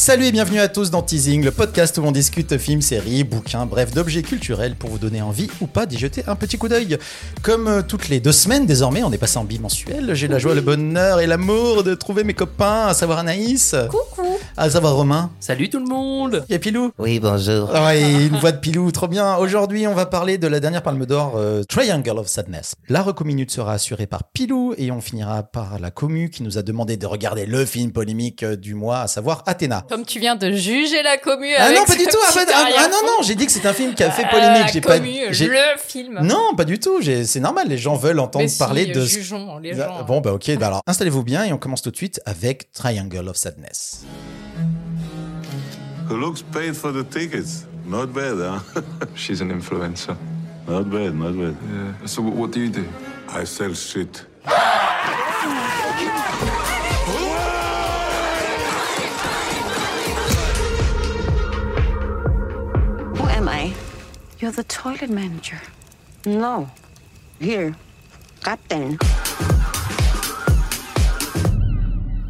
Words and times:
Salut 0.00 0.24
et 0.24 0.32
bienvenue 0.32 0.60
à 0.60 0.68
tous 0.68 0.90
dans 0.90 1.02
Teasing, 1.02 1.44
le 1.44 1.50
podcast 1.50 1.98
où 1.98 2.00
on 2.00 2.10
discute 2.10 2.56
films, 2.56 2.80
séries, 2.80 3.22
bouquins, 3.22 3.66
bref, 3.66 3.92
d'objets 3.92 4.22
culturels 4.22 4.74
pour 4.74 4.88
vous 4.88 4.96
donner 4.96 5.20
envie 5.20 5.50
ou 5.60 5.66
pas 5.66 5.84
d'y 5.84 5.98
jeter 5.98 6.24
un 6.26 6.36
petit 6.36 6.56
coup 6.56 6.68
d'œil. 6.68 6.96
Comme 7.42 7.68
euh, 7.68 7.82
toutes 7.86 8.08
les 8.08 8.18
deux 8.18 8.32
semaines 8.32 8.64
désormais, 8.64 9.02
on 9.02 9.12
est 9.12 9.18
passé 9.18 9.36
en 9.36 9.44
bimensuel. 9.44 10.14
J'ai 10.14 10.26
la 10.26 10.38
joie, 10.38 10.54
le 10.54 10.62
bonheur 10.62 11.20
et 11.20 11.26
l'amour 11.26 11.84
de 11.84 11.94
trouver 11.94 12.24
mes 12.24 12.32
copains, 12.32 12.86
à 12.86 12.94
savoir 12.94 13.18
Anaïs, 13.18 13.76
Coucou 13.90 14.38
à 14.56 14.70
savoir 14.70 14.94
Romain 14.94 15.30
Salut 15.38 15.68
tout 15.68 15.78
le 15.78 15.84
monde 15.84 16.46
et 16.48 16.58
Pilou. 16.58 16.92
Oui, 16.98 17.20
bonjour. 17.20 17.70
Ouais, 17.70 18.00
une 18.24 18.38
voix 18.38 18.52
de 18.52 18.58
Pilou, 18.58 18.90
trop 18.92 19.06
bien. 19.06 19.36
Aujourd'hui, 19.36 19.86
on 19.86 19.94
va 19.94 20.06
parler 20.06 20.38
de 20.38 20.46
la 20.46 20.60
dernière 20.60 20.82
Palme 20.82 21.04
d'Or, 21.04 21.34
euh, 21.36 21.62
Triangle 21.68 22.18
of 22.18 22.26
Sadness. 22.26 22.74
La 22.88 23.02
reco 23.02 23.24
minute 23.24 23.50
sera 23.50 23.74
assurée 23.74 24.06
par 24.06 24.24
Pilou 24.24 24.72
et 24.78 24.90
on 24.92 25.02
finira 25.02 25.42
par 25.42 25.78
la 25.78 25.90
commu 25.90 26.30
qui 26.30 26.42
nous 26.42 26.56
a 26.56 26.62
demandé 26.62 26.96
de 26.96 27.04
regarder 27.04 27.44
le 27.44 27.66
film 27.66 27.92
polémique 27.92 28.46
du 28.46 28.74
mois, 28.74 29.00
à 29.00 29.06
savoir 29.06 29.42
Athéna. 29.44 29.84
Comme 29.90 30.04
tu 30.06 30.20
viens 30.20 30.36
de 30.36 30.52
juger 30.52 31.02
la 31.02 31.18
commu 31.18 31.48
Ah 31.58 31.64
avec 31.64 31.76
non, 31.78 31.84
pas 31.84 31.96
du 31.96 32.04
tout. 32.04 32.16
Ah, 32.24 32.30
bah, 32.36 32.42
ah, 32.54 32.66
ah, 32.78 32.88
non, 32.88 32.98
non, 33.04 33.12
j'ai 33.22 33.34
dit 33.34 33.44
que 33.44 33.50
c'est 33.50 33.66
un 33.66 33.72
film 33.72 33.92
qui 33.92 34.04
a 34.04 34.10
fait 34.12 34.22
Ah, 34.24 34.30
polémique. 34.30 34.84
la 34.84 35.32
J'ai 35.32 35.48
pas. 35.48 35.52
le 35.52 35.78
film. 35.84 36.20
Non, 36.22 36.54
pas 36.56 36.64
du 36.64 36.78
tout. 36.78 37.00
C'est 37.02 37.40
normal. 37.40 37.66
Les 37.68 37.76
gens 37.76 37.96
veulent 37.96 38.20
entendre 38.20 38.44
Mais 38.44 38.48
si, 38.48 38.58
parler 38.58 38.86
de. 38.86 39.04
ce- 39.04 39.14
jugeons 39.14 39.58
les 39.58 39.72
Ah, 39.80 39.88
gens. 39.88 40.04
Bon, 40.04 40.20
bah 40.20 40.32
ok. 40.32 40.56
Bah, 40.58 40.68
alors, 40.68 40.82
installez-vous 40.86 41.24
bien 41.24 41.42
et 41.44 41.52
on 41.52 41.58
commence 41.58 41.82
tout 41.82 41.90
de 41.90 41.96
suite 41.96 42.20
avec 42.24 42.70
Triangle 42.72 43.28
of 43.28 43.36
Sadness. 43.36 44.04
Who 46.08 46.16
looks 46.16 46.40
paid 46.42 46.74
for 46.74 46.92
the 46.92 47.04
tickets? 47.10 47.64
Not 47.84 48.06
bad, 48.14 48.36
huh? 48.38 48.80
She's 49.16 49.42
an 49.42 49.48
influencer. 49.50 50.14
not 50.68 50.84
bad, 50.84 51.16
not 51.18 51.32
bad. 51.32 51.56
Yeah. 51.68 52.06
So 52.06 52.22
what, 52.22 52.34
what 52.36 52.50
do 52.52 52.60
you 52.60 52.70
do? 52.70 52.84
I 53.28 53.44
sell 53.44 53.74
shit. 53.74 54.24
I? 63.50 63.72
You're 64.40 64.52
the 64.52 64.62
toilet 64.62 65.10
manager. 65.10 65.60
No. 66.24 66.68
Here. 67.40 67.74
Captain. 68.44 68.96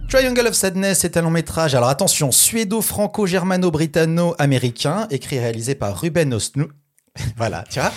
Triangle 0.08 0.46
of 0.46 0.54
Sadness 0.54 1.04
est 1.04 1.18
un 1.18 1.22
long 1.22 1.30
métrage, 1.30 1.74
alors 1.74 1.90
attention, 1.90 2.32
suédo-franco-germano-britanno-américain, 2.32 5.06
écrit 5.10 5.36
et 5.36 5.40
réalisé 5.40 5.74
par 5.74 6.00
Ruben 6.00 6.32
Ostlund. 6.34 6.70
Voilà, 7.36 7.64
tu 7.70 7.80
vois. 7.80 7.92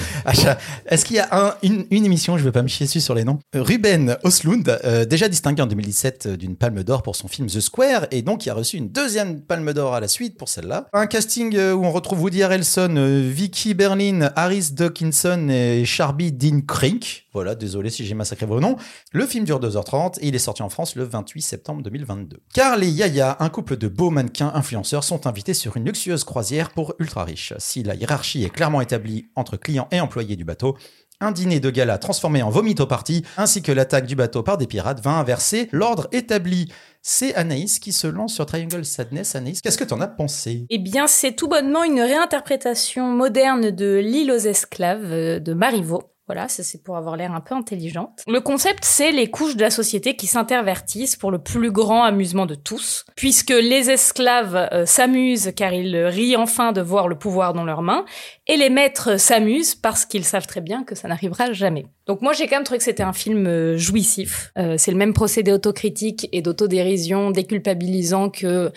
Est-ce 0.87 1.05
qu'il 1.05 1.15
y 1.15 1.19
a 1.19 1.27
un- 1.31 1.55
une, 1.63 1.85
émission, 2.05 2.37
je 2.37 2.43
veux 2.43 2.51
pas 2.51 2.61
me 2.61 2.67
chier 2.67 2.85
dessus 2.85 3.01
sur 3.01 3.13
les 3.15 3.23
noms 3.23 3.39
Euh, 3.55 3.61
Ruben 3.61 4.17
Oslund, 4.23 4.79
euh, 4.83 5.05
déjà 5.05 5.27
distingué 5.27 5.61
en 5.61 5.67
2017 5.67 6.25
euh, 6.25 6.37
d'une 6.37 6.55
palme 6.55 6.83
d'or 6.83 7.03
pour 7.03 7.15
son 7.15 7.27
film 7.27 7.47
The 7.47 7.59
Square, 7.59 8.07
et 8.11 8.21
donc 8.21 8.45
il 8.45 8.49
a 8.49 8.53
reçu 8.53 8.77
une 8.77 8.89
deuxième 8.89 9.41
palme 9.41 9.73
d'or 9.73 9.93
à 9.93 9.99
la 9.99 10.07
suite 10.07 10.37
pour 10.37 10.49
celle-là. 10.49 10.87
Un 10.93 11.07
casting 11.07 11.55
où 11.57 11.85
on 11.85 11.91
retrouve 11.91 12.21
Woody 12.21 12.43
Harrelson, 12.43 12.93
Vicky 13.29 13.73
Berlin, 13.73 14.31
Harris 14.35 14.69
Dawkinson 14.71 15.47
et 15.49 15.85
Charby 15.85 16.31
Dean 16.31 16.61
Crink. 16.61 17.25
Voilà, 17.33 17.55
désolé 17.55 17.89
si 17.89 18.05
j'ai 18.05 18.13
massacré 18.13 18.45
vos 18.45 18.59
noms. 18.59 18.75
Le 19.11 19.25
film 19.25 19.43
dure 19.45 19.59
2h30 19.59 20.19
et 20.21 20.27
il 20.27 20.35
est 20.35 20.39
sorti 20.39 20.61
en 20.61 20.69
France 20.69 20.95
le 20.95 21.03
28 21.03 21.41
septembre 21.41 21.81
2022. 21.81 22.37
Car 22.53 22.77
les 22.77 22.89
Yaya, 22.89 23.37
un 23.39 23.49
couple 23.49 23.75
de 23.77 23.87
beaux 23.87 24.11
mannequins 24.11 24.51
influenceurs, 24.53 25.03
sont 25.03 25.25
invités 25.25 25.53
sur 25.55 25.75
une 25.77 25.85
luxueuse 25.85 26.23
croisière 26.23 26.69
pour 26.69 26.93
ultra 26.99 27.23
riches. 27.23 27.53
Si 27.57 27.81
la 27.81 27.95
hiérarchie 27.95 28.43
est 28.43 28.49
clairement 28.49 28.81
établie 28.81 29.12
entre 29.35 29.57
clients 29.57 29.87
et 29.91 29.99
employés 29.99 30.35
du 30.35 30.45
bateau, 30.45 30.77
un 31.19 31.31
dîner 31.31 31.59
de 31.59 31.69
gala 31.69 31.97
transformé 31.97 32.43
en 32.43 32.49
vomito 32.49 32.85
party, 32.85 33.23
ainsi 33.37 33.61
que 33.61 33.71
l'attaque 33.71 34.05
du 34.05 34.15
bateau 34.15 34.43
par 34.43 34.57
des 34.57 34.67
pirates, 34.67 35.01
va 35.01 35.11
inverser 35.11 35.69
l'ordre 35.71 36.07
établi. 36.11 36.71
C'est 37.01 37.33
Anaïs 37.35 37.79
qui 37.79 37.91
se 37.91 38.07
lance 38.07 38.33
sur 38.33 38.45
Triangle 38.45 38.85
Sadness. 38.85 39.35
Anaïs, 39.35 39.61
qu'est-ce 39.61 39.77
que 39.77 39.83
t'en 39.83 40.01
as 40.01 40.07
pensé? 40.07 40.65
Eh 40.69 40.79
bien, 40.79 41.07
c'est 41.07 41.33
tout 41.33 41.47
bonnement 41.47 41.83
une 41.83 42.01
réinterprétation 42.01 43.07
moderne 43.07 43.71
de 43.71 43.95
L'île 43.95 44.31
aux 44.31 44.37
esclaves 44.37 45.11
euh, 45.11 45.39
de 45.39 45.53
Marivaux. 45.53 46.12
Voilà, 46.27 46.47
ça 46.47 46.63
c'est 46.63 46.81
pour 46.81 46.95
avoir 46.95 47.17
l'air 47.17 47.33
un 47.33 47.41
peu 47.41 47.53
intelligente. 47.53 48.21
Le 48.27 48.39
concept, 48.39 48.85
c'est 48.85 49.11
les 49.11 49.29
couches 49.29 49.57
de 49.57 49.61
la 49.61 49.69
société 49.69 50.15
qui 50.15 50.25
s'intervertissent 50.25 51.17
pour 51.17 51.31
le 51.31 51.39
plus 51.39 51.69
grand 51.69 52.03
amusement 52.03 52.45
de 52.45 52.55
tous, 52.55 53.05
puisque 53.15 53.49
les 53.49 53.89
esclaves 53.89 54.55
euh, 54.71 54.85
s'amusent 54.85 55.51
car 55.55 55.73
ils 55.73 55.97
rient 55.97 56.37
enfin 56.37 56.71
de 56.71 56.81
voir 56.81 57.09
le 57.09 57.17
pouvoir 57.17 57.53
dans 57.53 57.65
leurs 57.65 57.81
mains, 57.81 58.05
et 58.47 58.55
les 58.55 58.69
maîtres 58.69 59.19
s'amusent 59.19 59.75
parce 59.75 60.05
qu'ils 60.05 60.23
savent 60.23 60.47
très 60.47 60.61
bien 60.61 60.83
que 60.83 60.95
ça 60.95 61.07
n'arrivera 61.07 61.51
jamais. 61.51 61.85
Donc 62.05 62.21
moi 62.21 62.33
j'ai 62.33 62.47
quand 62.47 62.57
même 62.57 62.63
trouvé 62.63 62.79
que 62.79 62.83
c'était 62.83 63.03
un 63.03 63.13
film 63.13 63.47
euh, 63.47 63.77
jouissif. 63.77 64.51
Euh, 64.57 64.75
c'est 64.77 64.91
le 64.91 64.97
même 64.97 65.13
procédé 65.13 65.51
autocritique 65.51 66.27
et 66.31 66.41
d'autodérision 66.41 67.31
déculpabilisant 67.31 68.29
que 68.29 68.71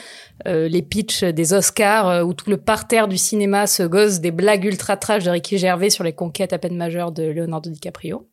euh, 0.46 0.68
les 0.68 0.82
pitchs 0.82 1.24
des 1.24 1.52
Oscars 1.52 2.08
euh, 2.08 2.22
où 2.22 2.34
tout 2.34 2.50
le 2.50 2.56
parterre 2.56 3.08
du 3.08 3.18
cinéma 3.18 3.66
se 3.66 3.82
gosse 3.82 4.20
des 4.20 4.30
blagues 4.30 4.64
ultra 4.64 4.96
trash 4.96 5.24
de 5.24 5.30
Ricky 5.30 5.58
Gervais 5.58 5.90
sur 5.90 6.04
les 6.04 6.12
conquêtes 6.12 6.52
à 6.52 6.58
peine 6.58 6.76
majeures 6.76 7.12
de 7.12 7.24
Leonardo 7.24 7.70
DiCaprio. 7.70 8.28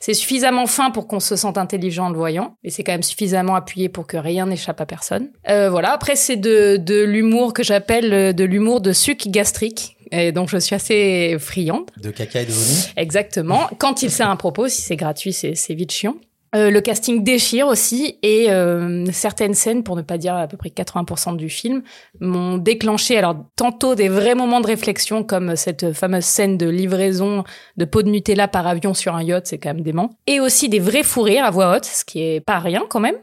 C'est 0.00 0.14
suffisamment 0.14 0.66
fin 0.66 0.90
pour 0.90 1.06
qu'on 1.06 1.20
se 1.20 1.36
sente 1.36 1.58
intelligent 1.58 2.06
en 2.06 2.10
le 2.10 2.16
voyant, 2.16 2.56
mais 2.62 2.70
c'est 2.70 2.84
quand 2.84 2.92
même 2.92 3.02
suffisamment 3.02 3.54
appuyé 3.54 3.88
pour 3.88 4.06
que 4.06 4.16
rien 4.16 4.46
n'échappe 4.46 4.80
à 4.80 4.86
personne. 4.86 5.30
Euh, 5.48 5.70
voilà. 5.70 5.92
Après, 5.92 6.16
c'est 6.16 6.36
de, 6.36 6.76
de 6.76 7.02
l'humour 7.02 7.52
que 7.52 7.62
j'appelle 7.62 8.12
euh, 8.12 8.32
de 8.32 8.44
l'humour 8.44 8.80
de 8.80 8.92
suc 8.92 9.28
gastrique, 9.28 9.96
et 10.12 10.30
donc 10.30 10.48
je 10.48 10.58
suis 10.58 10.74
assez 10.74 11.36
friande. 11.40 11.90
De 12.00 12.10
caca 12.10 12.42
et 12.42 12.46
de 12.46 12.52
vomi 12.52 12.92
Exactement. 12.96 13.68
Quand 13.78 14.02
il 14.02 14.10
sert 14.10 14.30
un 14.30 14.36
propos, 14.36 14.68
si 14.68 14.82
c'est 14.82 14.96
gratuit, 14.96 15.32
c'est 15.32 15.74
vite 15.74 15.90
chiant. 15.90 16.14
Euh, 16.54 16.70
le 16.70 16.82
casting 16.82 17.24
déchire 17.24 17.66
aussi 17.66 18.18
et 18.22 18.50
euh, 18.50 19.06
certaines 19.10 19.54
scènes, 19.54 19.82
pour 19.82 19.96
ne 19.96 20.02
pas 20.02 20.18
dire 20.18 20.34
à 20.34 20.46
peu 20.46 20.58
près 20.58 20.68
80% 20.68 21.36
du 21.36 21.48
film, 21.48 21.82
m'ont 22.20 22.58
déclenché 22.58 23.16
alors 23.16 23.36
tantôt 23.56 23.94
des 23.94 24.10
vrais 24.10 24.34
moments 24.34 24.60
de 24.60 24.66
réflexion 24.66 25.24
comme 25.24 25.56
cette 25.56 25.94
fameuse 25.94 26.24
scène 26.24 26.58
de 26.58 26.68
livraison 26.68 27.44
de 27.78 27.84
pots 27.86 28.02
de 28.02 28.10
Nutella 28.10 28.48
par 28.48 28.66
avion 28.66 28.92
sur 28.92 29.14
un 29.14 29.22
yacht, 29.22 29.46
c'est 29.46 29.56
quand 29.56 29.72
même 29.72 29.82
dément, 29.82 30.10
et 30.26 30.40
aussi 30.40 30.68
des 30.68 30.78
vrais 30.78 31.04
fous 31.04 31.22
rires 31.22 31.46
à 31.46 31.50
voix 31.50 31.74
haute, 31.74 31.86
ce 31.86 32.04
qui 32.04 32.22
est 32.22 32.40
pas 32.40 32.58
rien 32.58 32.84
quand 32.86 33.00
même. 33.00 33.16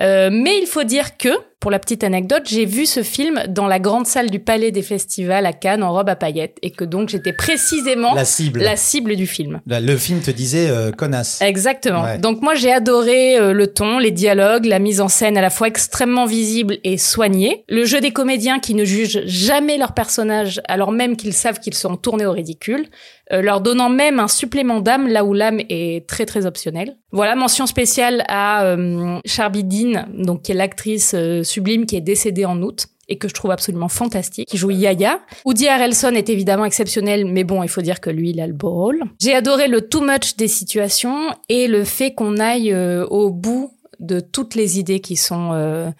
Euh, 0.00 0.30
mais 0.32 0.58
il 0.58 0.66
faut 0.66 0.84
dire 0.84 1.16
que, 1.16 1.30
pour 1.60 1.72
la 1.72 1.80
petite 1.80 2.04
anecdote, 2.04 2.42
j'ai 2.46 2.66
vu 2.66 2.86
ce 2.86 3.02
film 3.02 3.42
dans 3.48 3.66
la 3.66 3.80
grande 3.80 4.06
salle 4.06 4.30
du 4.30 4.38
Palais 4.38 4.70
des 4.70 4.82
Festivals 4.82 5.44
à 5.44 5.52
Cannes 5.52 5.82
en 5.82 5.92
robe 5.92 6.08
à 6.08 6.14
paillettes 6.14 6.56
et 6.62 6.70
que 6.70 6.84
donc 6.84 7.08
j'étais 7.08 7.32
précisément 7.32 8.14
La 8.14 8.24
cible. 8.24 8.60
la 8.60 8.76
cible 8.76 9.16
du 9.16 9.26
film. 9.26 9.60
Le 9.66 9.96
film 9.96 10.20
te 10.20 10.30
disait 10.30 10.68
euh, 10.70 10.92
connasse. 10.92 11.42
Exactement. 11.42 12.02
Ouais. 12.04 12.18
Donc 12.18 12.42
moi 12.42 12.54
j'ai 12.54 12.72
adoré 12.72 13.36
euh, 13.36 13.52
le 13.52 13.66
ton, 13.66 13.98
les 13.98 14.12
dialogues, 14.12 14.66
la 14.66 14.78
mise 14.78 15.00
en 15.00 15.08
scène 15.08 15.36
à 15.36 15.40
la 15.40 15.50
fois 15.50 15.66
extrêmement 15.66 16.26
visible 16.26 16.78
et 16.84 16.96
soignée, 16.96 17.64
le 17.68 17.84
jeu 17.84 18.00
des 18.00 18.12
comédiens 18.12 18.60
qui 18.60 18.74
ne 18.74 18.84
jugent 18.84 19.22
jamais 19.26 19.78
leurs 19.78 19.94
personnages 19.94 20.60
alors 20.68 20.92
même 20.92 21.16
qu'ils 21.16 21.34
savent 21.34 21.58
qu'ils 21.58 21.74
seront 21.74 21.96
tournés 21.96 22.26
au 22.26 22.32
ridicule, 22.32 22.86
euh, 23.32 23.42
leur 23.42 23.60
donnant 23.60 23.88
même 23.90 24.20
un 24.20 24.28
supplément 24.28 24.80
d'âme 24.80 25.08
là 25.08 25.24
où 25.24 25.34
l'âme 25.34 25.58
est 25.68 26.06
très 26.08 26.24
très 26.24 26.46
optionnelle. 26.46 26.96
Voilà, 27.10 27.34
mention 27.34 27.66
spéciale 27.66 28.22
à 28.28 28.76
Charby 29.24 29.64
Dean, 29.64 30.04
donc 30.14 30.42
qui 30.42 30.52
est 30.52 30.54
l'actrice 30.54 31.14
sublime 31.48 31.86
qui 31.86 31.96
est 31.96 32.00
décédée 32.00 32.44
en 32.44 32.62
août 32.62 32.86
et 33.08 33.16
que 33.16 33.28
je 33.28 33.34
trouve 33.34 33.50
absolument 33.50 33.88
fantastique, 33.88 34.48
qui 34.48 34.56
joue 34.56 34.70
Yaya. 34.70 35.20
Woody 35.44 35.66
Harrelson 35.66 36.12
est 36.12 36.28
évidemment 36.28 36.64
exceptionnel, 36.64 37.24
mais 37.24 37.44
bon, 37.44 37.62
il 37.62 37.68
faut 37.68 37.80
dire 37.80 38.00
que 38.00 38.10
lui, 38.10 38.30
il 38.30 38.40
a 38.40 38.46
le 38.46 38.52
beau 38.52 38.70
rôle. 38.70 39.02
J'ai 39.20 39.34
adoré 39.34 39.66
le 39.66 39.80
too 39.80 40.00
much 40.00 40.36
des 40.36 40.48
situations 40.48 41.30
et 41.48 41.68
le 41.68 41.84
fait 41.84 42.12
qu'on 42.12 42.36
aille 42.36 42.72
euh, 42.72 43.06
au 43.06 43.30
bout 43.30 43.72
de 43.98 44.20
toutes 44.20 44.54
les 44.54 44.78
idées 44.78 45.00
qui 45.00 45.16
sont 45.16 45.52
euh, 45.52 45.90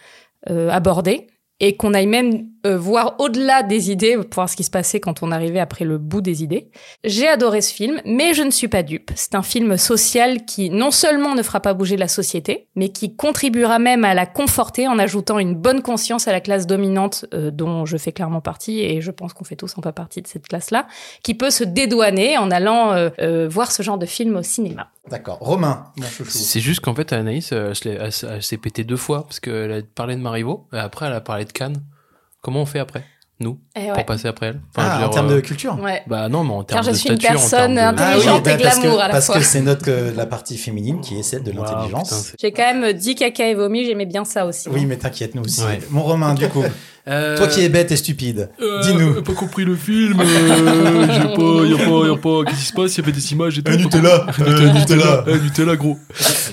euh, 0.51 0.69
abordées 0.71 1.27
et 1.61 1.77
qu'on 1.77 1.95
aille 1.95 2.07
même 2.07 2.47
euh, 2.67 2.77
voir 2.77 3.17
au-delà 3.19 3.63
des 3.63 3.91
idées 3.91 4.17
pour 4.17 4.27
voir 4.35 4.49
ce 4.49 4.57
qui 4.57 4.65
se 4.65 4.71
passait 4.71 5.01
quand 5.01 5.23
on 5.23 5.31
arrivait 5.33 5.61
après 5.61 5.85
le 5.85 5.99
bout 5.99 6.21
des 6.21 6.43
idées. 6.43 6.71
J'ai 7.05 7.29
adoré 7.29 7.61
ce 7.61 7.73
film, 7.73 8.01
mais 8.05 8.35
je 8.35 8.43
ne 8.43 8.51
suis 8.51 8.69
pas 8.69 8.83
dupe. 8.83 9.11
C'est 9.15 9.35
un 9.35 9.43
film 9.43 9.77
social 9.77 10.45
qui 10.45 10.71
non 10.71 10.91
seulement 10.91 11.35
ne 11.35 11.43
fera 11.43 11.61
pas 11.61 11.75
bouger 11.75 11.97
la 11.97 12.09
société, 12.09 12.69
mais 12.75 12.91
qui 12.91 13.17
contribuera 13.17 13.79
même 13.79 14.05
à 14.05 14.15
la 14.15 14.27
conforter 14.27 14.89
en 14.89 14.99
ajoutant 14.99 15.39
une 15.39 15.55
bonne 15.55 15.83
conscience 15.83 16.29
à 16.29 16.33
la 16.33 16.41
classe 16.41 16.67
dominante 16.67 17.27
euh, 17.35 17.51
dont 17.51 17.87
je 17.87 17.97
fais 17.97 18.13
clairement 18.13 18.41
partie, 18.41 18.81
et 18.81 19.01
je 19.01 19.11
pense 19.11 19.33
qu'on 19.33 19.45
fait 19.45 19.57
tous 19.57 19.75
un 19.77 19.81
peu 19.81 19.93
partie 19.93 20.23
de 20.23 20.27
cette 20.27 20.47
classe-là, 20.47 20.87
qui 21.23 21.35
peut 21.35 21.51
se 21.51 21.65
dédouaner 21.65 22.39
en 22.39 22.51
allant 22.51 22.93
euh, 22.93 23.11
euh, 23.21 23.49
voir 23.49 23.73
ce 23.73 23.83
genre 23.83 23.99
de 23.99 24.07
film 24.07 24.37
au 24.37 24.43
cinéma. 24.43 24.91
D'accord. 25.11 25.39
Romain, 25.41 25.85
mon 25.97 26.07
chouchou. 26.07 26.39
C'est 26.39 26.61
juste 26.61 26.81
qu'en 26.81 26.95
fait, 26.95 27.13
Anaïs, 27.13 27.53
elle 27.53 28.43
s'est 28.43 28.59
pété 28.59 28.85
deux 28.85 28.97
fois 28.97 29.25
parce 29.25 29.41
qu'elle 29.41 29.73
a 29.73 29.83
parlé 29.83 30.17
de 30.17 30.21
Marivaux 30.21 30.67
et 30.73 30.79
après 30.79 31.07
elle 31.07 31.15
a 31.15 31.21
parlé 31.21 31.45
de 31.45 31.53
Cannes. 31.53 31.83
Comment 32.43 32.63
on 32.63 32.67
fait 32.67 32.79
après 32.79 33.05
Nous 33.41 33.59
Et 33.77 33.89
Pour 33.93 34.05
passer 34.07 34.29
après 34.29 34.47
elle 34.47 34.61
Ah, 34.77 35.07
en 35.07 35.11
termes 35.11 35.31
euh, 35.31 35.37
de 35.37 35.41
culture 35.41 35.79
Ouais. 35.83 36.03
Bah 36.07 36.29
non, 36.29 36.45
mais 36.45 36.53
en 36.55 36.63
termes 36.65 36.85
je 36.85 36.91
de 36.91 36.95
suis 36.97 37.11
une 37.11 37.19
personne 37.19 37.75
termes 37.75 37.95
de- 37.97 38.03
intelligente. 38.03 38.47
et 38.47 38.51
bah, 38.51 38.59
parce 38.63 38.79
glamour 38.81 38.97
que, 38.99 39.03
à 39.03 39.07
la 39.09 39.13
parce 39.15 39.27
fois. 39.27 39.35
que 39.39 39.45
c'est 39.45 39.61
notre 39.61 39.91
euh, 39.91 40.13
la 40.15 40.27
partie 40.27 40.57
féminine 40.59 41.01
qui 41.01 41.19
est 41.19 41.23
celle 41.23 41.43
de 41.43 41.51
l'intelligence. 41.53 42.35
J'ai 42.41 42.53
quand 42.53 42.75
même 42.75 42.93
dit 42.93 43.15
caca 43.15 43.49
et 43.49 43.55
vomi, 43.55 43.85
j'aimais 43.85 44.07
bien 44.07 44.25
ça 44.25 44.47
aussi. 44.47 44.69
oui, 44.69 44.87
mais 44.87 44.97
t'inquiète, 44.97 45.35
nous 45.35 45.43
aussi. 45.43 45.63
Ouais. 45.63 45.81
Mon 45.91 46.03
Romain, 46.03 46.35
du 46.35 46.49
coup. 46.51 46.65
Euh, 47.09 47.37
Toi 47.37 47.47
qui 47.49 47.61
es 47.63 47.69
bête 47.69 47.91
et 47.93 47.97
stupide, 47.97 48.51
euh, 48.61 48.83
dis-nous. 48.83 49.23
pas 49.23 49.33
compris 49.33 49.65
le 49.65 49.77
film. 49.77 50.21
Euh, 50.21 51.07
j'ai 51.11 51.21
pas, 51.35 51.67
y 51.67 51.75
a 51.75 51.77
pas, 51.89 52.07
y 52.07 52.11
a 52.11 52.17
pas. 52.17 52.45
Qu'est-ce 52.45 52.61
qui 52.61 52.67
se 52.67 52.73
passe? 52.73 52.97
Il 52.97 53.01
y 53.01 53.05
avait 53.05 53.13
des 53.13 53.33
images 53.33 53.59
et 53.59 53.63
tout. 53.63 53.73
Nutella, 53.73 54.27
Nutella, 54.39 54.73
Nutella, 54.73 55.25
euh, 55.27 55.39
Nutella, 55.39 55.77
gros. 55.77 55.97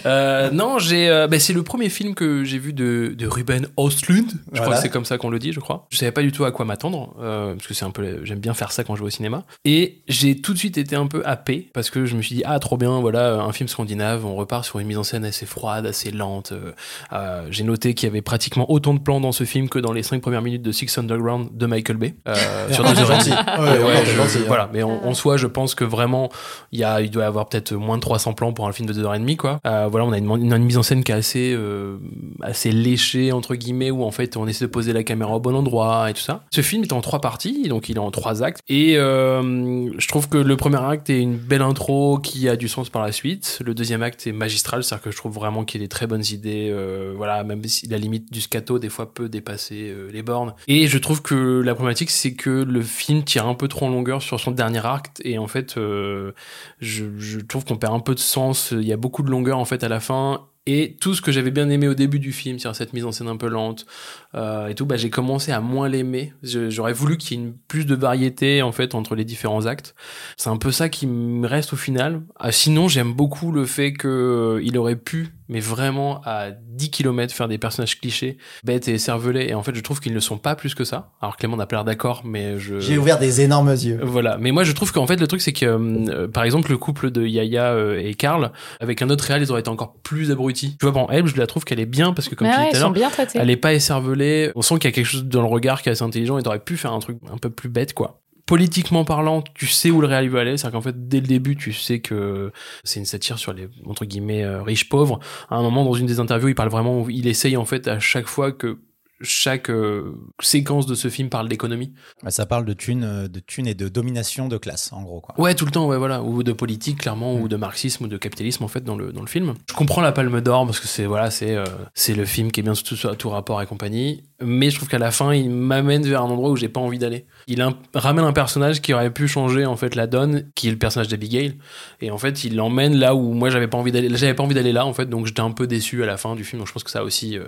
Euh, 0.06 0.50
non, 0.52 0.80
j'ai. 0.80 1.10
euh, 1.10 1.28
bah, 1.28 1.40
c'est 1.40 1.54
le 1.54 1.64
premier 1.64 1.90
film 1.90 2.16
que 2.16 2.44
j'ai 2.44 2.58
vu 2.58 2.74
de, 2.74 3.14
de 3.18 3.28
Ruben 3.28 3.68
Östlund. 3.80 4.32
Je 4.54 4.62
crois 4.62 4.76
que 4.76 4.82
c'est 4.82 4.90
comme 4.90 5.06
ça 5.06 5.18
qu'on 5.18 5.30
le 5.30 5.40
dit, 5.40 5.52
je 5.52 5.60
crois. 5.60 5.88
Je 5.90 5.98
savais 5.98 6.12
pas 6.12 6.22
du 6.22 6.32
tout 6.32 6.46
à 6.46 6.52
quoi 6.52 6.66
m'attendre 6.66 7.16
euh, 7.22 7.54
parce 7.56 7.68
que 7.68 7.74
c'est 7.74 7.86
un 7.86 7.92
peu. 7.92 8.22
J'aime 8.24 8.40
bien 8.40 8.54
faire 8.54 8.72
ça 8.72 8.84
quand 8.84 8.96
je 8.96 9.02
vais 9.02 9.08
au 9.08 9.12
cinéma. 9.12 9.44
Et 9.66 10.02
j'ai 10.08 10.40
tout 10.42 10.54
de 10.54 10.58
suite 10.58 10.78
été 10.78 10.96
un 10.96 11.08
peu 11.08 11.22
happé 11.26 11.70
parce 11.74 11.90
que 11.90 12.06
je 12.06 12.16
me 12.16 12.22
suis 12.22 12.36
dit 12.36 12.44
ah 12.46 12.60
trop 12.60 12.78
bien, 12.78 13.00
voilà 13.02 13.42
un 13.42 13.52
film 13.52 13.68
scandinave. 13.68 14.26
On 14.26 14.36
repart 14.36 14.64
sur 14.66 14.80
une 14.80 14.88
mise 14.88 14.98
en 14.98 15.04
scène 15.04 15.26
assez 15.26 15.46
froide, 15.46 15.86
assez 15.86 16.12
lente. 16.12 16.52
Euh, 16.52 16.72
euh, 17.14 17.48
j'ai 17.50 17.64
noté 17.64 17.94
qu'il 17.94 18.08
y 18.08 18.12
avait 18.12 18.22
pratiquement 18.22 18.70
autant 18.72 18.94
de 18.94 19.00
plans 19.00 19.20
dans 19.20 19.32
ce 19.32 19.44
film 19.44 19.70
que 19.70 19.80
dans 19.80 19.92
les 19.94 20.04
cinq 20.04 20.22
premières 20.22 20.42
minutes 20.46 20.62
de 20.62 20.72
Six 20.72 20.98
Underground 20.98 21.50
de 21.58 21.66
Michael 21.66 21.98
Bay 21.98 22.16
euh, 22.28 22.36
sur 22.72 22.84
deux 22.86 22.98
heures 23.00 23.12
et 23.12 23.18
demie. 23.24 23.36
Ouais, 23.36 23.78
Ouais, 23.78 23.84
ouais, 23.84 24.06
je- 24.06 24.16
gentil, 24.16 24.38
hein. 24.40 24.44
voilà, 24.48 24.70
mais 24.74 24.84
en, 24.84 24.92
en 25.04 25.14
soi, 25.14 25.36
je 25.38 25.48
pense 25.48 25.76
que 25.76 25.84
vraiment, 25.84 26.30
il 26.72 26.80
y 26.80 26.84
a, 26.86 27.02
il 27.02 27.12
doit 27.12 27.24
y 27.24 27.28
avoir 27.28 27.50
peut-être 27.50 27.74
moins 27.74 27.98
de 27.98 28.02
300 28.02 28.34
plans 28.34 28.54
pour 28.54 28.68
un 28.68 28.72
film 28.72 28.88
de 28.88 28.94
2h30, 28.94 29.36
quoi. 29.36 29.60
Euh, 29.66 29.88
voilà, 29.92 30.06
on 30.06 30.12
a 30.14 30.18
une, 30.18 30.30
une, 30.30 30.54
une 30.54 30.64
mise 30.64 30.78
en 30.78 30.84
scène 30.84 31.04
qui 31.04 31.12
est 31.12 31.16
assez, 31.16 31.54
euh, 31.54 31.98
assez 32.42 32.72
léchée, 32.72 33.32
entre 33.32 33.56
guillemets, 33.56 33.92
où 33.92 34.04
en 34.04 34.12
fait, 34.12 34.38
on 34.38 34.48
essaie 34.48 34.66
de 34.66 34.70
poser 34.72 34.94
la 34.94 35.04
caméra 35.04 35.36
au 35.36 35.40
bon 35.40 35.56
endroit 35.56 36.10
et 36.10 36.14
tout 36.14 36.22
ça. 36.22 36.44
Ce 36.52 36.62
film 36.62 36.84
est 36.84 36.94
en 36.94 37.02
trois 37.02 37.20
parties, 37.22 37.68
donc 37.68 37.90
il 37.90 37.96
est 37.98 38.00
en 38.00 38.12
trois 38.12 38.44
actes. 38.44 38.60
Et 38.70 38.98
euh, 38.98 39.90
je 39.98 40.08
trouve 40.08 40.30
que 40.30 40.38
le 40.38 40.56
premier 40.58 40.82
acte 40.84 41.10
est 41.10 41.20
une 41.20 41.36
belle 41.38 41.62
intro 41.62 42.20
qui 42.20 42.48
a 42.50 42.56
du 42.56 42.68
sens 42.68 42.90
par 42.90 43.02
la 43.04 43.12
suite. 43.12 43.60
Le 43.66 43.74
deuxième 43.74 44.04
acte 44.04 44.28
est 44.28 44.32
magistral, 44.32 44.84
c'est-à-dire 44.84 45.04
que 45.04 45.12
je 45.12 45.18
trouve 45.18 45.34
vraiment 45.34 45.64
qu'il 45.64 45.82
y 45.82 45.84
a 45.84 45.86
des 45.86 45.90
très 45.90 46.08
bonnes 46.08 46.24
idées. 46.32 46.70
euh, 46.72 47.14
voilà, 47.16 47.44
même 47.44 47.64
si 47.66 47.88
la 47.88 47.98
limite 47.98 48.32
du 48.32 48.42
scato, 48.42 48.80
des 48.80 48.90
fois, 48.90 49.14
peut 49.14 49.30
dépasser 49.30 49.90
euh, 49.90 50.10
les 50.12 50.22
Et 50.68 50.88
je 50.88 50.98
trouve 50.98 51.22
que 51.22 51.62
la 51.62 51.74
problématique, 51.76 52.10
c'est 52.10 52.34
que 52.34 52.50
le 52.50 52.82
film 52.82 53.24
tire 53.24 53.48
un 53.48 53.56
peu 53.56 53.68
trop 53.68 53.86
en 53.86 53.90
longueur 53.90 54.22
sur 54.22 54.40
son 54.40 54.52
dernier 54.52 54.86
acte. 54.86 55.22
Et 55.24 55.38
en 55.38 55.48
fait, 55.48 55.78
euh, 55.78 56.34
je 56.80 57.40
trouve 57.40 57.66
qu'on 57.66 57.78
perd 57.78 57.94
un 57.94 58.00
peu 58.00 58.16
de 58.16 58.20
sens. 58.20 58.72
Il 58.72 58.88
y 58.88 58.94
a 58.94 58.98
beaucoup 58.98 59.24
de 59.24 59.30
longueur, 59.30 59.60
en 59.60 59.66
fait, 59.66 59.84
à 59.84 59.90
la 59.90 60.00
fin. 60.00 60.48
Et 60.68 60.98
tout 61.00 61.14
ce 61.14 61.22
que 61.22 61.32
j'avais 61.32 61.52
bien 61.52 61.70
aimé 61.70 61.88
au 61.88 61.94
début 61.94 62.20
du 62.20 62.32
film, 62.32 62.58
c'est-à-dire 62.58 62.76
cette 62.76 62.94
mise 62.94 63.06
en 63.06 63.12
scène 63.12 63.28
un 63.28 63.38
peu 63.38 63.48
lente 63.48 63.86
euh, 64.34 64.68
et 64.68 64.76
tout, 64.76 64.86
bah, 64.86 64.98
j'ai 64.98 65.12
commencé 65.12 65.52
à 65.52 65.62
moins 65.62 65.88
l'aimer. 65.88 66.34
J'aurais 66.44 66.94
voulu 66.94 67.18
qu'il 67.18 67.38
y 67.38 67.42
ait 67.42 67.44
une, 67.44 67.54
plus 67.54 67.86
de 67.86 67.94
variété 67.94 68.62
en 68.62 68.72
fait 68.72 68.96
entre 68.96 69.16
les 69.16 69.26
différents 69.26 69.68
actes. 69.68 69.96
C'est 70.38 70.50
un 70.50 70.58
peu 70.58 70.72
ça 70.72 70.90
qui 70.90 71.06
me 71.06 71.48
reste 71.48 71.74
au 71.74 71.76
final. 71.76 72.24
Ah, 72.40 72.52
sinon, 72.52 72.88
j'aime 72.88 73.14
beaucoup 73.14 73.52
le 73.52 73.66
fait 73.66 73.94
que 73.94 74.08
euh, 74.08 74.64
il 74.64 74.78
aurait 74.78 74.96
pu, 74.96 75.36
mais 75.50 75.60
vraiment 75.60 76.22
à 76.26 76.50
10 76.52 76.90
km, 76.90 77.34
faire 77.34 77.48
des 77.48 77.60
personnages 77.60 78.00
clichés, 78.00 78.38
bêtes 78.64 78.88
et 78.88 78.98
cervelés. 78.98 79.48
Et 79.50 79.54
en 79.54 79.62
fait, 79.62 79.76
je 79.76 79.82
trouve 79.82 80.00
qu'ils 80.00 80.14
ne 80.14 80.20
sont 80.20 80.38
pas 80.40 80.56
plus 80.56 80.74
que 80.74 80.84
ça. 80.84 81.12
Alors 81.22 81.38
Clément 81.38 81.58
n'a 81.58 81.68
pas 81.68 81.76
l'air 81.76 81.86
d'accord, 81.86 82.24
mais 82.26 82.58
je. 82.58 82.80
J'ai 82.80 82.98
ouvert 82.98 83.20
des 83.20 83.42
énormes 83.42 83.70
yeux. 83.70 84.00
Voilà, 84.02 84.38
mais 84.40 84.52
moi 84.52 84.64
je 84.64 84.72
trouve 84.72 84.92
qu'en 84.92 85.08
fait 85.08 85.20
le 85.20 85.28
truc 85.28 85.42
c'est 85.42 85.54
que 85.54 85.66
euh, 85.66 86.28
par 86.28 86.44
exemple 86.44 86.72
le 86.72 86.78
couple 86.78 87.12
de 87.12 87.26
Yaya 87.26 87.74
euh, 87.74 88.00
et 88.02 88.14
Karl 88.16 88.52
avec 88.80 89.02
un 89.02 89.10
autre 89.10 89.26
réal 89.26 89.42
ils 89.42 89.52
auraient 89.52 89.62
été 89.62 89.70
encore 89.70 89.96
plus 90.04 90.32
abrutis. 90.32 90.55
Tu 90.56 90.78
vois 90.82 90.92
bon 90.92 91.08
elle 91.10 91.26
je 91.28 91.38
la 91.38 91.48
trouve 91.48 91.64
qu'elle 91.64 91.80
est 91.80 91.86
bien 91.86 92.14
parce 92.14 92.30
que 92.30 92.36
comme 92.36 92.48
Mais 92.48 92.54
tu 92.54 92.60
ouais, 92.60 92.72
disais 92.72 92.84
tout 92.84 93.38
à 93.38 93.42
elle 93.42 93.50
est 93.50 93.58
pas 93.58 93.74
écervelée, 93.74 94.52
on 94.56 94.62
sent 94.62 94.76
qu'il 94.76 94.86
y 94.86 94.88
a 94.88 94.92
quelque 94.92 95.06
chose 95.06 95.26
dans 95.26 95.42
le 95.42 95.48
regard 95.48 95.82
qui 95.82 95.90
est 95.90 95.92
assez 95.92 96.04
intelligent 96.04 96.38
et 96.38 96.44
t'aurais 96.44 96.60
pu 96.60 96.78
faire 96.78 96.94
un 96.94 97.00
truc 97.00 97.18
un 97.32 97.38
peu 97.38 97.50
plus 97.50 97.70
bête 97.70 97.94
quoi. 97.94 98.22
Politiquement 98.46 99.06
parlant, 99.06 99.42
tu 99.42 99.66
sais 99.66 99.90
où 99.90 100.02
le 100.02 100.08
réel 100.08 100.30
veut 100.30 100.40
aller, 100.40 100.56
c'est-à-dire 100.56 100.78
qu'en 100.78 100.84
fait, 100.84 101.08
dès 101.08 101.20
le 101.20 101.26
début, 101.26 101.56
tu 101.56 101.74
sais 101.74 102.00
que 102.00 102.52
c'est 102.84 103.00
une 103.00 103.08
satire 103.08 103.40
sur 103.40 103.54
les, 103.54 103.68
entre 103.88 104.06
guillemets, 104.06 104.44
euh, 104.44 104.62
riches 104.62 104.88
pauvres. 104.88 105.20
À 105.50 105.56
un 105.56 105.64
moment, 105.64 105.84
dans 105.84 105.96
une 105.96 106.06
des 106.06 106.20
interviews, 106.20 106.50
il 106.50 106.54
parle 106.54 106.70
vraiment, 106.70 107.08
il 107.10 107.26
essaye 107.26 107.58
en 107.58 107.66
fait 107.66 107.88
à 107.88 107.98
chaque 107.98 108.28
fois 108.28 108.52
que 108.52 108.78
chaque 109.22 109.70
euh, 109.70 110.14
séquence 110.42 110.86
de 110.86 110.96
ce 110.96 111.10
film 111.10 111.30
parle 111.30 111.48
d'économie. 111.48 111.94
Ça 112.28 112.46
parle 112.46 112.66
de 112.66 112.74
thunes, 112.74 113.04
euh, 113.04 113.28
de 113.28 113.40
thunes 113.40 113.68
et 113.68 113.74
de 113.74 113.88
domination 113.88 114.48
de 114.48 114.58
classe, 114.58 114.92
en 114.92 115.04
gros. 115.04 115.22
Quoi. 115.22 115.40
Ouais, 115.40 115.56
tout 115.56 115.66
le 115.66 115.72
temps, 115.72 115.88
ouais, 115.88 115.98
voilà, 115.98 116.22
ou 116.22 116.44
de 116.44 116.52
politique 116.52 117.00
clairement, 117.00 117.36
ou 117.36 117.48
de 117.48 117.56
marxisme 117.56 118.06
ou 118.06 118.08
de 118.08 118.18
capitalisme 118.18 118.64
en 118.64 118.68
fait 118.68 118.84
dans 118.84 118.98
le 118.98 119.12
dans 119.12 119.22
le 119.22 119.28
film. 119.28 119.54
Je 119.70 119.74
comprends 119.74 120.02
la 120.02 120.12
Palme 120.12 120.42
d'Or 120.42 120.66
parce 120.66 120.80
que 120.80 120.88
c'est 120.88 121.06
voilà, 121.06 121.32
c'est 121.32 121.56
euh, 121.56 121.66
c'est 121.94 122.14
le 122.14 122.26
film 122.26 122.52
qui 122.52 122.60
est 122.60 122.64
bien 122.64 122.74
tout, 122.74 122.96
tout 122.96 123.30
rapport 123.30 123.62
et 123.62 123.66
compagnie, 123.66 124.24
mais 124.42 124.70
je 124.70 124.78
trouve 124.78 124.90
qu'à 124.90 125.00
la 125.00 125.12
fin, 125.12 125.34
il 125.34 125.50
m'amène 125.50 126.04
vers 126.04 126.22
un 126.22 126.30
endroit 126.30 126.50
où 126.50 126.56
j'ai 126.56 126.70
pas 126.70 126.82
envie 126.82 127.00
d'aller. 127.00 127.26
Il 127.48 127.64
ramène 127.94 128.26
un 128.26 128.34
personnage 128.34 128.82
qui 128.82 128.94
aurait 128.94 129.12
pu 129.12 129.28
changer 129.28 129.66
en 129.66 129.76
fait 129.76 129.94
la 129.96 130.08
donne, 130.08 130.46
qui 130.56 130.68
est 130.68 130.72
le 130.72 130.78
personnage 130.78 131.08
d'Abigail, 131.10 131.58
et 132.02 132.10
en 132.10 132.18
fait, 132.18 132.44
il 132.44 132.56
l'emmène 132.56 132.96
là 132.98 133.14
où 133.14 133.34
moi 133.34 133.50
j'avais 133.50 133.68
pas 133.68 133.78
envie 133.78 133.92
d'aller, 133.92 134.10
j'avais 134.16 134.34
pas 134.34 134.42
envie 134.44 134.56
d'aller 134.56 134.72
là 134.74 134.86
en 134.86 134.94
fait, 134.94 135.06
donc 135.06 135.26
j'étais 135.28 135.42
un 135.42 135.52
peu 135.52 135.68
déçu 135.68 136.02
à 136.02 136.06
la 136.08 136.18
fin 136.18 136.36
du 136.36 136.44
film. 136.44 136.60
Donc 136.60 136.68
je 136.68 136.74
pense 136.74 136.84
que 136.84 136.90
ça 136.92 137.00
a 137.00 137.04
aussi 137.04 137.38
euh, 137.38 137.46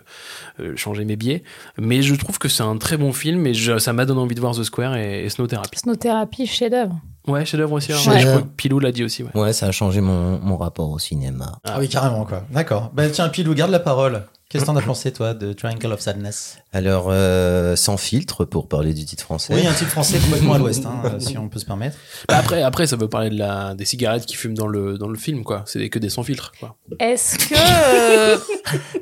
euh, 0.59 0.75
changé 0.75 1.03
mes 1.05 1.15
biais, 1.15 1.43
mais 1.79 2.01
je 2.03 2.13
trouve 2.15 2.37
que 2.37 2.47
c'est 2.47 2.63
un 2.63 2.77
très 2.77 2.97
bon 2.97 3.11
film 3.13 3.47
et 3.47 3.53
je- 3.53 3.79
ça 3.79 3.91
m'a 3.93 4.05
donné 4.05 4.19
envie 4.19 4.35
de 4.35 4.39
voir 4.41 4.55
The 4.55 4.63
Square 4.63 4.95
et, 4.97 5.25
et 5.25 5.29
Snow 5.29 5.47
Therapy. 5.47 5.79
Snow-thérapie, 5.79 6.45
chef-d'œuvre. 6.45 6.99
Ouais, 7.27 7.43
chef-d'œuvre 7.45 7.73
aussi. 7.73 7.91
hein. 7.91 7.97
Je 7.97 8.25
crois 8.27 8.41
que 8.43 8.47
Pilou 8.55 8.79
l'a 8.79 8.91
dit 8.91 9.03
aussi. 9.03 9.23
Ouais. 9.23 9.29
Ouais, 9.35 9.51
ça 9.53 9.65
a 9.65 9.71
changé 9.71 9.99
mon, 9.99 10.39
mon 10.39 10.57
rapport 10.57 10.89
au 10.91 10.99
cinéma. 10.99 11.57
Ah 11.65 11.77
oui, 11.79 11.89
carrément, 11.89 12.23
quoi. 12.23 12.43
D'accord. 12.51 12.91
Ben 12.93 13.11
tiens, 13.11 13.27
Pilou, 13.29 13.53
garde 13.53 13.71
la 13.71 13.79
parole. 13.79 14.23
Qu'est-ce 14.49 14.63
que 14.63 14.67
t'en 14.67 14.77
as 14.77 14.81
pensé, 14.81 15.11
toi, 15.11 15.33
de 15.33 15.51
Triangle 15.51 15.91
of 15.91 15.99
Sadness? 15.99 16.59
Alors, 16.71 17.07
euh, 17.11 17.75
sans 17.75 17.97
filtre, 17.97 18.45
pour 18.45 18.69
parler 18.69 18.93
du 18.93 19.03
titre 19.03 19.23
français. 19.25 19.53
Oui, 19.53 19.67
un 19.67 19.73
titre 19.73 19.89
français 19.91 20.19
complètement 20.19 20.53
à 20.53 20.57
l'ouest, 20.57 20.85
hein, 20.85 21.01
si 21.19 21.37
on 21.37 21.49
peut 21.49 21.59
se 21.59 21.65
permettre. 21.65 21.97
Bah 22.29 22.37
après, 22.37 22.63
après, 22.63 22.87
ça 22.87 22.95
veut 22.95 23.09
parler 23.09 23.29
de 23.29 23.37
la, 23.37 23.73
des 23.75 23.83
cigarettes 23.83 24.25
qui 24.25 24.37
fument 24.37 24.53
dans 24.55 24.67
le, 24.67 24.97
dans 24.97 25.09
le 25.09 25.17
film, 25.17 25.43
quoi. 25.43 25.63
C'est 25.65 25.89
que 25.89 25.99
des 25.99 26.07
sans 26.07 26.23
filtre, 26.23 26.53
quoi. 26.61 26.77
Est-ce 26.97 27.37
que 27.37 27.55
euh, 27.57 28.37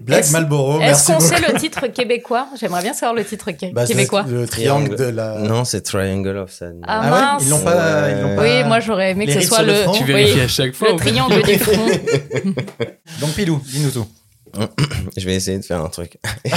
Black 0.01 0.21
Est-ce- 0.21 0.31
Marlboro, 0.31 0.81
est-ce 0.81 1.05
qu'on 1.13 1.19
sait 1.19 1.39
le 1.39 1.59
titre 1.59 1.85
québécois? 1.93 2.47
J'aimerais 2.59 2.81
bien 2.81 2.93
savoir 2.95 3.13
le 3.13 3.23
titre 3.23 3.51
qué- 3.51 3.71
Bah, 3.71 3.85
québécois. 3.85 4.25
Le 4.27 4.47
triangle 4.47 4.95
de 4.95 5.03
la. 5.03 5.37
Non, 5.41 5.63
c'est 5.63 5.81
Triangle 5.81 6.37
of 6.37 6.51
Sadness. 6.51 6.81
Ah, 6.87 7.01
Ah 7.03 7.05
ouais 7.13 7.21
mince. 7.21 7.43
Ils 7.45 7.49
l'ont 7.51 7.59
pas. 7.63 8.07
Oui, 8.41 8.63
moi 8.63 8.79
j'aurais 8.79 9.11
aimé 9.11 9.27
que 9.27 9.33
ce 9.33 9.41
soit 9.41 9.61
le 9.61 9.75
Tu 9.93 10.05
oui, 10.05 10.07
vérifies 10.13 10.39
à 10.41 10.47
chaque 10.47 10.73
fois. 10.73 10.89
le 10.93 10.95
triangle 10.95 11.43
du 11.43 11.59
front. 11.59 11.85
Donc, 13.21 13.29
Pilou, 13.35 13.61
dis-nous 13.63 13.91
tout. 13.91 14.07
Je 15.17 15.25
vais 15.25 15.35
essayer 15.35 15.57
de 15.57 15.65
faire 15.65 15.81
un 15.81 15.89
truc. 15.89 16.17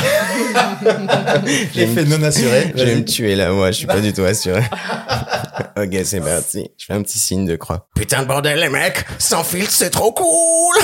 L'effet 1.74 2.04
non 2.04 2.22
assuré. 2.22 2.72
Je 2.74 2.84
vais 2.84 2.96
me 2.96 3.04
tuer 3.04 3.34
là, 3.36 3.50
moi, 3.50 3.70
je 3.70 3.78
suis 3.78 3.86
pas 3.86 4.00
du 4.00 4.12
tout 4.12 4.22
assuré. 4.22 4.62
ok, 5.76 6.00
c'est 6.04 6.20
parti. 6.20 6.70
Je 6.78 6.86
fais 6.86 6.94
un 6.94 7.02
petit 7.02 7.18
signe 7.18 7.46
de 7.46 7.56
croix. 7.56 7.88
Putain 7.94 8.22
de 8.22 8.26
bordel, 8.26 8.60
les 8.60 8.68
mecs, 8.68 9.04
sans 9.18 9.44
filtre, 9.44 9.72
c'est 9.72 9.90
trop 9.90 10.12
cool. 10.12 10.76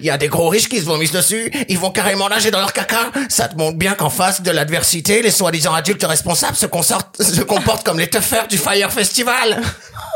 Il 0.00 0.06
y 0.06 0.10
a 0.10 0.18
des 0.18 0.28
gros 0.28 0.48
riches 0.48 0.68
qui 0.68 0.80
se 0.80 0.84
vomissent 0.84 1.12
dessus. 1.12 1.50
Ils 1.68 1.78
vont 1.78 1.90
carrément 1.90 2.28
nager 2.28 2.50
dans 2.50 2.60
leur 2.60 2.72
caca. 2.72 3.10
Ça 3.28 3.48
te 3.48 3.56
montre 3.56 3.78
bien 3.78 3.94
qu'en 3.94 4.10
face 4.10 4.42
de 4.42 4.50
l'adversité, 4.50 5.22
les 5.22 5.30
soi-disant 5.30 5.74
adultes 5.74 6.04
responsables 6.04 6.56
se 6.56 6.66
comportent 6.66 7.84
comme 7.84 7.98
les 7.98 8.08
teufeurs 8.08 8.48
du 8.48 8.58
Fire 8.58 8.92
Festival. 8.92 9.60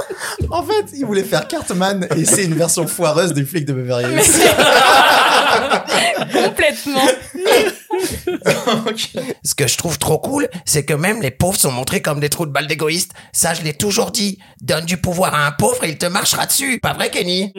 En 0.50 0.62
fait, 0.62 0.86
il 0.94 1.06
voulait 1.06 1.24
faire 1.24 1.48
Cartman 1.48 2.06
et 2.16 2.24
c'est 2.24 2.44
une 2.44 2.54
version 2.54 2.86
foireuse 2.86 3.32
du 3.32 3.46
flic 3.46 3.64
de 3.64 3.72
Beverly 3.72 4.14
Mais 4.14 4.22
Hills. 4.22 4.50
Complètement. 6.32 7.00
Ce 9.44 9.54
que 9.54 9.66
je 9.66 9.76
trouve 9.76 9.98
trop 9.98 10.18
cool, 10.18 10.48
c'est 10.64 10.84
que 10.84 10.94
même 10.94 11.20
les 11.22 11.30
pauvres 11.30 11.58
sont 11.58 11.70
montrés 11.70 12.00
comme 12.02 12.20
des 12.20 12.28
trous 12.28 12.46
de 12.46 12.52
balles 12.52 12.66
d'égoïstes. 12.66 13.12
Ça, 13.32 13.54
je 13.54 13.62
l'ai 13.62 13.74
toujours 13.74 14.10
dit. 14.10 14.38
Donne 14.60 14.84
du 14.84 14.96
pouvoir 14.96 15.34
à 15.34 15.46
un 15.46 15.52
pauvre 15.52 15.84
et 15.84 15.90
il 15.90 15.98
te 15.98 16.06
marchera 16.06 16.46
dessus. 16.46 16.78
Pas 16.80 16.94
vrai, 16.94 17.10
Kenny? 17.10 17.52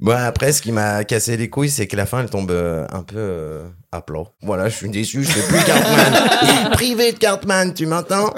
Bon, 0.00 0.12
après, 0.12 0.52
ce 0.52 0.62
qui 0.62 0.72
m'a 0.72 1.04
cassé 1.04 1.36
les 1.36 1.48
couilles, 1.48 1.70
c'est 1.70 1.86
que 1.86 1.96
la 1.96 2.06
fin, 2.06 2.20
elle 2.20 2.30
tombe 2.30 2.50
euh, 2.50 2.86
un 2.92 3.02
peu 3.02 3.16
euh, 3.16 3.64
à 3.92 4.00
plat. 4.00 4.24
Voilà, 4.42 4.68
je 4.68 4.76
suis 4.76 4.88
déçu, 4.88 5.24
je 5.24 5.30
fais 5.30 5.46
plus 5.48 5.64
Cartman. 5.64 6.70
Privé 6.72 7.12
de 7.12 7.18
Cartman, 7.18 7.74
tu 7.74 7.86
m'entends? 7.86 8.32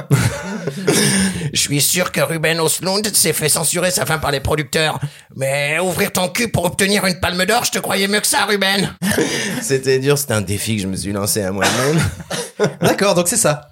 Je 1.56 1.62
suis 1.62 1.80
sûr 1.80 2.12
que 2.12 2.20
Ruben 2.20 2.60
Oslund 2.60 3.06
s'est 3.14 3.32
fait 3.32 3.48
censurer 3.48 3.90
sa 3.90 4.04
fin 4.04 4.18
par 4.18 4.30
les 4.30 4.40
producteurs. 4.40 5.00
Mais 5.36 5.78
ouvrir 5.80 6.12
ton 6.12 6.28
cul 6.28 6.48
pour 6.48 6.66
obtenir 6.66 7.06
une 7.06 7.18
palme 7.18 7.46
d'or, 7.46 7.64
je 7.64 7.70
te 7.72 7.78
croyais 7.78 8.08
mieux 8.08 8.20
que 8.20 8.26
ça, 8.26 8.44
Ruben. 8.44 8.94
C'était 9.62 9.98
dur, 9.98 10.18
c'était 10.18 10.34
un 10.34 10.42
défi 10.42 10.76
que 10.76 10.82
je 10.82 10.86
me 10.86 10.96
suis 10.96 11.12
lancé 11.12 11.42
à 11.42 11.52
moi-même. 11.52 11.98
D'accord, 12.82 13.14
donc 13.14 13.26
c'est 13.28 13.36
ça. 13.38 13.68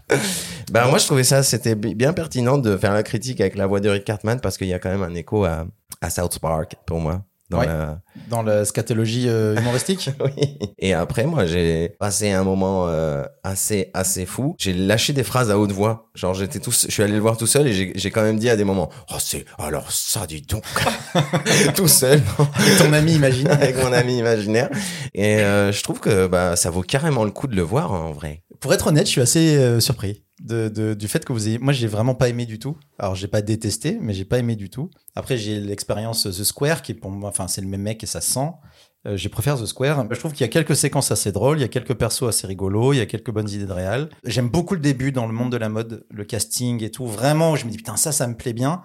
Bah 0.73 0.87
moi 0.89 0.99
je 0.99 1.05
trouvais 1.05 1.25
ça 1.25 1.43
c'était 1.43 1.75
bi- 1.75 1.95
bien 1.95 2.15
pertinent 2.15 2.57
de 2.57 2.77
faire 2.79 2.95
la 2.95 3.03
critique 3.03 3.41
avec 3.41 3.55
la 3.55 3.67
voix 3.67 3.81
de 3.81 3.89
Rick 3.91 4.05
Cartman 4.05 4.41
parce 4.41 4.57
qu'il 4.57 4.67
y 4.67 4.73
a 4.75 4.79
quand 4.79 4.89
même 4.91 5.03
un 5.03 5.15
écho 5.15 5.45
à, 5.45 5.67
à 6.01 6.09
South 6.11 6.39
Park 6.39 6.77
pour 6.87 7.01
moi. 7.01 7.23
Dans 7.51 7.59
Ouais. 7.59 7.67
la... 7.67 8.01
Dans 8.31 8.43
la 8.43 8.65
scatologie 8.65 9.29
euh, 9.29 9.55
humoristique. 9.61 10.11
Oui. 10.25 10.59
Et 10.79 10.95
après 10.95 11.27
moi 11.27 11.45
j'ai 11.47 11.91
passé 12.01 12.31
un 12.31 12.43
moment 12.43 12.87
euh, 12.89 13.23
assez 13.43 13.91
assez 13.93 14.25
fou. 14.25 14.55
J'ai 14.59 14.73
lâché 14.73 15.13
des 15.13 15.25
phrases 15.25 15.51
à 15.51 15.59
haute 15.59 15.73
voix. 15.73 16.11
Genre 16.15 16.33
j'étais 16.35 16.59
tout, 16.59 16.71
je 16.73 16.91
suis 16.91 17.03
allé 17.03 17.13
le 17.13 17.19
voir 17.21 17.37
tout 17.37 17.47
seul 17.47 17.67
et 17.67 17.93
j'ai 17.95 18.11
quand 18.11 18.23
même 18.23 18.39
dit 18.39 18.49
à 18.49 18.57
des 18.57 18.65
moments 18.65 18.89
oh 19.13 19.17
c'est 19.19 19.45
alors 19.59 19.91
ça 19.93 20.27
dis 20.27 20.41
donc 20.43 20.65
tout 21.77 21.89
seul 21.89 22.23
Ton 22.79 22.93
ami 22.93 23.13
imagine. 23.15 23.49
avec 23.51 23.77
mon 23.83 23.93
ami 23.93 24.19
imaginaire. 24.19 24.71
Et 25.15 25.37
euh, 25.41 25.71
je 25.73 25.83
trouve 25.83 26.01
que 26.01 26.27
bah 26.27 26.57
ça 26.57 26.71
vaut 26.71 26.83
carrément 26.83 27.25
le 27.25 27.31
coup 27.31 27.47
de 27.47 27.57
le 27.57 27.63
voir 27.63 27.93
en 27.93 28.13
vrai. 28.13 28.43
Pour 28.61 28.73
être 28.73 28.87
honnête, 28.87 29.07
je 29.07 29.11
suis 29.13 29.21
assez 29.21 29.57
euh, 29.57 29.81
surpris 29.81 30.23
de, 30.45 30.95
du 30.95 31.09
fait 31.09 31.25
que 31.25 31.33
vous 31.33 31.49
ayez. 31.49 31.59
Moi, 31.59 31.73
j'ai 31.73 31.87
vraiment 31.87 32.15
pas 32.15 32.29
aimé 32.29 32.47
du 32.47 32.59
tout. 32.59 32.77
Alors, 32.99 33.15
j'ai 33.15 33.29
pas 33.29 33.43
détesté, 33.43 33.99
mais 34.01 34.13
j'ai 34.13 34.25
pas 34.25 34.39
aimé 34.39 34.57
du 34.57 34.71
tout. 34.71 34.91
Après, 35.15 35.37
j'ai 35.37 35.59
l'expérience 35.61 36.25
The 36.25 36.45
Square, 36.45 36.83
qui 36.83 36.95
pour 36.95 37.11
moi, 37.11 37.31
enfin, 37.31 37.49
c'est 37.49 37.61
le 37.61 37.67
même 37.67 37.83
mec 37.83 38.03
et 38.03 38.07
ça 38.07 38.21
se 38.21 38.33
sent. 38.33 38.51
Euh, 39.07 39.17
j'ai 39.17 39.29
préféré 39.29 39.61
The 39.61 39.67
Square. 39.67 40.07
Je 40.11 40.19
trouve 40.19 40.33
qu'il 40.33 40.43
y 40.43 40.49
a 40.49 40.53
quelques 40.53 40.77
séquences 40.77 41.11
assez 41.11 41.33
drôles, 41.33 41.59
il 41.59 41.63
y 41.63 41.65
a 41.65 41.69
quelques 41.69 41.95
persos 41.95 42.29
assez 42.29 42.47
rigolos, 42.47 42.93
il 42.93 42.99
y 42.99 43.03
a 43.03 43.07
quelques 43.07 43.31
bonnes 43.31 43.49
idées 43.49 43.67
de 43.67 43.73
réal. 43.73 44.11
J'aime 44.25 44.49
beaucoup 44.49 44.75
le 44.75 44.81
début 44.81 45.13
dans 45.13 45.27
le 45.27 45.33
monde 45.33 45.53
de 45.53 45.57
la 45.57 45.69
mode, 45.69 46.07
le 46.11 46.25
casting 46.25 46.83
et 46.83 46.91
tout. 46.91 47.07
Vraiment, 47.07 47.57
je 47.57 47.67
me 47.67 47.71
dis 47.71 47.77
putain 47.77 47.97
ça, 47.97 48.13
ça 48.13 48.27
me 48.27 48.37
plaît 48.37 48.55
bien. 48.55 48.83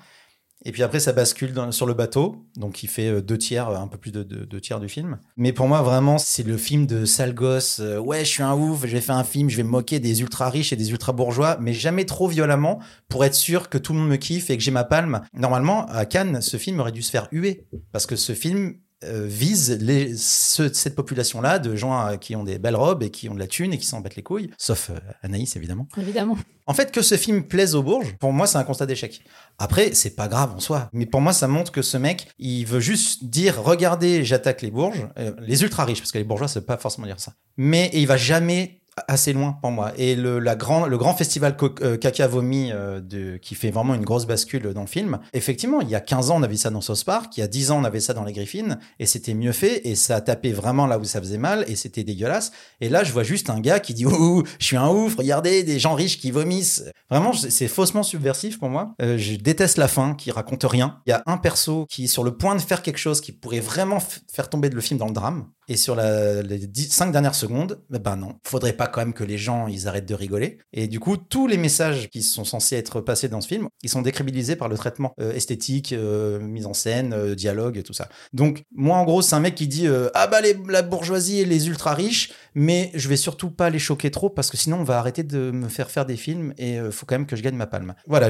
Et 0.65 0.71
puis 0.73 0.83
après, 0.83 0.99
ça 0.99 1.13
bascule 1.13 1.53
sur 1.71 1.85
le 1.85 1.93
bateau, 1.93 2.35
donc 2.57 2.83
il 2.83 2.87
fait 2.87 3.07
euh, 3.07 3.21
deux 3.21 3.37
tiers, 3.37 3.69
euh, 3.69 3.77
un 3.77 3.87
peu 3.87 3.97
plus 3.97 4.11
de 4.11 4.23
de- 4.23 4.43
deux 4.43 4.59
tiers 4.59 4.79
du 4.81 4.89
film. 4.89 5.17
Mais 5.37 5.53
pour 5.53 5.67
moi, 5.69 5.81
vraiment, 5.81 6.17
c'est 6.17 6.43
le 6.43 6.57
film 6.57 6.85
de 6.85 7.05
sale 7.05 7.33
gosse. 7.33 7.79
euh, 7.79 7.97
ouais, 7.97 8.25
je 8.25 8.29
suis 8.29 8.43
un 8.43 8.53
ouf, 8.55 8.81
je 8.85 8.91
vais 8.91 8.99
faire 9.01 9.15
un 9.15 9.23
film, 9.23 9.49
je 9.49 9.55
vais 9.57 9.63
moquer 9.63 9.99
des 9.99 10.21
ultra 10.21 10.49
riches 10.49 10.73
et 10.73 10.75
des 10.75 10.91
ultra 10.91 11.13
bourgeois, 11.13 11.57
mais 11.61 11.71
jamais 11.73 12.05
trop 12.05 12.27
violemment 12.27 12.79
pour 13.07 13.23
être 13.23 13.35
sûr 13.35 13.69
que 13.69 13.77
tout 13.77 13.93
le 13.93 13.99
monde 13.99 14.09
me 14.09 14.17
kiffe 14.17 14.49
et 14.49 14.57
que 14.57 14.63
j'ai 14.63 14.71
ma 14.71 14.83
palme. 14.83 15.21
Normalement, 15.33 15.85
à 15.87 16.05
Cannes, 16.05 16.41
ce 16.41 16.57
film 16.57 16.79
aurait 16.81 16.91
dû 16.91 17.01
se 17.03 17.11
faire 17.11 17.29
huer 17.31 17.65
parce 17.93 18.05
que 18.05 18.17
ce 18.17 18.33
film 18.33 18.75
euh, 19.03 19.25
vise 19.27 19.77
les, 19.79 20.15
ce- 20.17 20.73
cette 20.73 20.95
population-là 20.95 21.59
de 21.59 21.75
gens 21.75 22.05
euh, 22.07 22.17
qui 22.17 22.35
ont 22.35 22.43
des 22.43 22.59
belles 22.59 22.75
robes 22.75 23.03
et 23.03 23.09
qui 23.11 23.29
ont 23.29 23.33
de 23.33 23.39
la 23.39 23.47
thune 23.47 23.73
et 23.73 23.77
qui 23.77 23.85
s'en 23.85 24.01
battent 24.01 24.15
les 24.15 24.23
couilles, 24.23 24.51
sauf 24.57 24.89
euh, 24.89 24.99
Anaïs 25.23 25.55
évidemment. 25.55 25.87
Évidemment. 25.97 26.37
En 26.67 26.73
fait, 26.73 26.91
que 26.91 27.01
ce 27.01 27.15
film 27.17 27.43
plaise 27.43 27.73
aux 27.75 27.81
Bourges, 27.81 28.15
pour 28.19 28.31
moi, 28.31 28.45
c'est 28.45 28.57
un 28.57 28.63
constat 28.63 28.85
d'échec. 28.85 29.21
Après, 29.57 29.93
c'est 29.95 30.15
pas 30.15 30.27
grave 30.27 30.53
en 30.55 30.59
soi. 30.59 30.89
Mais 30.93 31.05
pour 31.07 31.19
moi, 31.21 31.33
ça 31.33 31.47
montre 31.47 31.71
que 31.71 31.81
ce 31.81 31.97
mec, 31.97 32.27
il 32.37 32.65
veut 32.65 32.79
juste 32.79 33.23
dire, 33.23 33.63
regardez, 33.63 34.23
j'attaque 34.23 34.61
les 34.61 34.69
Bourges, 34.69 35.07
euh, 35.17 35.31
les 35.39 35.63
ultra 35.63 35.85
riches, 35.85 35.99
parce 35.99 36.11
que 36.11 36.17
les 36.19 36.23
bourgeois, 36.23 36.47
ça 36.47 36.59
veut 36.59 36.65
pas 36.65 36.77
forcément 36.77 37.07
dire 37.07 37.19
ça. 37.19 37.33
Mais 37.57 37.89
il 37.93 38.05
va 38.05 38.17
jamais 38.17 38.81
assez 39.07 39.33
loin 39.33 39.57
pour 39.61 39.71
moi. 39.71 39.91
Et 39.97 40.15
le, 40.15 40.39
la 40.39 40.55
grand, 40.55 40.85
le 40.85 40.97
grand 40.97 41.13
festival 41.13 41.55
euh, 41.81 41.97
caca 41.97 42.27
vomi 42.27 42.71
euh, 42.71 42.99
de, 42.99 43.37
qui 43.37 43.55
fait 43.55 43.71
vraiment 43.71 43.95
une 43.95 44.03
grosse 44.03 44.25
bascule 44.25 44.73
dans 44.73 44.81
le 44.81 44.87
film, 44.87 45.19
effectivement, 45.33 45.81
il 45.81 45.89
y 45.89 45.95
a 45.95 45.99
15 45.99 46.31
ans, 46.31 46.37
on 46.37 46.43
avait 46.43 46.57
ça 46.57 46.69
dans 46.69 46.81
South 46.81 47.03
Park, 47.05 47.37
il 47.37 47.41
y 47.41 47.43
a 47.43 47.47
10 47.47 47.71
ans, 47.71 47.79
on 47.79 47.83
avait 47.83 47.99
ça 47.99 48.13
dans 48.13 48.23
Les 48.23 48.33
Griffines, 48.33 48.79
et 48.99 49.05
c'était 49.05 49.33
mieux 49.33 49.51
fait, 49.51 49.81
et 49.87 49.95
ça 49.95 50.21
tapait 50.21 50.51
vraiment 50.51 50.87
là 50.87 50.99
où 50.99 51.03
ça 51.03 51.19
faisait 51.19 51.37
mal, 51.37 51.65
et 51.67 51.75
c'était 51.75 52.03
dégueulasse. 52.03 52.51
Et 52.81 52.89
là, 52.89 53.03
je 53.03 53.11
vois 53.11 53.23
juste 53.23 53.49
un 53.49 53.59
gars 53.59 53.79
qui 53.79 53.93
dit 53.93 54.05
Ouh, 54.05 54.43
je 54.59 54.65
suis 54.65 54.77
un 54.77 54.89
ouf, 54.89 55.15
regardez, 55.15 55.63
des 55.63 55.79
gens 55.79 55.93
riches 55.93 56.19
qui 56.19 56.31
vomissent. 56.31 56.83
Vraiment, 57.09 57.33
c'est 57.33 57.67
faussement 57.67 58.03
subversif 58.03 58.59
pour 58.59 58.69
moi. 58.69 58.95
Euh, 59.01 59.17
je 59.17 59.35
déteste 59.35 59.77
la 59.77 59.87
fin 59.87 60.13
qui 60.15 60.31
raconte 60.31 60.63
rien. 60.63 61.01
Il 61.05 61.11
y 61.11 61.13
a 61.13 61.23
un 61.25 61.37
perso 61.37 61.85
qui 61.89 62.05
est 62.05 62.07
sur 62.07 62.23
le 62.23 62.35
point 62.35 62.55
de 62.55 62.61
faire 62.61 62.81
quelque 62.81 62.97
chose 62.97 63.21
qui 63.21 63.31
pourrait 63.31 63.59
vraiment 63.59 63.99
faire 64.31 64.49
tomber 64.49 64.69
le 64.69 64.81
film 64.81 64.99
dans 64.99 65.07
le 65.07 65.13
drame. 65.13 65.47
Et 65.69 65.77
sur 65.77 65.95
les 65.95 66.57
10, 66.57 66.91
5 66.91 67.11
dernières 67.11 67.35
secondes, 67.35 67.79
ben 67.91 67.99
ben 67.99 68.15
non, 68.15 68.39
faudrait 68.43 68.73
pas 68.73 68.87
quand 68.87 69.01
même 69.01 69.13
que 69.13 69.23
les 69.23 69.37
gens 69.37 69.67
ils 69.67 69.87
arrêtent 69.87 70.07
de 70.07 70.15
rigoler. 70.15 70.57
Et 70.73 70.87
du 70.87 70.99
coup, 70.99 71.15
tous 71.15 71.45
les 71.45 71.57
messages 71.57 72.09
qui 72.09 72.23
sont 72.23 72.43
censés 72.43 72.75
être 72.75 73.01
passés 73.01 73.29
dans 73.29 73.39
ce 73.39 73.47
film, 73.47 73.69
ils 73.83 73.89
sont 73.89 74.01
décrédibilisés 74.01 74.55
par 74.55 74.67
le 74.67 74.75
traitement 74.75 75.13
euh, 75.21 75.31
esthétique, 75.31 75.93
euh, 75.93 76.39
mise 76.39 76.65
en 76.65 76.73
scène, 76.73 77.13
euh, 77.13 77.35
dialogue 77.35 77.77
et 77.77 77.83
tout 77.83 77.93
ça. 77.93 78.09
Donc 78.33 78.63
moi 78.71 78.97
en 78.97 79.05
gros, 79.05 79.21
c'est 79.21 79.35
un 79.35 79.39
mec 79.39 79.53
qui 79.53 79.67
dit 79.67 79.85
euh, 79.87 80.09
ah 80.15 80.25
bah 80.25 80.39
la 80.41 80.81
bourgeoisie 80.81 81.41
et 81.41 81.45
les 81.45 81.67
ultra 81.67 81.93
riches, 81.93 82.31
mais 82.55 82.89
je 82.95 83.07
vais 83.07 83.15
surtout 83.15 83.51
pas 83.51 83.69
les 83.69 83.77
choquer 83.77 84.09
trop 84.09 84.31
parce 84.31 84.49
que 84.49 84.57
sinon 84.57 84.77
on 84.77 84.83
va 84.83 84.97
arrêter 84.97 85.21
de 85.21 85.51
me 85.51 85.67
faire 85.69 85.91
faire 85.91 86.07
des 86.07 86.17
films 86.17 86.51
et 86.57 86.79
faut 86.89 87.05
quand 87.05 87.15
même 87.15 87.27
que 87.27 87.35
je 87.35 87.43
gagne 87.43 87.55
ma 87.55 87.67
palme. 87.67 87.93
Voilà, 88.07 88.29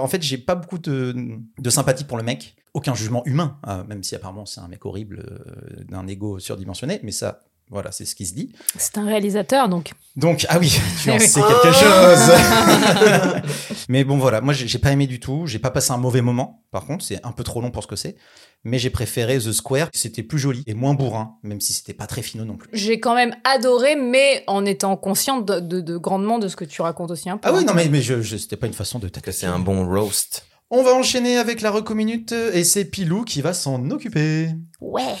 en 0.00 0.08
fait 0.08 0.22
j'ai 0.22 0.38
pas 0.38 0.54
beaucoup 0.54 0.78
de 0.78 1.70
sympathie 1.70 2.04
pour 2.04 2.16
le 2.16 2.22
mec, 2.22 2.56
aucun 2.78 2.94
jugement 2.94 3.22
humain, 3.26 3.58
hein, 3.64 3.84
même 3.88 4.02
si 4.02 4.14
apparemment 4.14 4.46
c'est 4.46 4.60
un 4.60 4.68
mec 4.68 4.84
horrible 4.86 5.24
euh, 5.30 5.84
d'un 5.88 6.06
ego 6.06 6.38
surdimensionné, 6.38 7.00
mais 7.02 7.12
ça. 7.12 7.42
Voilà, 7.70 7.92
c'est 7.92 8.06
ce 8.06 8.14
qui 8.14 8.24
se 8.24 8.32
dit. 8.32 8.54
C'est 8.78 8.96
un 8.96 9.04
réalisateur, 9.04 9.68
donc. 9.68 9.92
Donc, 10.16 10.46
ah 10.48 10.58
oui, 10.58 10.74
tu 11.02 11.10
en 11.10 11.18
sais 11.18 11.42
quelque 11.42 11.74
chose. 11.74 13.42
mais 13.90 14.04
bon, 14.04 14.16
voilà, 14.16 14.40
moi, 14.40 14.54
j'ai 14.54 14.78
pas 14.78 14.90
aimé 14.90 15.06
du 15.06 15.20
tout. 15.20 15.46
J'ai 15.46 15.58
pas 15.58 15.70
passé 15.70 15.92
un 15.92 15.98
mauvais 15.98 16.22
moment. 16.22 16.64
Par 16.70 16.86
contre, 16.86 17.04
c'est 17.04 17.22
un 17.26 17.32
peu 17.32 17.44
trop 17.44 17.60
long 17.60 17.70
pour 17.70 17.82
ce 17.82 17.86
que 17.88 17.94
c'est. 17.94 18.16
Mais 18.64 18.78
j'ai 18.78 18.88
préféré 18.88 19.36
The 19.36 19.52
Square. 19.52 19.88
C'était 19.92 20.22
plus 20.22 20.38
joli 20.38 20.62
et 20.66 20.72
moins 20.72 20.94
bourrin, 20.94 21.36
même 21.42 21.60
si 21.60 21.74
c'était 21.74 21.92
pas 21.92 22.06
très 22.06 22.22
finaux 22.22 22.46
non 22.46 22.56
plus. 22.56 22.70
J'ai 22.72 23.00
quand 23.00 23.14
même 23.14 23.34
adoré, 23.44 23.96
mais 23.96 24.44
en 24.46 24.64
étant 24.64 24.96
consciente 24.96 25.44
de, 25.46 25.60
de- 25.60 25.82
de 25.82 25.98
grandement 25.98 26.38
de 26.38 26.48
ce 26.48 26.56
que 26.56 26.64
tu 26.64 26.80
racontes 26.80 27.10
aussi 27.10 27.28
un 27.28 27.36
peu. 27.36 27.50
Ah 27.50 27.52
oui, 27.54 27.66
non, 27.66 27.74
mais, 27.74 27.88
mais 27.90 28.00
je, 28.00 28.22
je- 28.22 28.38
c'était 28.38 28.56
pas 28.56 28.66
une 28.66 28.72
façon 28.72 28.98
de 28.98 29.08
t'attaquer. 29.08 29.32
c'est 29.32 29.46
un 29.46 29.58
bon 29.58 29.86
roast. 29.86 30.46
On 30.70 30.82
va 30.82 30.92
enchaîner 30.92 31.38
avec 31.38 31.62
la 31.62 31.70
recominute 31.70 32.32
et 32.32 32.62
c'est 32.62 32.84
Pilou 32.84 33.24
qui 33.24 33.40
va 33.40 33.54
s'en 33.54 33.90
occuper. 33.90 34.50
Ouais. 34.82 35.16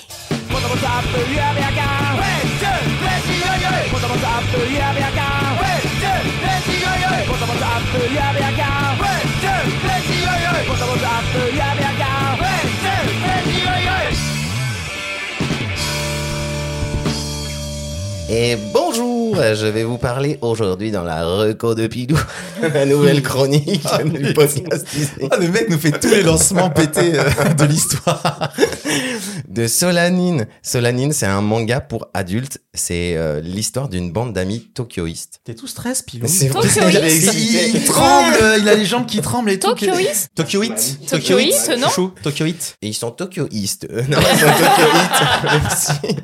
Et 18.30 18.56
bonjour, 18.74 19.36
je 19.36 19.66
vais 19.66 19.84
vous 19.84 19.96
parler 19.96 20.36
aujourd'hui 20.42 20.90
dans 20.90 21.02
la 21.02 21.24
reco 21.24 21.74
de 21.74 21.86
Pilou, 21.86 22.18
la 22.74 22.84
nouvelle 22.84 23.22
chronique 23.22 23.86
du 24.04 24.34
podcast 24.34 24.86
Disney. 24.92 25.28
Ah, 25.30 25.38
le 25.38 25.48
mec 25.48 25.70
nous 25.70 25.78
fait 25.78 25.98
tous 25.98 26.10
les 26.10 26.22
lancements 26.22 26.68
pétés 26.68 27.18
euh, 27.18 27.54
de 27.54 27.64
l'histoire. 27.64 28.52
de 29.48 29.66
Solanine. 29.66 30.46
Solanine, 30.62 31.12
c'est 31.12 31.26
un 31.26 31.40
manga 31.42 31.80
pour 31.80 32.08
adultes. 32.14 32.60
C'est 32.74 33.16
euh, 33.16 33.40
l'histoire 33.40 33.88
d'une 33.88 34.12
bande 34.12 34.32
d'amis 34.32 34.70
tokyoïstes. 34.74 35.40
T'es 35.44 35.54
tout 35.54 35.66
stress, 35.66 36.02
Pilou. 36.02 36.26
C'est 36.28 36.48
vrai, 36.48 36.66
Il, 36.66 37.74
il 37.76 37.84
tremble, 37.84 38.36
euh, 38.42 38.58
il 38.60 38.68
a 38.68 38.74
les 38.74 38.84
jambes 38.84 39.06
qui 39.06 39.20
tremblent 39.20 39.50
et 39.50 39.58
tout. 39.58 39.68
Tokyoïste 39.68 40.30
Tokyoïte. 40.34 40.98
Tokyoïte, 41.08 41.70
non 41.78 41.88
Chouchou, 41.88 42.12
Tokyoïte. 42.22 42.76
Et 42.82 42.88
ils 42.88 42.94
sont 42.94 43.10
tokyoïstes. 43.10 43.86
Euh, 43.90 44.02
Non, 44.08 44.18
ils 44.20 44.38
sont 44.38 44.46
tokyoïtes. 45.98 46.22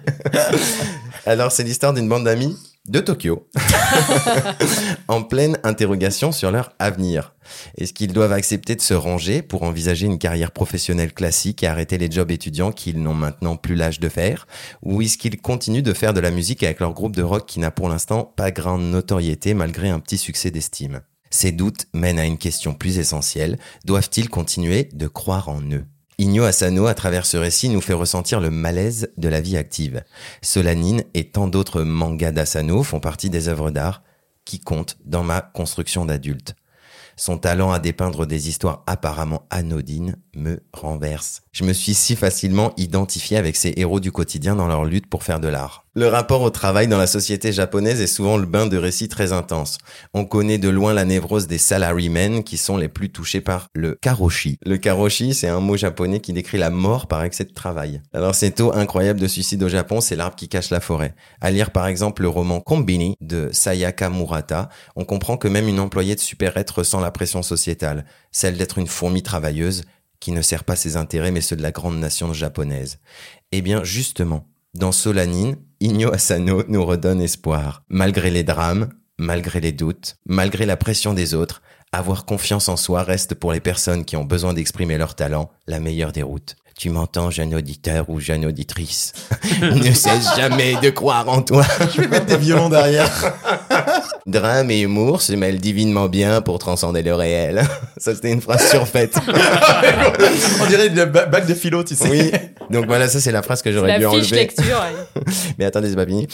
Alors, 1.27 1.53
c'est 1.53 1.63
l'histoire 1.63 1.93
d'une 1.93 2.09
bande 2.09 2.25
d'amis 2.25 2.57
de 2.89 3.01
Tokyo 3.01 3.49
en 5.09 5.23
pleine 5.23 5.59
interrogation 5.63 6.33
sur 6.33 6.51
leur 6.51 6.73
avenir. 6.79 7.35
Est-ce 7.79 7.95
qu'ils 7.95 8.13
doivent 8.13 8.33
accepter 8.33 8.77
de 8.77 8.81
se 8.83 8.93
ranger 8.93 9.41
pour 9.41 9.63
envisager 9.63 10.07
une 10.07 10.19
carrière 10.19 10.51
professionnelle 10.51 11.15
classique 11.15 11.63
et 11.63 11.67
arrêter 11.67 11.97
les 11.97 12.11
jobs 12.11 12.31
étudiants 12.31 12.73
qu'ils 12.73 13.03
n'ont 13.03 13.15
maintenant 13.15 13.57
plus 13.57 13.75
l'âge 13.75 14.01
de 14.01 14.09
faire? 14.09 14.47
Ou 14.83 15.01
est-ce 15.01 15.17
qu'ils 15.17 15.41
continuent 15.41 15.83
de 15.83 15.95
faire 15.95 16.13
de 16.13 16.21
la 16.21 16.31
musique 16.31 16.63
avec 16.63 16.81
leur 16.81 16.93
groupe 16.93 17.17
de 17.17 17.23
rock 17.23 17.47
qui 17.47 17.59
n'a 17.59 17.71
pour 17.71 17.89
l'instant 17.89 18.33
pas 18.37 18.51
grande 18.51 18.83
notoriété 18.83 19.55
malgré 19.55 19.89
un 19.89 20.01
petit 20.01 20.19
succès 20.19 20.51
d'estime? 20.51 21.01
Ces 21.31 21.53
doutes 21.53 21.87
mènent 21.95 22.19
à 22.19 22.27
une 22.27 22.39
question 22.39 22.75
plus 22.75 22.99
essentielle. 22.99 23.59
Doivent-ils 23.85 24.29
continuer 24.29 24.89
de 24.93 25.09
croire 25.09 25.49
en 25.49 25.63
eux? 25.63 25.85
Igno 26.17 26.45
Asano, 26.45 26.87
à 26.87 26.95
travers 26.95 27.27
ce 27.27 27.37
récit, 27.37 27.69
nous 27.69 27.81
fait 27.81 27.93
ressentir 27.93 28.41
le 28.41 28.51
malaise 28.51 29.11
de 29.17 29.29
la 29.29 29.41
vie 29.41 29.57
active. 29.57 30.05
Solanine 30.43 31.03
et 31.13 31.31
tant 31.31 31.49
d'autres 31.49 31.83
mangas 31.83 32.31
d'Asano 32.31 32.85
font 32.85 33.01
partie 33.01 33.31
des 33.31 33.49
œuvres 33.49 33.73
d'art 33.73 34.03
qui 34.45 34.61
comptent 34.61 34.97
dans 35.05 35.25
ma 35.25 35.41
construction 35.41 36.05
d'adulte. 36.05 36.55
Son 37.17 37.39
talent 37.39 37.73
à 37.73 37.81
dépeindre 37.81 38.27
des 38.27 38.49
histoires 38.49 38.85
apparemment 38.87 39.47
anodines 39.51 40.17
me 40.37 40.61
renverse. 40.73 41.43
Je 41.53 41.65
me 41.65 41.73
suis 41.73 41.95
si 41.95 42.17
facilement 42.17 42.73
identifié 42.77 43.37
avec 43.37 43.57
ces 43.57 43.75
héros 43.77 44.01
du 44.01 44.13
quotidien 44.13 44.57
dans 44.57 44.67
leur 44.67 44.85
lutte 44.85 45.07
pour 45.07 45.23
faire 45.23 45.41
de 45.41 45.49
l'art. 45.49 45.85
Le 45.97 46.09
rapport 46.09 46.43
au 46.43 46.51
travail 46.51 46.89
dans 46.89 46.99
la 46.99 47.07
société 47.07 47.53
japonaise 47.53 48.01
est 48.01 48.09
souvent 48.09 48.37
le 48.37 48.47
bain 48.47 48.67
de 48.67 48.77
récits 48.77 49.07
très 49.07 49.33
intenses. 49.33 49.79
On 50.13 50.25
connaît 50.25 50.59
de 50.59 50.69
loin 50.69 50.93
la 50.93 51.05
névrose 51.05 51.47
des 51.47 51.59
salarymen 51.59 52.43
qui 52.43 52.57
sont 52.57 52.77
les 52.77 52.89
plus 52.89 53.11
touchés 53.11 53.41
par 53.41 53.69
le 53.75 53.97
karoshi. 54.01 54.59
Le 54.67 54.77
karoshi, 54.77 55.35
c'est 55.35 55.47
un 55.47 55.61
mot 55.61 55.77
japonais 55.77 56.19
qui 56.19 56.33
décrit 56.33 56.59
la 56.59 56.71
mort 56.71 57.07
par 57.07 57.23
excès 57.23 57.45
de 57.45 57.53
travail. 57.53 58.03
Alors 58.13 58.35
ces 58.35 58.51
taux 58.51 58.73
incroyables 58.73 59.21
de 59.21 59.29
suicide 59.29 59.63
au 59.63 59.69
Japon, 59.69 60.01
c'est 60.01 60.17
l'arbre 60.17 60.35
qui 60.35 60.49
cache 60.49 60.71
la 60.71 60.81
forêt. 60.81 61.15
À 61.41 61.53
lire 61.53 61.71
par 61.71 61.87
exemple 61.87 62.23
le 62.23 62.29
roman 62.29 62.61
Kombini 62.61 63.15
de 63.21 63.51
Sayaka 63.53 64.11
Murata, 64.11 64.71
on 64.97 65.05
comprend 65.05 65.37
que 65.37 65.47
même 65.47 65.69
une 65.69 65.79
employée 65.79 66.17
de 66.17 66.21
super-être 66.21 66.79
ressent 66.79 66.99
la 66.99 67.13
pression 67.13 67.45
sociétale, 67.45 68.05
celle 68.33 68.57
d'être 68.57 68.79
une 68.79 68.89
fourmi 68.89 69.23
travailleuse 69.23 69.85
qui 70.25 70.33
ne 70.33 70.41
sert 70.41 70.65
pas 70.65 70.75
ses 70.75 70.97
intérêts 70.97 71.33
mais 71.33 71.43
ceux 71.43 71.55
de 71.55 71.63
la 71.63 71.71
grande 71.71 71.99
nation 71.99 72.33
japonaise. 72.33 72.99
Eh 73.53 73.61
bien 73.61 73.85
justement, 73.85 74.49
dans 74.73 74.91
Solanine, 74.91 75.57
Inyo 75.81 76.15
Asano 76.15 76.63
nous 76.67 76.83
redonne 76.83 77.21
espoir. 77.21 77.83
Malgré 77.91 78.31
les 78.31 78.43
drames, 78.43 78.89
malgré 79.19 79.61
les 79.61 79.73
doutes, 79.73 80.17
malgré 80.25 80.65
la 80.65 80.79
pression 80.79 81.13
des 81.13 81.35
autres, 81.35 81.61
avoir 81.93 82.25
confiance 82.25 82.71
en 82.71 82.79
soi 82.79 83.03
reste 83.03 83.35
pour 83.35 83.53
les 83.53 83.61
personnes 83.61 84.07
qui 84.07 84.17
ont 84.17 84.25
besoin 84.25 84.55
d'exprimer 84.55 84.97
leur 84.97 85.15
talent 85.15 85.51
la 85.67 85.79
meilleure 85.79 86.13
des 86.13 86.23
routes. 86.23 86.57
Tu 86.75 86.89
m'entends, 86.89 87.31
jeune 87.31 87.55
auditeur 87.55 88.09
ou 88.09 88.19
jeune 88.19 88.47
auditrice? 88.47 89.13
Ne 89.61 89.93
cesse 89.93 90.35
jamais 90.37 90.77
de 90.77 90.89
croire 90.89 91.29
en 91.29 91.43
toi. 91.43 91.67
Je 91.95 92.01
vais 92.01 92.09
mettre 92.09 92.27
des 92.27 92.39
violons 92.39 92.71
derrière. 92.71 93.13
Drame 94.27 94.71
et 94.71 94.81
humour 94.81 95.21
se 95.21 95.35
mêlent 95.35 95.59
divinement 95.61 96.09
bien 96.09 96.41
pour 96.41 96.59
transcender 96.59 97.03
le 97.03 97.15
réel. 97.15 97.63
Ça, 97.99 98.15
c'était 98.15 98.33
une 98.33 98.41
phrase 98.41 98.69
surfaite. 98.71 99.17
On 100.63 100.67
dirait 100.67 100.87
une 100.89 101.05
ba- 101.05 101.27
bague 101.27 101.47
de 101.47 101.55
philo, 101.55 101.85
tu 101.85 101.95
sais. 101.95 102.09
Oui. 102.09 102.31
Donc 102.71 102.87
voilà, 102.87 103.09
ça, 103.09 103.21
c'est 103.21 103.31
la 103.33 103.43
phrase 103.43 103.61
que 103.61 103.71
j'aurais 103.71 103.89
La 103.89 103.99
dû 103.99 104.05
fiche 104.07 104.33
enlever. 104.33 104.37
lecture. 104.37 104.65
ouais. 104.65 105.23
Mais 105.59 105.67
attendez, 105.67 105.91
c'est 105.91 105.97
pas 105.97 106.07
fini. 106.07 106.27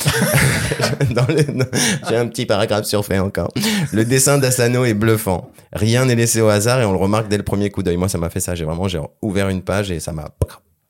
Le- 1.11 1.65
J'ai 2.09 2.17
un 2.17 2.29
petit 2.29 2.47
paragraphe 2.47 2.85
surfait 2.85 3.19
encore. 3.19 3.49
Le 3.93 4.05
dessin 4.05 4.39
d'Asano 4.39 4.85
est 4.85 4.95
bluffant. 4.95 5.51
Rien 5.73 6.05
n'est 6.05 6.15
laissé 6.15 6.41
au 6.41 6.49
hasard 6.49 6.81
et 6.81 6.85
on 6.85 6.93
le 6.93 6.99
remarque 6.99 7.29
dès 7.29 7.37
le 7.37 7.43
premier 7.43 7.71
coup 7.71 7.83
d'œil. 7.83 7.97
Moi, 7.97 8.09
ça 8.09 8.19
m'a 8.19 8.31
fait 8.31 8.41
ça. 8.41 8.55
J'ai 8.55 8.65
vraiment 8.65 8.87
j'ai 8.89 9.01
ouvert 9.23 9.49
une 9.49 9.63
page 9.63 9.91
et 9.91 9.99
ça 10.01 10.13
m'a 10.13 10.29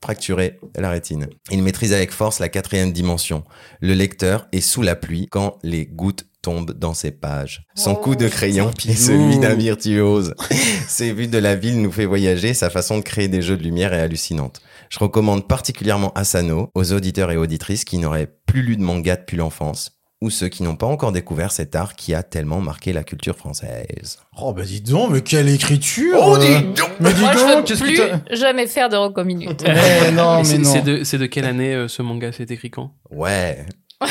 fracturer 0.03 0.59
la 0.77 0.91
rétine. 0.91 1.29
Il 1.51 1.63
maîtrise 1.63 1.93
avec 1.93 2.11
force 2.13 2.39
la 2.39 2.49
quatrième 2.49 2.93
dimension. 2.93 3.45
Le 3.81 3.93
lecteur 3.95 4.47
est 4.53 4.61
sous 4.63 4.83
la 4.83 4.97
pluie 4.97 5.27
quand 5.31 5.59
les 5.63 5.85
gouttes 5.87 6.25
tombent 6.43 6.73
dans 6.73 6.95
ses 6.95 7.11
pages. 7.11 7.63
Son 7.75 7.95
coup 7.95 8.17
de 8.17 8.29
crayon 8.29 8.71
est 8.89 8.95
celui 8.95 9.39
d'un 9.39 9.55
virtuose. 9.55 10.35
Ses 10.89 11.13
vues 11.13 11.29
de 11.29 11.39
la 11.39 11.55
ville 11.57 11.81
nous 11.81 11.93
fait 11.93 12.07
voyager, 12.07 12.55
sa 12.55 12.71
façon 12.71 12.99
de 12.99 13.03
créer 13.03 13.29
des 13.29 13.43
jeux 13.43 13.57
de 13.57 13.63
lumière 13.63 13.93
est 13.93 14.01
hallucinante. 14.01 14.61
Je 14.89 14.99
recommande 14.99 15.47
particulièrement 15.47 16.13
Asano 16.15 16.71
aux 16.75 16.93
auditeurs 16.93 17.31
et 17.31 17.37
auditrices 17.37 17.85
qui 17.85 17.99
n'auraient 17.99 18.33
plus 18.47 18.63
lu 18.63 18.77
de 18.77 18.83
manga 18.83 19.17
depuis 19.17 19.37
l'enfance 19.37 19.93
ou 20.23 20.29
ceux 20.29 20.49
qui 20.49 20.63
n'ont 20.63 20.77
pas 20.77 20.87
encore 20.87 21.13
découvert 21.13 21.51
cet 21.51 21.75
art 21.75 21.95
qui 21.95 22.13
a 22.15 22.23
tellement 22.23 22.61
marqué 22.61 22.93
la 22.93 23.03
culture 23.05 23.37
française. 23.37 24.19
Oh 24.39 24.53
bah 24.53 24.65
dis 24.65 24.83
donc, 24.83 25.11
mais 25.13 25.23
quelle 25.23 25.49
écriture 25.49 26.19
Oh, 26.23 26.37
dis 26.37 26.47
euh. 26.53 26.61
donc 26.61 26.91
Mais 27.01 27.13
dis 27.15 27.21
Moi, 27.23 27.33
je 27.33 27.39
donc, 27.39 27.57
veux 27.57 27.63
qu'est-ce 27.63 27.83
plus 27.83 27.97
que 27.97 28.37
jamais 28.37 28.67
faire 28.67 28.91
de 28.91 28.97
recominute. 28.97 29.63
Mais 29.67 30.11
non, 30.13 30.39
mais 30.39 30.45
c'est- 30.45 30.59
non. 30.59 31.01
C'est 31.05 31.19
de, 31.19 31.27
quelle 31.27 31.47
année 31.47 31.75
euh, 31.75 31.89
ce 31.89 32.03
manga? 32.03 32.33
C'est 32.33 32.51
écrit 32.51 32.71
quand? 32.71 32.93
Ouais. 33.11 33.65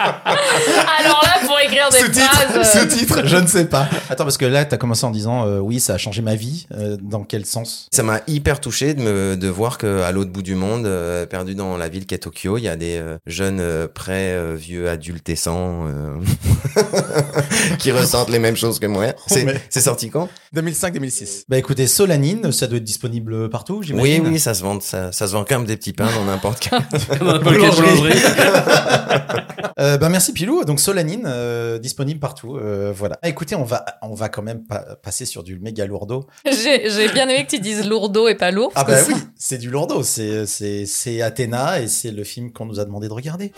Alors 1.00 1.22
là, 1.24 1.46
pour 1.46 1.58
écrire 1.60 1.88
des 1.90 1.98
phrases... 1.98 2.56
euh, 2.56 2.64
Sous-titre, 2.64 3.22
je 3.26 3.36
ne 3.36 3.46
sais 3.46 3.66
pas. 3.66 3.88
Attends, 4.08 4.24
parce 4.24 4.38
que 4.38 4.44
là, 4.46 4.64
t'as 4.64 4.76
commencé 4.76 5.04
en 5.04 5.10
disant 5.10 5.46
euh, 5.46 5.58
oui, 5.58 5.80
ça 5.80 5.94
a 5.94 5.98
changé 5.98 6.22
ma 6.22 6.34
vie. 6.34 6.66
Euh, 6.74 6.96
dans 7.00 7.22
quel 7.24 7.44
sens? 7.46 7.86
Ça 7.92 8.02
m'a 8.02 8.20
hyper 8.26 8.60
touché 8.60 8.94
de, 8.94 9.02
me, 9.02 9.36
de 9.36 9.48
voir 9.48 9.78
que 9.78 10.00
à 10.02 10.12
l'autre 10.12 10.30
bout 10.30 10.42
du 10.42 10.54
monde, 10.54 10.86
euh, 10.86 11.26
perdu 11.26 11.54
dans 11.54 11.76
la 11.76 11.88
ville 11.88 12.06
qu'est 12.06 12.18
Tokyo, 12.18 12.56
il 12.58 12.62
y 12.64 12.68
a 12.68 12.76
des 12.76 12.96
euh, 12.98 13.18
jeunes 13.26 13.60
euh, 13.60 13.86
euh, 14.08 14.56
vieux 14.58 14.88
adultescents 14.88 15.86
euh, 15.86 16.16
qui 17.78 17.92
ressentent 17.92 18.30
les 18.30 18.38
mêmes 18.38 18.56
choses 18.56 18.78
que 18.78 18.86
moi. 18.86 19.06
C'est 19.26 19.44
mais- 19.44 19.60
c'est 19.70 19.80
sorti 19.80 20.10
quand? 20.10 20.28
2005-2006. 20.54 21.44
Bah 21.48 21.58
écoutez, 21.58 21.86
Solanine, 21.86 22.50
ça 22.52 22.66
doit 22.66 22.78
être 22.78 22.84
disponible 22.84 23.48
partout, 23.50 23.78
Oui, 23.80 23.86
j'imagine. 23.86 24.26
oui, 24.28 24.38
ça 24.40 24.54
se 24.54 24.62
vend, 24.62 24.80
ça, 24.80 25.12
ça 25.12 25.26
se 25.28 25.32
vend 25.32 25.44
comme 25.44 25.64
des 25.64 25.76
petits 25.76 25.92
pains 25.92 26.08
dans 26.14 26.24
n'importe 26.24 26.60
quel. 26.60 26.80
Dans 27.20 27.26
n'importe 27.34 27.56
quelle 27.58 27.70
Boulangerie. 27.70 27.96
boulangerie. 27.96 28.20
Euh, 29.80 29.96
bah 29.96 30.08
merci 30.10 30.32
Pilou. 30.32 30.64
Donc 30.64 30.78
Solanine, 30.78 31.24
euh, 31.26 31.78
disponible 31.78 32.20
partout. 32.20 32.56
Euh, 32.56 32.92
voilà. 32.94 33.18
Ah, 33.22 33.28
écoutez, 33.28 33.54
on 33.54 33.64
va, 33.64 33.84
on 34.02 34.14
va 34.14 34.28
quand 34.28 34.42
même 34.42 34.64
pa- 34.66 34.96
passer 35.02 35.24
sur 35.24 35.42
du 35.42 35.58
méga 35.58 35.86
lourdeau. 35.86 36.26
J'ai 36.44 37.08
bien 37.12 37.28
aimé 37.28 37.44
que 37.46 37.50
tu 37.50 37.60
dises 37.60 37.86
lourdeau 37.88 38.28
et 38.28 38.34
pas 38.34 38.50
lourd. 38.50 38.72
Ah 38.74 38.84
bah 38.84 38.98
oui, 39.08 39.14
c'est 39.36 39.58
du 39.58 39.70
lourdeau. 39.70 40.02
C'est, 40.02 40.44
c'est, 40.46 40.84
c'est 40.86 41.22
Athéna 41.22 41.80
et 41.80 41.88
c'est 41.88 42.10
le 42.10 42.24
film 42.24 42.52
qu'on 42.52 42.66
nous 42.66 42.78
a 42.78 42.84
demandé 42.84 43.08
de 43.08 43.12
regarder. 43.14 43.52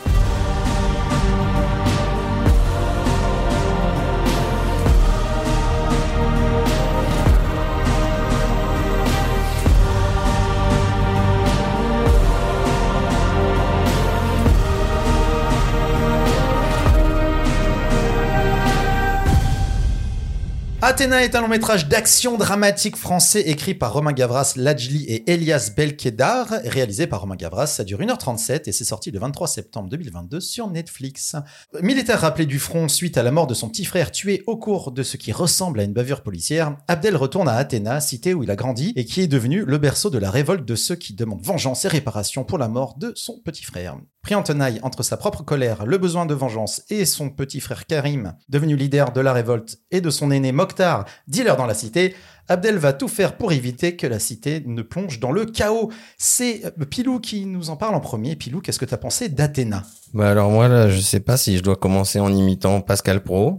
Athéna 20.84 21.22
est 21.22 21.36
un 21.36 21.42
long 21.42 21.46
métrage 21.48 21.86
d'action 21.86 22.36
dramatique 22.36 22.96
français 22.96 23.42
écrit 23.42 23.72
par 23.72 23.92
Romain 23.92 24.12
Gavras, 24.12 24.54
Lajli 24.56 25.04
et 25.04 25.30
Elias 25.30 25.70
Belkedar, 25.76 26.48
réalisé 26.64 27.06
par 27.06 27.20
Romain 27.20 27.36
Gavras. 27.36 27.68
Ça 27.68 27.84
dure 27.84 28.00
1h37 28.00 28.68
et 28.68 28.72
c'est 28.72 28.82
sorti 28.82 29.12
le 29.12 29.20
23 29.20 29.46
septembre 29.46 29.88
2022 29.90 30.40
sur 30.40 30.68
Netflix. 30.68 31.36
Militaire 31.82 32.22
rappelé 32.22 32.46
du 32.46 32.58
front 32.58 32.88
suite 32.88 33.16
à 33.16 33.22
la 33.22 33.30
mort 33.30 33.46
de 33.46 33.54
son 33.54 33.68
petit 33.68 33.84
frère 33.84 34.10
tué 34.10 34.42
au 34.48 34.56
cours 34.56 34.90
de 34.90 35.04
ce 35.04 35.16
qui 35.16 35.30
ressemble 35.30 35.78
à 35.78 35.84
une 35.84 35.92
bavure 35.92 36.24
policière, 36.24 36.76
Abdel 36.88 37.16
retourne 37.16 37.48
à 37.48 37.54
Athéna, 37.54 38.00
cité 38.00 38.34
où 38.34 38.42
il 38.42 38.50
a 38.50 38.56
grandi 38.56 38.92
et 38.96 39.04
qui 39.04 39.20
est 39.20 39.28
devenu 39.28 39.64
le 39.64 39.78
berceau 39.78 40.10
de 40.10 40.18
la 40.18 40.32
révolte 40.32 40.64
de 40.64 40.74
ceux 40.74 40.96
qui 40.96 41.14
demandent 41.14 41.46
vengeance 41.46 41.84
et 41.84 41.88
réparation 41.88 42.42
pour 42.42 42.58
la 42.58 42.66
mort 42.66 42.96
de 42.98 43.12
son 43.14 43.38
petit 43.38 43.62
frère. 43.62 43.98
Pris 44.22 44.36
en 44.36 44.42
tenaille 44.44 44.78
entre 44.82 45.02
sa 45.02 45.16
propre 45.16 45.42
colère, 45.42 45.84
le 45.84 45.98
besoin 45.98 46.26
de 46.26 46.34
vengeance 46.34 46.82
et 46.90 47.04
son 47.06 47.28
petit 47.28 47.58
frère 47.58 47.86
Karim, 47.86 48.34
devenu 48.48 48.76
leader 48.76 49.12
de 49.12 49.20
la 49.20 49.32
révolte, 49.32 49.80
et 49.90 50.00
de 50.00 50.10
son 50.10 50.30
aîné 50.30 50.52
Mokhtar, 50.72 51.04
dealer 51.28 51.56
dans 51.56 51.66
la 51.66 51.74
cité, 51.74 52.14
Abdel 52.48 52.78
va 52.78 52.92
tout 52.92 53.08
faire 53.08 53.34
pour 53.36 53.52
éviter 53.52 53.94
que 53.94 54.06
la 54.06 54.18
cité 54.18 54.62
ne 54.66 54.80
plonge 54.82 55.20
dans 55.20 55.30
le 55.30 55.44
chaos. 55.44 55.90
C'est 56.16 56.62
euh, 56.64 56.84
Pilou 56.86 57.20
qui 57.20 57.44
nous 57.44 57.70
en 57.70 57.76
parle 57.76 57.94
en 57.94 58.00
premier. 58.00 58.36
Pilou, 58.36 58.60
qu'est-ce 58.60 58.78
que 58.78 58.84
t'as 58.84 58.96
pensé 58.96 59.28
d'Athéna? 59.28 59.84
Bah 60.14 60.30
alors 60.30 60.50
moi 60.50 60.68
là, 60.68 60.90
je 60.90 60.98
sais 60.98 61.20
pas 61.20 61.36
si 61.36 61.56
je 61.56 61.62
dois 61.62 61.76
commencer 61.76 62.20
en 62.20 62.32
imitant 62.32 62.80
Pascal 62.80 63.22
Pro. 63.22 63.56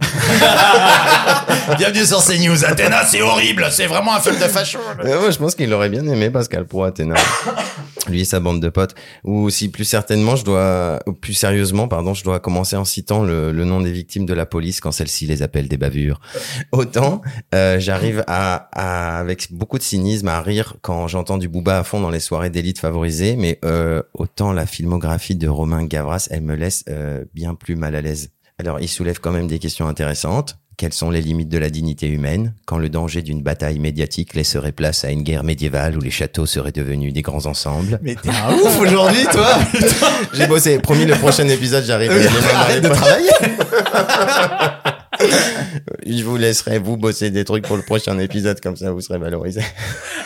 Bienvenue 1.78 2.04
sur 2.04 2.22
CNews. 2.24 2.64
Athéna, 2.64 3.04
c'est 3.04 3.22
horrible. 3.22 3.66
C'est 3.70 3.86
vraiment 3.86 4.14
un 4.14 4.20
film 4.20 4.36
de 4.36 4.42
facho. 4.42 4.78
Euh, 5.04 5.20
moi, 5.20 5.30
je 5.30 5.38
pense 5.38 5.54
qu'il 5.54 5.72
aurait 5.72 5.88
bien 5.88 6.06
aimé 6.06 6.30
Pascal 6.30 6.66
Pro 6.66 6.84
Athéna. 6.84 7.14
Lui 8.08 8.20
et 8.20 8.24
sa 8.24 8.40
bande 8.40 8.60
de 8.60 8.68
potes. 8.68 8.94
Ou 9.24 9.50
si 9.50 9.70
plus 9.70 9.84
certainement, 9.84 10.36
je 10.36 10.44
dois, 10.44 11.00
plus 11.20 11.34
sérieusement, 11.34 11.88
pardon, 11.88 12.14
je 12.14 12.24
dois 12.24 12.40
commencer 12.40 12.76
en 12.76 12.84
citant 12.84 13.22
le, 13.22 13.52
le 13.52 13.64
nom 13.64 13.80
des 13.80 13.92
victimes 13.92 14.26
de 14.26 14.34
la 14.34 14.46
police 14.46 14.80
quand 14.80 14.92
celle-ci 14.92 15.26
les 15.26 15.42
appelle 15.42 15.68
des 15.68 15.76
bavures. 15.76 16.20
Autant, 16.72 17.22
euh, 17.54 17.78
j'arrive 17.78 18.24
à, 18.26 18.68
à, 18.72 19.18
avec 19.18 19.52
beaucoup 19.52 19.78
de 19.78 19.82
cynisme, 19.82 20.28
à 20.28 20.40
rire 20.40 20.76
quand 20.82 21.08
j'entends 21.08 21.38
du 21.38 21.48
booba 21.48 21.78
à 21.78 21.84
fond 21.84 22.00
dans 22.00 22.10
les 22.10 22.20
soirées 22.20 22.50
d'élite 22.50 22.78
favorisées, 22.78 23.36
mais 23.36 23.58
euh, 23.64 24.02
autant 24.14 24.52
la 24.52 24.66
filmographie 24.66 25.36
de 25.36 25.48
Romain 25.48 25.84
Gavras, 25.84 26.28
elle 26.30 26.42
me 26.42 26.54
laisse 26.54 26.84
euh, 26.88 27.24
bien 27.34 27.54
plus 27.54 27.76
mal 27.76 27.94
à 27.94 28.00
l'aise. 28.00 28.30
Alors, 28.58 28.80
il 28.80 28.88
soulève 28.88 29.18
quand 29.20 29.32
même 29.32 29.48
des 29.48 29.58
questions 29.58 29.88
intéressantes. 29.88 30.58
Quelles 30.76 30.92
sont 30.92 31.10
les 31.10 31.20
limites 31.20 31.48
de 31.48 31.58
la 31.58 31.70
dignité 31.70 32.08
humaine 32.08 32.52
quand 32.66 32.78
le 32.78 32.88
danger 32.88 33.22
d'une 33.22 33.42
bataille 33.42 33.78
médiatique 33.78 34.34
laisserait 34.34 34.72
place 34.72 35.04
à 35.04 35.10
une 35.10 35.22
guerre 35.22 35.44
médiévale 35.44 35.96
où 35.96 36.00
les 36.00 36.10
châteaux 36.10 36.46
seraient 36.46 36.72
devenus 36.72 37.12
des 37.12 37.22
grands 37.22 37.46
ensembles? 37.46 38.00
Mais 38.02 38.16
t'es 38.16 38.30
un 38.30 38.52
ouf 38.54 38.80
aujourd'hui, 38.80 39.24
toi. 39.30 39.50
J'ai 40.34 40.48
bossé. 40.48 40.78
Promis, 40.80 41.04
le 41.04 41.14
prochain 41.14 41.46
épisode, 41.48 41.84
j'arrive. 41.84 42.12
Oui, 42.12 42.26
Arrête 42.54 42.82
de 42.82 42.88
travailler. 42.88 43.30
Je 46.06 46.24
vous 46.24 46.36
laisserai 46.36 46.78
vous 46.78 46.96
bosser 46.96 47.30
des 47.30 47.44
trucs 47.44 47.66
pour 47.66 47.76
le 47.76 47.82
prochain 47.82 48.18
épisode, 48.18 48.60
comme 48.60 48.76
ça 48.76 48.92
vous 48.92 49.00
serez 49.00 49.18
valorisé. 49.18 49.60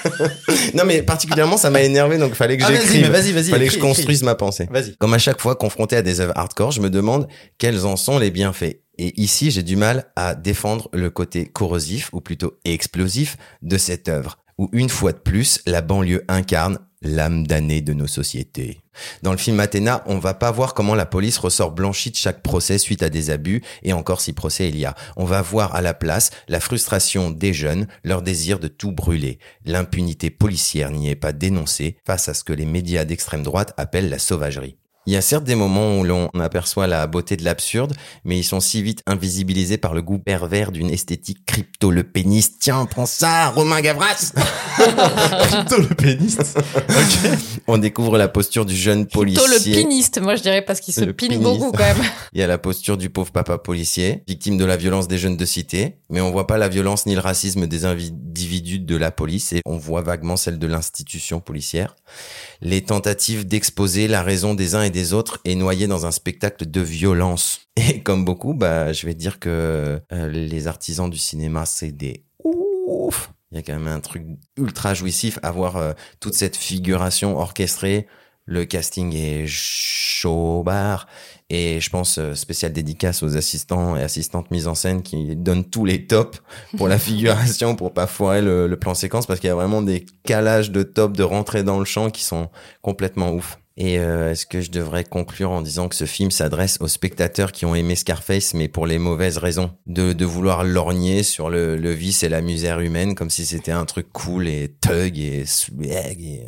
non, 0.75 0.85
mais 0.85 1.03
particulièrement, 1.03 1.57
ça 1.57 1.71
m'a 1.71 1.83
énervé, 1.83 2.19
donc 2.19 2.35
fallait 2.35 2.57
que 2.57 2.65
Ah, 2.65 2.71
vas-y, 2.71 2.81
j'écrive. 2.81 3.11
vas-y, 3.11 3.33
vas-y. 3.33 3.51
Fallait 3.51 3.67
que 3.67 3.73
je 3.75 3.79
construise 3.79 4.23
ma 4.23 4.35
pensée. 4.35 4.69
Vas-y. 4.71 4.97
Comme 4.97 5.15
à 5.15 5.19
chaque 5.19 5.41
fois 5.41 5.57
confronté 5.57 5.97
à 5.97 6.03
des 6.03 6.21
œuvres 6.21 6.33
hardcore, 6.37 6.73
je 6.73 6.81
me 6.81 6.91
demande 6.91 7.29
quels 7.59 7.87
en 7.87 7.97
sont 7.97 8.19
les 8.19 8.31
bienfaits. 8.31 8.81
Et 8.99 9.21
ici, 9.21 9.51
j'ai 9.51 9.63
du 9.63 9.77
mal 9.77 10.07
à 10.17 10.35
défendre 10.35 10.89
le 10.93 11.09
côté 11.11 11.47
corrosif, 11.47 12.11
ou 12.13 12.21
plutôt 12.21 12.59
explosif, 12.65 13.37
de 13.63 13.79
cette 13.79 14.09
œuvre, 14.09 14.39
où 14.59 14.69
une 14.73 14.89
fois 14.89 15.13
de 15.13 15.19
plus, 15.19 15.61
la 15.67 15.83
banlieue 15.83 16.25
incarne 16.29 16.79
l'âme 17.03 17.47
damnée 17.47 17.81
de 17.81 17.93
nos 17.93 18.07
sociétés. 18.07 18.81
Dans 19.23 19.33
le 19.33 19.39
film 19.39 19.61
Athéna, 19.61 20.03
on 20.07 20.19
va 20.19 20.35
pas 20.35 20.51
voir 20.51 20.75
comment 20.75 20.95
la 20.95 21.07
police 21.07 21.39
ressort 21.39 21.73
blanchie 21.73 22.11
de 22.11 22.17
chaque 22.17 22.43
procès 22.43 22.79
suite 22.79 23.03
à 23.03 23.11
des 23.11 23.31
abus, 23.31 23.63
et 23.83 23.93
encore 23.93 24.21
si 24.21 24.33
procès 24.33 24.69
il 24.69 24.79
y 24.79 24.85
a. 24.85 24.95
On 25.17 25.25
va 25.25 25.43
voir 25.43 25.75
à 25.75 25.83
la 25.83 25.95
place 25.95 26.31
la 26.49 26.61
frustration 26.61 27.31
des 27.31 27.53
jeunes, 27.53 27.87
leur 28.05 28.23
désir 28.23 28.59
de 28.59 28.69
tout 28.69 28.93
brûler. 28.93 29.39
L'impunité 29.65 30.31
policière 30.31 30.91
n'y 30.91 31.09
est 31.09 31.17
pas 31.17 31.33
dénoncée 31.33 31.97
face 32.07 32.29
à 32.29 32.35
ce 32.35 32.45
que 32.45 32.53
les 32.53 32.67
médias 32.67 33.05
d'extrême 33.05 33.43
droite 33.43 33.75
appellent 33.77 34.11
la 34.11 34.19
sauvagerie. 34.19 34.77
Il 35.09 35.13
y 35.13 35.17
a 35.17 35.23
certes 35.23 35.45
des 35.45 35.55
moments 35.55 35.99
où 35.99 36.05
l'on 36.05 36.29
aperçoit 36.39 36.87
la 36.87 37.07
beauté 37.07 37.39
de 37.39 37.43
l'absurde, 37.43 37.95
mais 38.27 38.39
ils 38.39 38.45
sont 38.45 38.61
si 38.61 38.83
vite 38.83 39.03
invisibilisés 39.07 39.79
par 39.79 39.95
le 39.95 40.03
goût 40.03 40.19
pervers 40.19 40.71
d'une 40.71 40.91
esthétique 40.91 41.47
crypto-lepéniste. 41.47 42.57
Tiens, 42.61 42.85
prends 42.85 43.07
ça, 43.07 43.49
Romain 43.49 43.81
Gavras 43.81 44.35
Plutôt 44.77 45.81
le. 45.81 45.89
On 47.67 47.79
découvre 47.79 48.19
la 48.19 48.29
posture 48.29 48.67
du 48.67 48.77
jeune 48.77 49.01
le 49.01 49.07
policier. 49.07 49.77
piniste, 49.77 50.21
moi 50.21 50.37
je 50.37 50.43
dirais, 50.43 50.61
parce 50.61 50.81
qu'il 50.81 50.93
se 50.93 51.01
Le 51.01 51.15
pine 51.15 51.29
piniste. 51.31 51.43
beaucoup 51.43 51.73
quand 51.73 51.85
même. 51.85 52.05
Il 52.35 52.41
y 52.41 52.43
a 52.43 52.47
la 52.47 52.59
posture 52.59 52.99
du 52.99 53.09
pauvre 53.09 53.33
papa 53.33 53.57
policier, 53.57 54.25
victime 54.29 54.59
de 54.59 54.67
la 54.67 54.77
violence 54.77 55.09
des 55.09 55.17
jeunes 55.17 55.39
de 55.39 55.47
cité, 55.47 56.01
mais 56.11 56.21
on 56.21 56.31
voit 56.31 56.47
pas 56.47 56.59
la 56.59 56.69
violence 56.69 57.07
ni 57.07 57.15
le 57.15 57.21
racisme 57.23 57.67
des 57.67 57.87
individus 57.87 58.81
de 58.81 58.97
la 58.97 59.11
police 59.11 59.55
et 59.55 59.63
on 59.65 59.79
voit 59.79 60.03
vaguement 60.03 60.37
celle 60.37 60.59
de 60.59 60.67
l'institution 60.67 61.41
policière. 61.41 61.97
Les 62.61 62.83
tentatives 62.83 63.47
d'exposer 63.47 64.09
la 64.09 64.23
raison 64.23 64.55
des 64.55 64.75
uns 64.75 64.83
et 64.83 64.91
des 64.91 65.13
autres 65.13 65.39
est 65.45 65.55
noyée 65.55 65.87
dans 65.87 66.07
un 66.07 66.11
spectacle 66.11 66.69
de 66.69 66.81
violence. 66.81 67.61
Et 67.77 68.03
comme 68.03 68.25
beaucoup, 68.25 68.55
bah, 68.55 68.93
je 68.93 69.07
vais 69.07 69.15
dire 69.15 69.39
que 69.39 70.01
euh, 70.13 70.29
les 70.29 70.67
artisans 70.67 71.09
du 71.09 71.19
cinéma, 71.19 71.67
c'est 71.67 71.93
des 71.93 72.25
ouf. 72.43 73.33
Il 73.51 73.57
y 73.57 73.59
a 73.59 73.63
quand 73.63 73.79
même 73.79 73.87
un 73.87 74.01
truc 74.01 74.25
ultra 74.57 74.93
jouissif 74.93 75.39
à 75.43 75.53
voir 75.53 75.77
euh, 75.77 75.93
toute 76.21 76.35
cette 76.35 76.57
figuration 76.57 77.39
orchestrée. 77.39 78.07
Le 78.45 78.65
casting 78.65 79.15
est 79.15 79.47
chaud. 79.47 80.65
Et 81.51 81.81
je 81.81 81.89
pense 81.89 82.19
euh, 82.19 82.35
spécial 82.35 82.73
dédicace 82.73 83.23
aux 83.23 83.37
assistants 83.37 83.97
et 83.97 84.03
assistantes 84.03 84.51
mise 84.51 84.69
en 84.69 84.75
scène 84.75 85.03
qui 85.03 85.35
donnent 85.35 85.65
tous 85.65 85.87
les 85.87 86.07
tops 86.07 86.43
pour 86.77 86.89
la 86.89 86.99
figuration, 86.99 87.75
pour 87.75 87.95
pas 87.95 88.07
foirer 88.07 88.43
le, 88.43 88.67
le 88.67 88.79
plan 88.79 88.95
séquence, 88.95 89.27
parce 89.27 89.41
qu'il 89.41 89.49
y 89.49 89.51
a 89.51 89.55
vraiment 89.55 89.81
des 89.81 90.05
calages 90.25 90.71
de 90.71 90.83
top 90.83 91.17
de 91.17 91.23
rentrer 91.23 91.63
dans 91.63 91.79
le 91.79 91.87
champ 91.87 92.11
qui 92.11 92.23
sont 92.23 92.51
complètement 92.83 93.33
ouf. 93.33 93.59
Et 93.81 94.01
euh, 94.01 94.33
est-ce 94.33 94.45
que 94.45 94.61
je 94.61 94.73
devrais 94.73 95.05
conclure 95.05 95.53
en 95.53 95.63
disant 95.63 95.87
que 95.89 95.95
ce 95.95 96.05
film 96.05 96.33
s'adresse 96.33 96.79
aux 96.81 96.89
spectateurs 96.89 97.53
qui 97.53 97.65
ont 97.65 97.77
aimé 97.77 97.95
Scarface, 97.95 98.53
mais 98.55 98.67
pour 98.67 98.87
les 98.89 98.99
mauvaises 98.99 99.39
raisons, 99.39 99.71
de, 99.87 100.13
de 100.13 100.25
vouloir 100.25 100.65
lorgner 100.65 101.23
sur 101.23 101.49
le, 101.49 101.77
le 101.77 101.93
vice 101.93 102.25
et 102.25 102.29
la 102.29 102.41
misère 102.41 102.81
humaine 102.81 103.15
comme 103.15 103.31
si 103.31 103.47
c'était 103.47 103.71
un 103.71 103.85
truc 103.85 104.13
cool 104.13 104.49
et 104.49 104.75
thug 104.81 105.17
et 105.19 105.45
swag 105.47 106.21
et, 106.21 106.47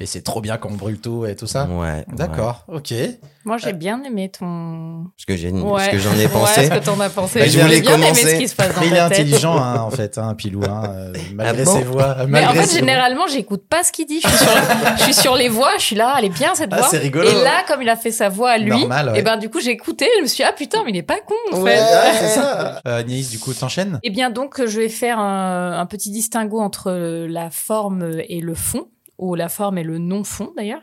Et 0.00 0.06
c'est 0.06 0.22
trop 0.22 0.40
bien 0.40 0.56
qu'on 0.56 0.72
brûle 0.72 0.98
tout 0.98 1.26
et 1.26 1.36
tout 1.36 1.46
ça. 1.46 1.66
ouais. 1.68 2.06
D'accord, 2.16 2.64
ok. 2.68 2.94
Moi, 3.44 3.58
j'ai 3.58 3.72
bien 3.72 4.00
aimé 4.04 4.30
ton. 4.30 5.06
Ce 5.16 5.26
que 5.26 5.36
j'ai, 5.36 5.50
Ouais. 5.50 5.84
ce 5.86 5.90
que 5.90 5.98
j'en 5.98 6.12
ai 6.14 6.22
Ouais, 6.26 6.28
pensé. 6.28 6.64
ce 6.66 6.70
que 6.70 6.78
t'en 6.84 6.98
as 7.00 7.10
pensé. 7.10 7.40
Bah, 7.40 7.46
je 7.48 7.58
voulais 7.58 7.80
bien 7.80 7.94
aimé 7.96 8.02
commencer. 8.04 8.30
ce 8.30 8.36
qui 8.36 8.48
se 8.48 8.54
passe 8.54 8.74
dans 8.74 8.80
Mais 8.80 8.86
il 8.86 8.94
est 8.94 8.98
intelligent, 9.00 9.56
hein, 9.58 9.80
en 9.80 9.90
fait, 9.90 10.16
hein, 10.16 10.34
Pilou, 10.34 10.62
hein, 10.64 10.84
euh, 10.88 11.12
malgré 11.34 11.62
Ah 11.62 11.64
bon 11.64 11.76
ses 11.76 11.82
voix. 11.84 12.16
Mais 12.28 12.38
en 12.38 12.46
malgré 12.46 12.60
fait, 12.62 12.66
ses 12.68 12.78
généralement, 12.78 13.26
j'écoute 13.26 13.64
pas 13.68 13.82
ce 13.82 13.90
qu'il 13.92 14.06
dit. 14.06 14.20
Je 14.22 14.28
suis, 14.28 14.38
sur, 14.38 14.48
je 14.96 15.02
suis 15.02 15.14
sur 15.14 15.34
les 15.36 15.48
voix, 15.48 15.72
je 15.76 15.82
suis 15.82 15.96
là, 15.96 16.14
elle 16.18 16.24
est 16.26 16.28
bien 16.28 16.54
cette 16.62 16.72
Ah, 16.72 16.78
voix. 16.78 16.88
c'est 16.88 16.98
rigolo. 16.98 17.28
Et 17.28 17.44
là, 17.44 17.62
comme 17.68 17.82
il 17.82 17.88
a 17.88 17.96
fait 17.96 18.10
sa 18.10 18.28
voix 18.28 18.50
à 18.50 18.58
lui, 18.58 18.70
Normal, 18.70 19.10
ouais. 19.10 19.18
et 19.18 19.22
ben 19.22 19.36
du 19.36 19.50
coup, 19.50 19.60
j'ai 19.60 19.70
écouté, 19.70 20.06
je 20.18 20.22
me 20.22 20.26
suis 20.26 20.36
dit, 20.42 20.48
ah 20.48 20.52
putain, 20.52 20.82
mais 20.84 20.90
il 20.90 20.96
est 20.96 21.02
pas 21.02 21.20
con 21.20 21.34
en 21.52 21.60
Ouais, 21.62 21.76
fait. 21.76 21.80
ouais, 21.82 22.12
c'est 22.18 22.28
ça. 22.40 22.80
Euh, 22.86 23.02
du 23.02 23.38
coup, 23.38 23.52
t'enchaînes? 23.54 24.00
Eh 24.02 24.10
bien 24.10 24.30
donc, 24.30 24.64
je 24.64 24.80
vais 24.80 24.88
faire 24.88 25.18
un, 25.18 25.78
un 25.78 25.86
petit 25.86 26.10
distinguo 26.10 26.60
entre 26.60 26.90
la 27.28 27.50
forme 27.50 28.20
et 28.28 28.40
le 28.40 28.54
fond, 28.54 28.88
ou 29.18 29.34
la 29.34 29.48
forme 29.48 29.78
et 29.78 29.82
le 29.84 29.98
non-fond 29.98 30.52
d'ailleurs. 30.56 30.80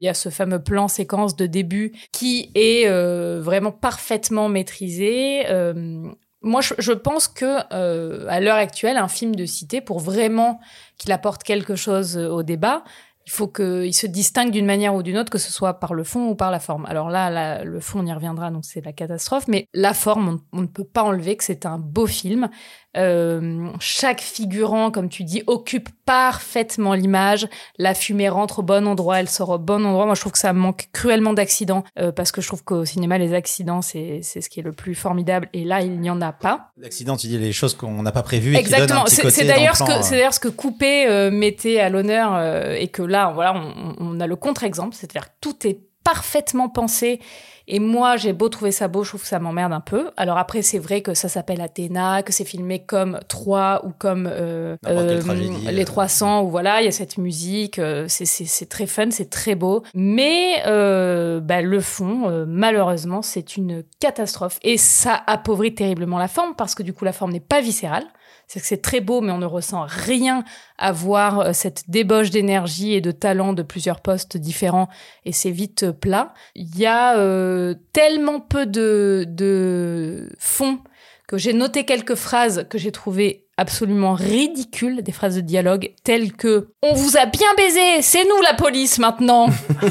Il 0.00 0.06
y 0.06 0.08
a 0.08 0.14
ce 0.14 0.28
fameux 0.30 0.62
plan 0.62 0.88
séquence 0.88 1.36
de 1.36 1.46
début 1.46 1.92
qui 2.12 2.50
est 2.54 2.86
euh, 2.86 3.40
vraiment 3.42 3.72
parfaitement 3.72 4.48
maîtrisé. 4.48 5.44
Euh, 5.50 6.02
moi, 6.42 6.60
je, 6.60 6.74
je 6.78 6.92
pense 6.92 7.26
que 7.28 7.58
euh, 7.72 8.26
à 8.28 8.40
l'heure 8.40 8.56
actuelle, 8.56 8.96
un 8.98 9.08
film 9.08 9.34
de 9.34 9.46
cité, 9.46 9.80
pour 9.80 10.00
vraiment 10.00 10.60
qu'il 10.98 11.12
apporte 11.12 11.42
quelque 11.42 11.74
chose 11.76 12.16
au 12.18 12.42
débat, 12.42 12.84
il 13.26 13.32
faut 13.32 13.48
qu'il 13.48 13.94
se 13.94 14.06
distingue 14.06 14.50
d'une 14.50 14.66
manière 14.66 14.94
ou 14.94 15.02
d'une 15.02 15.16
autre, 15.16 15.30
que 15.30 15.38
ce 15.38 15.50
soit 15.50 15.74
par 15.74 15.94
le 15.94 16.04
fond 16.04 16.28
ou 16.28 16.34
par 16.34 16.50
la 16.50 16.60
forme. 16.60 16.84
Alors 16.86 17.08
là, 17.08 17.30
la- 17.30 17.64
le 17.64 17.80
fond, 17.80 18.00
on 18.00 18.06
y 18.06 18.12
reviendra, 18.12 18.50
donc 18.50 18.64
c'est 18.64 18.84
la 18.84 18.92
catastrophe. 18.92 19.48
Mais 19.48 19.66
la 19.72 19.94
forme, 19.94 20.40
on, 20.52 20.58
on 20.58 20.62
ne 20.62 20.66
peut 20.66 20.84
pas 20.84 21.02
enlever 21.02 21.36
que 21.36 21.44
c'est 21.44 21.64
un 21.64 21.78
beau 21.78 22.06
film. 22.06 22.48
Euh, 22.96 23.68
chaque 23.80 24.20
figurant, 24.20 24.90
comme 24.90 25.08
tu 25.08 25.24
dis, 25.24 25.42
occupe 25.46 25.88
parfaitement 26.04 26.94
l'image. 26.94 27.48
La 27.78 27.94
fumée 27.94 28.28
rentre 28.28 28.60
au 28.60 28.62
bon 28.62 28.86
endroit, 28.86 29.20
elle 29.20 29.28
sort 29.28 29.50
au 29.50 29.58
bon 29.58 29.84
endroit. 29.84 30.06
Moi, 30.06 30.14
je 30.14 30.20
trouve 30.20 30.32
que 30.32 30.38
ça 30.38 30.52
manque 30.52 30.88
cruellement 30.92 31.32
d'accidents 31.32 31.82
euh, 31.98 32.12
parce 32.12 32.30
que 32.30 32.40
je 32.40 32.46
trouve 32.46 32.62
qu'au 32.62 32.84
cinéma, 32.84 33.18
les 33.18 33.34
accidents, 33.34 33.82
c'est 33.82 34.22
ce 34.22 34.48
qui 34.48 34.60
est 34.60 34.62
le 34.62 34.72
plus 34.72 34.94
formidable. 34.94 35.48
Et 35.52 35.64
là, 35.64 35.80
il 35.80 35.98
n'y 36.00 36.10
en 36.10 36.20
a 36.20 36.32
pas. 36.32 36.70
L'accident, 36.76 37.16
tu 37.16 37.26
dis 37.26 37.38
les 37.38 37.52
choses 37.52 37.74
qu'on 37.74 38.02
n'a 38.02 38.12
pas 38.12 38.22
prévues 38.22 38.54
Exactement. 38.54 39.06
C'est 39.06 39.44
d'ailleurs 39.44 39.76
ce 39.76 39.84
que 39.84 39.92
euh. 39.92 40.30
ce 40.30 40.48
Coupé 40.48 41.06
euh, 41.08 41.30
mettait 41.30 41.80
à 41.80 41.88
l'honneur 41.88 42.74
et 42.74 42.88
que 42.88 43.02
là, 43.02 43.13
voilà, 43.34 43.54
on, 43.54 43.94
on 43.98 44.20
a 44.20 44.26
le 44.26 44.36
contre-exemple, 44.36 44.94
c'est-à-dire 44.94 45.28
que 45.28 45.34
tout 45.40 45.66
est 45.66 45.80
parfaitement 46.04 46.68
pensé. 46.68 47.18
Et 47.66 47.78
moi, 47.80 48.18
j'ai 48.18 48.34
beau 48.34 48.50
trouver 48.50 48.72
ça 48.72 48.88
beau, 48.88 49.04
je 49.04 49.08
trouve 49.08 49.22
que 49.22 49.26
ça 49.26 49.38
m'emmerde 49.38 49.72
un 49.72 49.80
peu. 49.80 50.10
Alors 50.18 50.36
après, 50.36 50.60
c'est 50.60 50.78
vrai 50.78 51.00
que 51.00 51.14
ça 51.14 51.30
s'appelle 51.30 51.62
Athéna, 51.62 52.22
que 52.22 52.30
c'est 52.30 52.44
filmé 52.44 52.84
comme 52.84 53.18
3 53.26 53.86
ou 53.86 53.92
comme 53.98 54.28
euh, 54.30 54.76
quelle 54.84 55.18
tragédie, 55.20 55.66
les 55.72 55.80
euh. 55.80 55.86
300, 55.86 56.42
ou 56.42 56.50
voilà, 56.50 56.82
il 56.82 56.84
y 56.84 56.88
a 56.88 56.92
cette 56.92 57.16
musique, 57.16 57.78
euh, 57.78 58.04
c'est- 58.06 58.68
très 58.68 58.86
fun, 58.86 59.10
c'est 59.10 59.30
très 59.30 59.54
beau. 59.54 59.82
Mais 59.94 60.56
euh, 60.66 61.40
bah, 61.40 61.62
le 61.62 61.80
fond, 61.80 62.28
euh, 62.28 62.44
malheureusement, 62.46 63.22
c'est 63.22 63.56
une 63.56 63.82
catastrophe. 63.98 64.58
Et 64.62 64.76
ça 64.76 65.22
appauvrit 65.26 65.74
terriblement 65.74 66.18
la 66.18 66.28
forme, 66.28 66.54
parce 66.54 66.74
que 66.74 66.82
du 66.82 66.92
coup, 66.92 67.06
la 67.06 67.14
forme 67.14 67.32
n'est 67.32 67.40
pas 67.40 67.62
viscérale. 67.62 68.04
C'est 68.46 68.60
que 68.60 68.66
c'est 68.66 68.82
très 68.82 69.00
beau, 69.00 69.20
mais 69.20 69.32
on 69.32 69.38
ne 69.38 69.46
ressent 69.46 69.84
rien 69.88 70.44
à 70.78 70.92
voir 70.92 71.40
euh, 71.40 71.52
cette 71.52 71.88
débauche 71.88 72.30
d'énergie 72.30 72.94
et 72.94 73.00
de 73.00 73.10
talent 73.10 73.52
de 73.52 73.62
plusieurs 73.62 74.00
postes 74.00 74.36
différents, 74.36 74.88
et 75.24 75.32
c'est 75.32 75.50
vite 75.50 75.84
euh, 75.84 75.92
plat. 75.92 76.34
Il 76.54 76.76
y 76.78 76.86
a 76.86 77.16
euh, 77.16 77.74
tellement 77.92 78.40
peu 78.40 78.66
de, 78.66 79.24
de 79.28 80.28
fond 80.38 80.78
que 81.26 81.38
j'ai 81.38 81.52
noté 81.52 81.84
quelques 81.84 82.16
phrases 82.16 82.66
que 82.68 82.78
j'ai 82.78 82.92
trouvées 82.92 83.43
absolument 83.56 84.14
ridicules, 84.14 85.02
des 85.02 85.12
phrases 85.12 85.36
de 85.36 85.40
dialogue 85.40 85.92
telles 86.02 86.32
que 86.32 86.68
«On 86.82 86.92
vous 86.92 87.16
a 87.16 87.26
bien 87.26 87.54
baisé, 87.56 88.02
c'est 88.02 88.24
nous 88.24 88.40
la 88.42 88.54
police 88.54 88.98
maintenant!» 88.98 89.48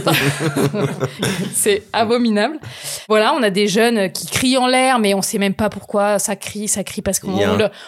C'est 1.54 1.84
abominable. 1.93 2.60
Voilà, 3.08 3.34
on 3.34 3.41
a 3.41 3.49
des 3.49 3.67
jeunes 3.67 4.12
qui 4.12 4.28
crient 4.28 4.58
en 4.58 4.67
l'air, 4.67 4.99
mais 4.99 5.13
on 5.13 5.21
sait 5.21 5.38
même 5.38 5.54
pas 5.54 5.69
pourquoi 5.69 6.19
ça 6.19 6.36
crie, 6.36 6.67
ça 6.67 6.84
crie 6.84 7.02
parce 7.02 7.19
qu'on 7.19 7.38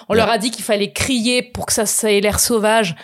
on 0.10 0.14
leur 0.14 0.30
a 0.30 0.38
dit 0.38 0.52
qu'il 0.52 0.64
fallait 0.64 0.92
crier 0.92 1.42
pour 1.42 1.66
que 1.66 1.74
ça, 1.74 1.86
ça 1.86 2.12
ait 2.12 2.22
l'air 2.22 2.40
sauvage. 2.40 2.96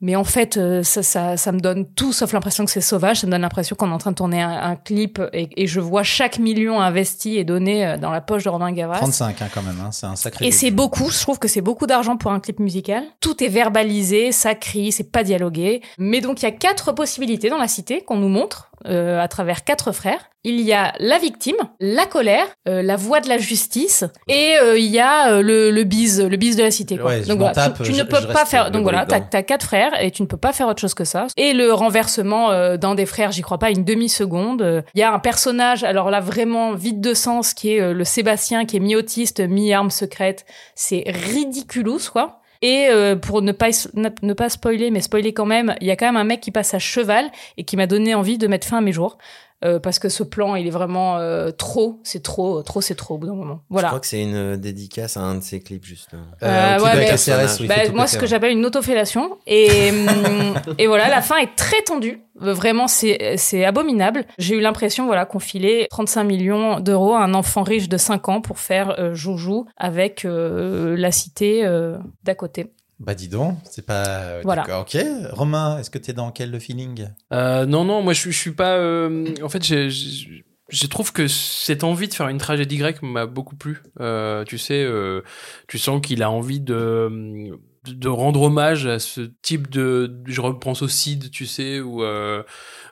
Mais 0.00 0.14
en 0.14 0.24
fait, 0.24 0.56
euh, 0.56 0.82
ça, 0.82 1.02
ça, 1.02 1.36
ça 1.36 1.52
me 1.52 1.60
donne 1.60 1.86
tout 1.86 2.12
sauf 2.12 2.32
l'impression 2.32 2.64
que 2.64 2.70
c'est 2.70 2.80
sauvage. 2.80 3.20
Ça 3.20 3.26
me 3.26 3.32
donne 3.32 3.40
l'impression 3.40 3.76
qu'on 3.76 3.90
est 3.90 3.94
en 3.94 3.98
train 3.98 4.10
de 4.10 4.16
tourner 4.16 4.42
un, 4.42 4.50
un 4.50 4.76
clip 4.76 5.20
et, 5.32 5.48
et 5.56 5.66
je 5.66 5.80
vois 5.80 6.02
chaque 6.02 6.38
million 6.38 6.80
investi 6.80 7.38
et 7.38 7.44
donné 7.44 7.86
euh, 7.86 7.96
dans 7.96 8.10
la 8.10 8.20
poche 8.20 8.44
de 8.44 8.50
Romain 8.50 8.72
Gavras. 8.72 8.98
35 8.98 9.40
hein, 9.40 9.48
quand 9.52 9.62
même, 9.62 9.80
hein, 9.80 9.90
c'est 9.92 10.06
un 10.06 10.16
sacré. 10.16 10.46
Et 10.46 10.52
c'est 10.52 10.70
beaucoup, 10.70 11.10
je 11.10 11.20
trouve 11.20 11.38
que 11.38 11.48
c'est 11.48 11.62
beaucoup 11.62 11.86
d'argent 11.86 12.16
pour 12.16 12.30
un 12.30 12.40
clip 12.40 12.60
musical. 12.60 13.04
Tout 13.20 13.42
est 13.42 13.48
verbalisé, 13.48 14.32
ça 14.32 14.54
crie, 14.54 14.92
c'est 14.92 15.10
pas 15.10 15.24
dialogué. 15.24 15.80
Mais 15.98 16.20
donc 16.20 16.42
il 16.42 16.44
y 16.44 16.48
a 16.48 16.52
quatre 16.52 16.92
possibilités 16.92 17.48
dans 17.48 17.58
la 17.58 17.68
cité 17.68 18.02
qu'on 18.02 18.18
nous 18.18 18.28
montre 18.28 18.70
euh, 18.88 19.20
à 19.20 19.28
travers 19.28 19.64
quatre 19.64 19.92
frères. 19.92 20.30
Il 20.44 20.60
y 20.60 20.72
a 20.72 20.92
la 21.00 21.18
victime, 21.18 21.56
la 21.80 22.06
colère, 22.06 22.46
euh, 22.68 22.80
la 22.80 22.94
voix 22.94 23.18
de 23.20 23.28
la 23.28 23.36
justice 23.36 24.04
et 24.28 24.54
euh, 24.62 24.78
il 24.78 24.86
y 24.86 25.00
a 25.00 25.40
le, 25.42 25.72
le 25.72 25.82
bise, 25.84 26.22
le 26.22 26.36
bise 26.36 26.54
de 26.56 26.62
la 26.62 26.70
cité. 26.70 26.96
Quoi. 26.96 27.06
Ouais, 27.10 27.22
je 27.24 27.28
donc 27.28 27.38
voilà, 27.38 27.52
tape, 27.52 27.78
tu, 27.78 27.82
tu 27.82 27.92
je- 27.94 27.98
ne 27.98 28.04
peux 28.04 28.24
pas 28.32 28.44
faire. 28.44 28.70
Donc 28.70 28.82
voilà, 28.84 29.06
t'as 29.06 29.38
as 29.38 29.42
quatre 29.42 29.64
frères 29.66 30.00
et 30.00 30.12
tu 30.12 30.22
ne 30.22 30.28
peux 30.28 30.36
pas 30.36 30.52
faire 30.52 30.68
autre 30.68 30.80
chose 30.80 30.94
que 30.94 31.04
ça. 31.04 31.26
Et 31.36 31.52
le 31.52 31.72
renversement 31.72 32.76
d'un 32.76 32.94
des 32.94 33.06
frères, 33.06 33.32
j'y 33.32 33.42
crois 33.42 33.58
pas 33.58 33.70
une 33.70 33.82
demi 33.84 34.08
seconde. 34.08 34.84
Il 34.94 35.00
y 35.00 35.02
a 35.02 35.12
un 35.12 35.18
personnage, 35.18 35.82
alors 35.82 36.10
là 36.10 36.20
vraiment 36.20 36.74
vide 36.74 37.00
de 37.00 37.12
sens, 37.14 37.52
qui 37.52 37.74
est 37.74 37.92
le 37.92 38.04
Sébastien, 38.04 38.66
qui 38.66 38.76
est 38.76 38.80
mi-autiste, 38.80 39.40
mi-arme 39.40 39.90
secrète. 39.90 40.46
C'est 40.76 41.02
ridiculous, 41.08 42.00
quoi. 42.12 42.40
Et 42.62 42.88
euh, 42.88 43.16
pour 43.16 43.42
ne 43.42 43.52
pas 43.52 43.68
ne, 43.94 44.32
pas 44.32 44.48
spoiler, 44.48 44.90
mais 44.90 45.00
spoiler 45.00 45.32
quand 45.32 45.46
même, 45.46 45.74
il 45.80 45.86
y 45.86 45.90
a 45.90 45.96
quand 45.96 46.06
même 46.06 46.16
un 46.16 46.24
mec 46.24 46.40
qui 46.40 46.50
passe 46.50 46.74
à 46.74 46.78
cheval 46.78 47.30
et 47.56 47.64
qui 47.64 47.76
m'a 47.76 47.86
donné 47.86 48.14
envie 48.14 48.38
de 48.38 48.46
mettre 48.46 48.66
fin 48.66 48.78
à 48.78 48.80
mes 48.80 48.92
jours. 48.92 49.18
Euh, 49.64 49.78
parce 49.78 49.98
que 49.98 50.08
ce 50.10 50.22
plan, 50.22 50.54
il 50.54 50.66
est 50.66 50.70
vraiment 50.70 51.16
euh, 51.16 51.50
trop, 51.50 52.00
c'est 52.04 52.22
trop, 52.22 52.62
trop, 52.62 52.82
c'est 52.82 52.94
trop 52.94 53.14
au 53.14 53.18
bout 53.18 53.26
d'un 53.26 53.34
moment. 53.34 53.60
Je 53.74 53.80
crois 53.86 54.00
que 54.00 54.06
c'est 54.06 54.22
une 54.22 54.34
euh, 54.34 54.56
dédicace 54.58 55.16
à 55.16 55.20
un 55.20 55.36
de 55.36 55.42
ses 55.42 55.60
clips, 55.60 55.84
justement. 55.84 56.22
Euh, 56.42 56.76
Euh, 56.78 56.82
ouais, 56.84 56.96
mais- 56.96 57.16
CRS, 57.16 57.66
Bah, 57.66 57.74
moi, 57.94 58.06
ce 58.06 58.18
que 58.18 58.26
j'appelle 58.26 58.52
une 58.52 58.66
autofellation. 58.66 59.38
Et, 59.46 59.90
hum, 59.90 60.54
et 60.76 60.86
voilà, 60.86 61.08
la 61.08 61.22
fin 61.22 61.38
est 61.38 61.56
très 61.56 61.80
tendue. 61.82 62.20
Vraiment, 62.38 62.86
c'est 62.86 63.36
c'est 63.38 63.64
abominable. 63.64 64.26
J'ai 64.36 64.56
eu 64.56 64.60
l'impression 64.60 65.06
voilà, 65.06 65.24
qu'on 65.24 65.38
filait 65.38 65.86
35 65.90 66.24
millions 66.24 66.80
d'euros 66.80 67.14
à 67.14 67.20
un 67.24 67.32
enfant 67.32 67.62
riche 67.62 67.88
de 67.88 67.96
5 67.96 68.28
ans 68.28 68.40
pour 68.42 68.58
faire 68.58 68.94
euh, 69.00 69.14
joujou 69.14 69.64
avec 69.78 70.26
euh, 70.26 70.96
la 70.98 71.12
cité 71.12 71.64
euh, 71.64 71.96
d'à 72.24 72.34
côté. 72.34 72.74
Bah 72.98 73.14
dis 73.14 73.28
donc, 73.28 73.58
c'est 73.70 73.84
pas. 73.84 74.06
euh, 74.06 74.40
Voilà. 74.42 74.80
Ok. 74.80 74.96
Romain, 75.32 75.78
est-ce 75.78 75.90
que 75.90 75.98
t'es 75.98 76.12
dans 76.14 76.30
quel 76.30 76.58
feeling? 76.60 77.08
Euh, 77.32 77.66
non, 77.66 77.84
non, 77.84 78.02
moi 78.02 78.12
je, 78.14 78.20
suis- 78.20 78.32
je 78.32 78.38
suis 78.38 78.52
pas. 78.52 78.76
euh, 78.78 79.34
en 79.42 79.48
fait, 79.50 79.62
j'ai- 79.62 79.90
je 79.90 80.86
trouve 80.86 81.12
que 81.12 81.28
cette 81.28 81.84
envie 81.84 82.08
de 82.08 82.14
faire 82.14 82.28
une 82.28 82.38
tragédie 82.38 82.78
grecque 82.78 83.02
m'a 83.02 83.26
beaucoup 83.26 83.54
plu. 83.54 83.82
Euh, 84.00 84.44
tu 84.44 84.56
sais, 84.58 84.82
euh, 84.82 85.20
tu 85.68 85.78
sens 85.78 86.00
qu'il 86.00 86.22
a 86.22 86.30
envie 86.30 86.60
de 86.60 87.50
de 87.86 88.08
rendre 88.08 88.42
hommage 88.42 88.84
à 88.86 88.98
ce 88.98 89.30
type 89.42 89.70
de 89.70 90.12
je 90.26 90.40
repense 90.40 90.82
au 90.82 90.88
Cid 90.88 91.30
tu 91.30 91.46
sais 91.46 91.78
ou 91.78 92.02
euh, 92.02 92.42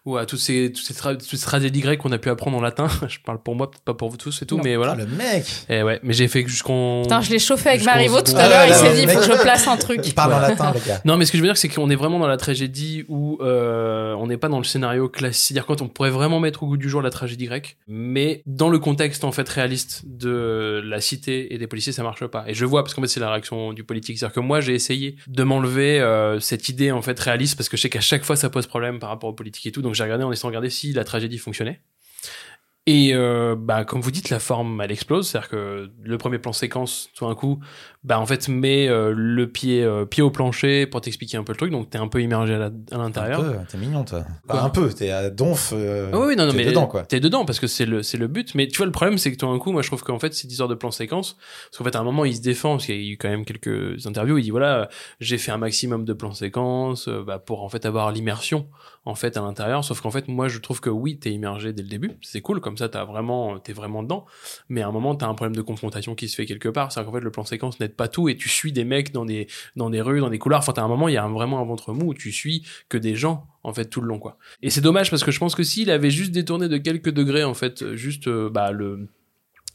ou 0.04 0.16
à 0.16 0.26
toutes 0.26 0.38
ces 0.40 0.72
toutes 0.72 0.84
ces, 0.84 0.94
tra- 0.94 1.16
toutes 1.16 1.22
ces 1.28 1.38
tragédies 1.38 1.80
grecques 1.80 2.00
qu'on 2.00 2.12
a 2.12 2.18
pu 2.18 2.28
apprendre 2.28 2.56
en 2.56 2.60
latin 2.60 2.88
je 3.08 3.18
parle 3.24 3.40
pour 3.42 3.54
moi 3.54 3.70
peut-être 3.70 3.84
pas 3.84 3.94
pour 3.94 4.10
vous 4.10 4.16
tous 4.16 4.42
et 4.42 4.46
tout 4.46 4.56
Non. 4.58 4.62
mais 4.64 4.76
voilà 4.76 4.92
Ah, 4.92 4.96
le 5.02 5.06
mec 5.06 5.44
et 5.68 5.82
ouais 5.82 6.00
mais 6.02 6.12
j'ai 6.12 6.28
fait 6.28 6.46
jusqu'on 6.46 7.02
Putain, 7.04 7.20
je 7.22 7.30
l'ai 7.30 7.38
chauffé 7.38 7.70
avec 7.70 7.80
Jusqu'en 7.80 7.94
Marivaux 7.96 8.20
tout 8.22 8.36
à 8.36 8.48
l'heure. 8.48 8.66
Il 8.68 8.74
s'est 8.74 8.94
dit, 8.94 9.02
il 9.02 9.08
faut 9.08 9.20
que 9.20 9.26
je 9.36 9.42
place 9.42 9.66
un 9.68 9.76
truc. 9.76 10.00
Il 10.04 10.14
parle 10.14 10.32
en 10.34 10.40
latin, 10.40 10.72
le 10.74 10.80
gars. 10.86 11.00
Non, 11.04 11.16
mais 11.16 11.24
ce 11.24 11.32
que 11.32 11.38
je 11.38 11.42
veux 11.42 11.48
dire, 11.48 11.56
c'est 11.56 11.68
qu'on 11.68 11.90
est 11.90 11.94
vraiment 11.96 12.18
dans 12.18 12.26
la 12.26 12.36
tragédie 12.36 13.04
où 13.08 13.38
euh, 13.42 14.14
on 14.14 14.26
n'est 14.26 14.36
pas 14.36 14.48
dans 14.48 14.58
le 14.58 14.64
scénario 14.64 15.08
classique. 15.08 15.44
C'est-à-dire 15.48 15.66
quand 15.66 15.82
on 15.82 15.88
pourrait 15.88 16.10
vraiment 16.10 16.40
mettre 16.40 16.62
au 16.62 16.66
goût 16.66 16.76
du 16.76 16.88
jour 16.88 17.02
la 17.02 17.10
tragédie 17.10 17.46
grecque, 17.46 17.76
mais 17.88 18.42
dans 18.46 18.68
le 18.70 18.78
contexte 18.78 19.24
en 19.24 19.32
fait 19.32 19.48
réaliste 19.48 20.02
de 20.06 20.82
la 20.84 21.00
cité 21.00 21.52
et 21.54 21.58
des 21.58 21.66
policiers, 21.66 21.92
ça 21.92 22.02
marche 22.02 22.24
pas. 22.26 22.44
Et 22.46 22.54
je 22.54 22.64
vois 22.64 22.82
parce 22.82 22.94
qu'en 22.94 23.02
fait 23.02 23.08
c'est 23.08 23.20
la 23.20 23.30
réaction 23.30 23.72
du 23.72 23.84
politique. 23.84 24.18
C'est-à-dire 24.18 24.34
que 24.34 24.40
moi 24.40 24.60
j'ai 24.60 24.74
essayé 24.74 25.16
de 25.26 25.42
m'enlever 25.42 26.00
euh, 26.00 26.40
cette 26.40 26.68
idée 26.68 26.90
en 26.92 27.02
fait 27.02 27.18
réaliste 27.18 27.56
parce 27.56 27.68
que 27.68 27.76
je 27.76 27.82
sais 27.82 27.90
qu'à 27.90 28.00
chaque 28.00 28.24
fois 28.24 28.36
ça 28.36 28.50
pose 28.50 28.66
problème 28.66 28.98
par 28.98 29.10
rapport 29.10 29.30
aux 29.30 29.34
politiques 29.34 29.66
et 29.66 29.72
tout. 29.72 29.82
Donc 29.82 29.93
j'ai 29.94 30.04
regardé 30.04 30.24
en 30.24 30.32
essayant 30.32 30.48
de 30.48 30.52
regarder 30.52 30.70
si 30.70 30.92
la 30.92 31.04
tragédie 31.04 31.38
fonctionnait. 31.38 31.80
Et 32.86 33.14
euh, 33.14 33.56
bah, 33.58 33.86
comme 33.86 34.02
vous 34.02 34.10
dites, 34.10 34.28
la 34.28 34.38
forme, 34.38 34.78
elle 34.82 34.92
explose. 34.92 35.26
C'est-à-dire 35.26 35.48
que 35.48 35.90
le 36.02 36.18
premier 36.18 36.38
plan 36.38 36.52
séquence, 36.52 37.08
tout 37.14 37.26
d'un 37.26 37.34
coup, 37.34 37.58
bah, 38.02 38.20
en 38.20 38.26
fait, 38.26 38.46
met 38.50 38.88
euh, 38.88 39.14
le 39.16 39.50
pied, 39.50 39.82
euh, 39.82 40.04
pied 40.04 40.22
au 40.22 40.30
plancher 40.30 40.84
pour 40.84 41.00
t'expliquer 41.00 41.38
un 41.38 41.44
peu 41.44 41.52
le 41.52 41.56
truc. 41.56 41.70
Donc, 41.70 41.88
t'es 41.88 41.96
un 41.96 42.08
peu 42.08 42.20
immergé 42.20 42.52
à 42.56 42.64
à 42.66 42.70
Un 42.90 42.98
l'intérieur. 42.98 43.40
peu, 43.42 43.54
t'es 43.70 43.78
mignon, 43.78 44.04
toi. 44.04 44.26
Pas 44.46 44.60
un 44.60 44.68
peu, 44.68 44.90
t'es 44.92 45.08
à 45.08 45.30
donf. 45.30 45.72
Ah 45.72 46.18
oui, 46.18 46.36
non, 46.36 46.44
non, 46.44 46.50
t'es 46.50 46.58
mais 46.58 46.66
dedans, 46.66 46.86
quoi. 46.86 47.06
t'es 47.06 47.20
dedans 47.20 47.46
parce 47.46 47.58
que 47.58 47.66
c'est 47.66 47.86
le, 47.86 48.02
c'est 48.02 48.18
le 48.18 48.26
but. 48.28 48.54
Mais 48.54 48.68
tu 48.68 48.76
vois, 48.76 48.84
le 48.86 48.92
problème, 48.92 49.16
c'est 49.16 49.32
que 49.32 49.38
tout 49.38 49.50
d'un 49.50 49.58
coup, 49.58 49.72
moi, 49.72 49.80
je 49.80 49.86
trouve 49.86 50.02
qu'en 50.02 50.18
fait, 50.18 50.34
cette 50.34 50.50
histoire 50.50 50.68
de 50.68 50.74
plan 50.74 50.90
séquence, 50.90 51.38
parce 51.70 51.78
qu'en 51.78 51.84
fait, 51.84 51.96
à 51.96 52.00
un 52.00 52.04
moment, 52.04 52.26
il 52.26 52.36
se 52.36 52.42
défend, 52.42 52.72
parce 52.72 52.84
qu'il 52.84 53.02
y 53.02 53.08
a 53.08 53.12
eu 53.12 53.16
quand 53.16 53.30
même 53.30 53.46
quelques 53.46 54.06
interviews, 54.06 54.36
il 54.36 54.42
dit 54.42 54.50
voilà, 54.50 54.90
j'ai 55.20 55.38
fait 55.38 55.52
un 55.52 55.58
maximum 55.58 56.04
de 56.04 56.12
plans 56.12 56.34
séquences, 56.34 57.08
bah, 57.08 57.38
pour 57.38 57.62
en 57.64 57.70
fait 57.70 57.86
avoir 57.86 58.12
l'immersion, 58.12 58.68
en 59.06 59.14
fait, 59.14 59.36
à 59.36 59.42
l'intérieur. 59.42 59.84
Sauf 59.84 60.00
qu'en 60.00 60.10
fait, 60.10 60.28
moi, 60.28 60.48
je 60.48 60.58
trouve 60.58 60.80
que 60.80 60.90
oui, 60.90 61.18
t'es 61.18 61.30
immergé 61.30 61.72
dès 61.72 61.82
le 61.82 61.88
début. 61.88 62.12
C'est 62.22 62.40
cool, 62.40 62.60
comme 62.60 62.76
ça, 62.76 62.88
t'as 62.88 63.04
vraiment, 63.04 63.58
t'es 63.58 63.72
vraiment 63.72 64.02
dedans. 64.02 64.24
Mais 64.68 64.82
à 64.82 64.88
un 64.88 64.92
moment, 64.92 65.14
t'as 65.14 65.26
un 65.26 65.34
problème 65.34 65.56
de 65.56 65.62
confrontation 65.62 66.14
qui 66.14 66.28
se 66.28 66.36
fait 66.36 66.46
quelque 66.46 66.68
part. 66.68 66.90
C'est-à-dire 66.90 67.10
qu'en 67.10 67.18
fait, 67.18 67.24
le 67.24 67.30
plan 67.30 67.44
séquence 67.44 67.78
n'aide 67.80 67.94
pas 67.94 68.08
tout 68.08 68.28
et 68.28 68.36
tu 68.36 68.48
suis 68.48 68.72
des 68.72 68.84
mecs 68.84 69.12
dans 69.12 69.24
des, 69.24 69.46
dans 69.76 69.90
des 69.90 70.00
rues, 70.00 70.20
dans 70.20 70.30
des 70.30 70.38
couloirs. 70.38 70.60
Enfin, 70.60 70.72
t'as 70.72 70.82
un 70.82 70.88
moment, 70.88 71.08
il 71.08 71.14
y 71.14 71.18
a 71.18 71.26
vraiment 71.26 71.60
un 71.60 71.64
ventre 71.64 71.92
mou 71.92 72.10
où 72.10 72.14
tu 72.14 72.32
suis 72.32 72.66
que 72.88 72.96
des 72.96 73.14
gens, 73.14 73.46
en 73.62 73.74
fait, 73.74 73.86
tout 73.86 74.00
le 74.00 74.08
long, 74.08 74.18
quoi. 74.18 74.38
Et 74.62 74.70
c'est 74.70 74.80
dommage 74.80 75.10
parce 75.10 75.24
que 75.24 75.30
je 75.30 75.38
pense 75.38 75.54
que 75.54 75.62
s'il 75.62 75.90
avait 75.90 76.10
juste 76.10 76.32
détourné 76.32 76.68
de 76.68 76.78
quelques 76.78 77.10
degrés, 77.10 77.44
en 77.44 77.54
fait, 77.54 77.94
juste, 77.94 78.28
euh, 78.28 78.48
bah, 78.48 78.72
le, 78.72 79.08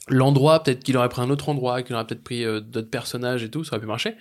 l'endroit, 0.07 0.63
peut-être 0.63 0.83
qu'il 0.83 0.97
aurait 0.97 1.09
pris 1.09 1.21
un 1.21 1.29
autre 1.29 1.49
endroit, 1.49 1.83
qu'il 1.83 1.95
aurait 1.95 2.07
peut-être 2.07 2.23
pris 2.23 2.43
euh, 2.43 2.59
d'autres 2.59 2.89
personnages 2.89 3.43
et 3.43 3.49
tout, 3.49 3.63
ça 3.63 3.73
aurait 3.73 3.81
pu 3.81 3.87
marcher. 3.87 4.15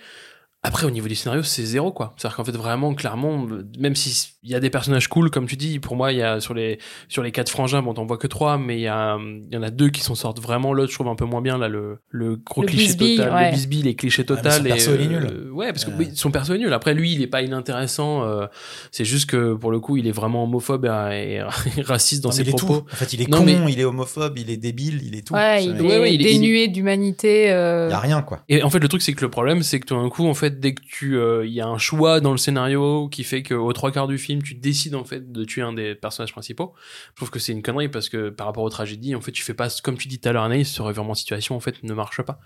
Après, 0.61 0.85
au 0.85 0.89
niveau 0.91 1.07
du 1.07 1.15
scénario, 1.15 1.41
c'est 1.41 1.63
zéro, 1.63 1.93
quoi. 1.93 2.13
C'est-à-dire 2.17 2.35
qu'en 2.35 2.43
fait, 2.43 2.51
vraiment, 2.57 2.93
clairement, 2.93 3.47
même 3.79 3.95
si 3.95 4.33
il 4.43 4.49
y 4.49 4.55
a 4.55 4.59
des 4.59 4.69
personnages 4.69 5.07
cool, 5.07 5.29
comme 5.31 5.47
tu 5.47 5.55
dis, 5.55 5.79
pour 5.79 5.95
moi, 5.95 6.11
il 6.11 6.17
y 6.17 6.21
a 6.21 6.41
sur 6.41 6.53
les, 6.53 6.79
sur 7.07 7.23
les 7.23 7.31
quatre 7.31 7.49
frangins, 7.49 7.81
bon, 7.81 7.93
t'en 7.93 8.05
vois 8.05 8.17
que 8.17 8.27
trois, 8.27 8.57
mais 8.57 8.75
il 8.77 8.81
y 8.81 8.87
a, 8.87 9.17
il 9.17 9.53
y 9.53 9.57
en 9.57 9.63
a 9.63 9.69
deux 9.69 9.87
qui 9.89 10.01
s'en 10.01 10.15
sortent 10.15 10.41
vraiment. 10.41 10.73
L'autre, 10.73 10.89
je 10.91 10.95
trouve 10.95 11.07
un 11.07 11.15
peu 11.15 11.23
moins 11.23 11.41
bien, 11.41 11.57
là, 11.57 11.69
le, 11.69 11.99
le 12.09 12.35
gros 12.35 12.63
Le 12.63 12.67
cliché 12.67 12.87
bisbille, 12.87 13.15
total, 13.17 13.33
ouais. 13.33 13.45
le 13.51 13.55
bisbille, 13.55 13.83
les 13.83 13.95
clichés 13.95 14.23
mais 14.23 14.35
total. 14.35 14.51
son 14.51 14.63
perso, 14.63 14.91
et, 14.91 14.95
il 14.95 15.01
est 15.01 15.07
nul. 15.07 15.29
euh, 15.31 15.49
ouais, 15.51 15.71
parce 15.71 15.85
que 15.85 15.91
Euh. 15.91 15.95
oui, 15.97 16.09
son 16.13 16.29
perso 16.29 16.53
est 16.53 16.57
nul. 16.57 16.73
Après, 16.73 16.93
lui, 16.93 17.13
il 17.13 17.21
est 17.21 17.27
pas 17.27 17.41
inintéressant, 17.41 18.23
euh, 18.25 18.45
c'est 18.91 19.05
juste 19.05 19.29
que, 19.29 19.53
pour 19.53 19.71
le 19.71 19.79
coup, 19.79 19.95
il 19.95 20.07
est 20.07 20.11
vraiment 20.11 20.43
homophobe 20.43 20.85
et, 21.13 21.35
et 21.35 21.41
raciste 21.83 22.21
dans 22.21 22.29
Non, 22.29 22.35
ses 22.35 22.41
il 22.41 22.49
est 22.49 22.57
propos. 22.57 22.79
tout. 22.81 22.85
En 22.91 22.95
fait, 22.97 23.13
il 23.13 23.21
est 23.21 23.29
Non, 23.29 23.37
con, 23.39 23.45
mais- 23.45 23.71
il 23.71 23.79
est 23.79 23.85
homophobe, 23.85 24.37
il 24.37 24.49
est 24.49 24.57
débile, 24.57 24.99
il 25.05 25.15
est 25.15 25.25
tout. 25.25 25.33
Ouais, 25.35 25.59
Ce 25.61 25.63
il 25.67 25.71
mec. 25.75 25.81
est 25.81 25.85
Ouais, 25.85 25.99
ouais, 25.99 26.13
il 26.15 26.21
est- 26.27 26.33
dénué 26.33 26.67
d'humanité. 26.67 27.49
euh, 27.49 27.87
Il 27.87 27.91
y 27.91 27.93
a 27.93 27.99
rien, 27.99 28.21
quoi. 28.21 28.41
Et 28.49 28.61
en 28.61 28.69
fait, 28.69 28.79
le 28.79 28.89
truc, 28.89 29.01
c'est 29.01 29.13
que 29.13 29.21
le 29.21 29.29
problème, 29.29 29.63
c'est 29.63 29.79
que 29.79 29.85
tout 29.85 29.95
d'un 29.95 30.09
coup, 30.09 30.27
en 30.27 30.33
fait, 30.33 30.48
dès 30.49 30.73
que 30.73 30.81
tu, 30.81 31.17
euh, 31.17 31.45
il 31.45 31.53
y 31.53 31.61
a 31.61 31.67
un 31.67 31.77
choix 31.77 32.19
dans 32.19 32.31
le 32.31 32.37
scénario 32.37 33.07
qui 33.09 33.23
fait 33.23 33.43
qu'aux 33.43 33.73
trois 33.73 33.91
quarts 33.91 34.07
du 34.07 34.17
film, 34.17 34.41
tu 34.41 34.55
décides 34.55 34.95
en 34.95 35.03
fait 35.03 35.31
de 35.31 35.43
tuer 35.43 35.61
un 35.61 35.73
des 35.73 35.95
personnages 35.95 36.31
principaux. 36.31 36.73
Je 37.11 37.15
trouve 37.15 37.29
que 37.29 37.39
c'est 37.39 37.51
une 37.51 37.61
connerie 37.61 37.89
parce 37.89 38.09
que 38.09 38.29
par 38.29 38.47
rapport 38.47 38.63
aux 38.63 38.69
tragédies, 38.69 39.15
en 39.15 39.21
fait, 39.21 39.31
tu 39.31 39.43
fais 39.43 39.53
pas, 39.53 39.69
comme 39.83 39.97
tu 39.97 40.07
dis 40.07 40.19
tout 40.19 40.29
à 40.29 40.31
l'heure, 40.31 40.43
Anaïs, 40.43 40.71
ce 40.71 40.81
revirement 40.81 41.13
de 41.13 41.17
situation, 41.17 41.55
en 41.55 41.59
fait, 41.59 41.83
ne 41.83 41.93
marche 41.93 42.21
pas. 42.21 42.39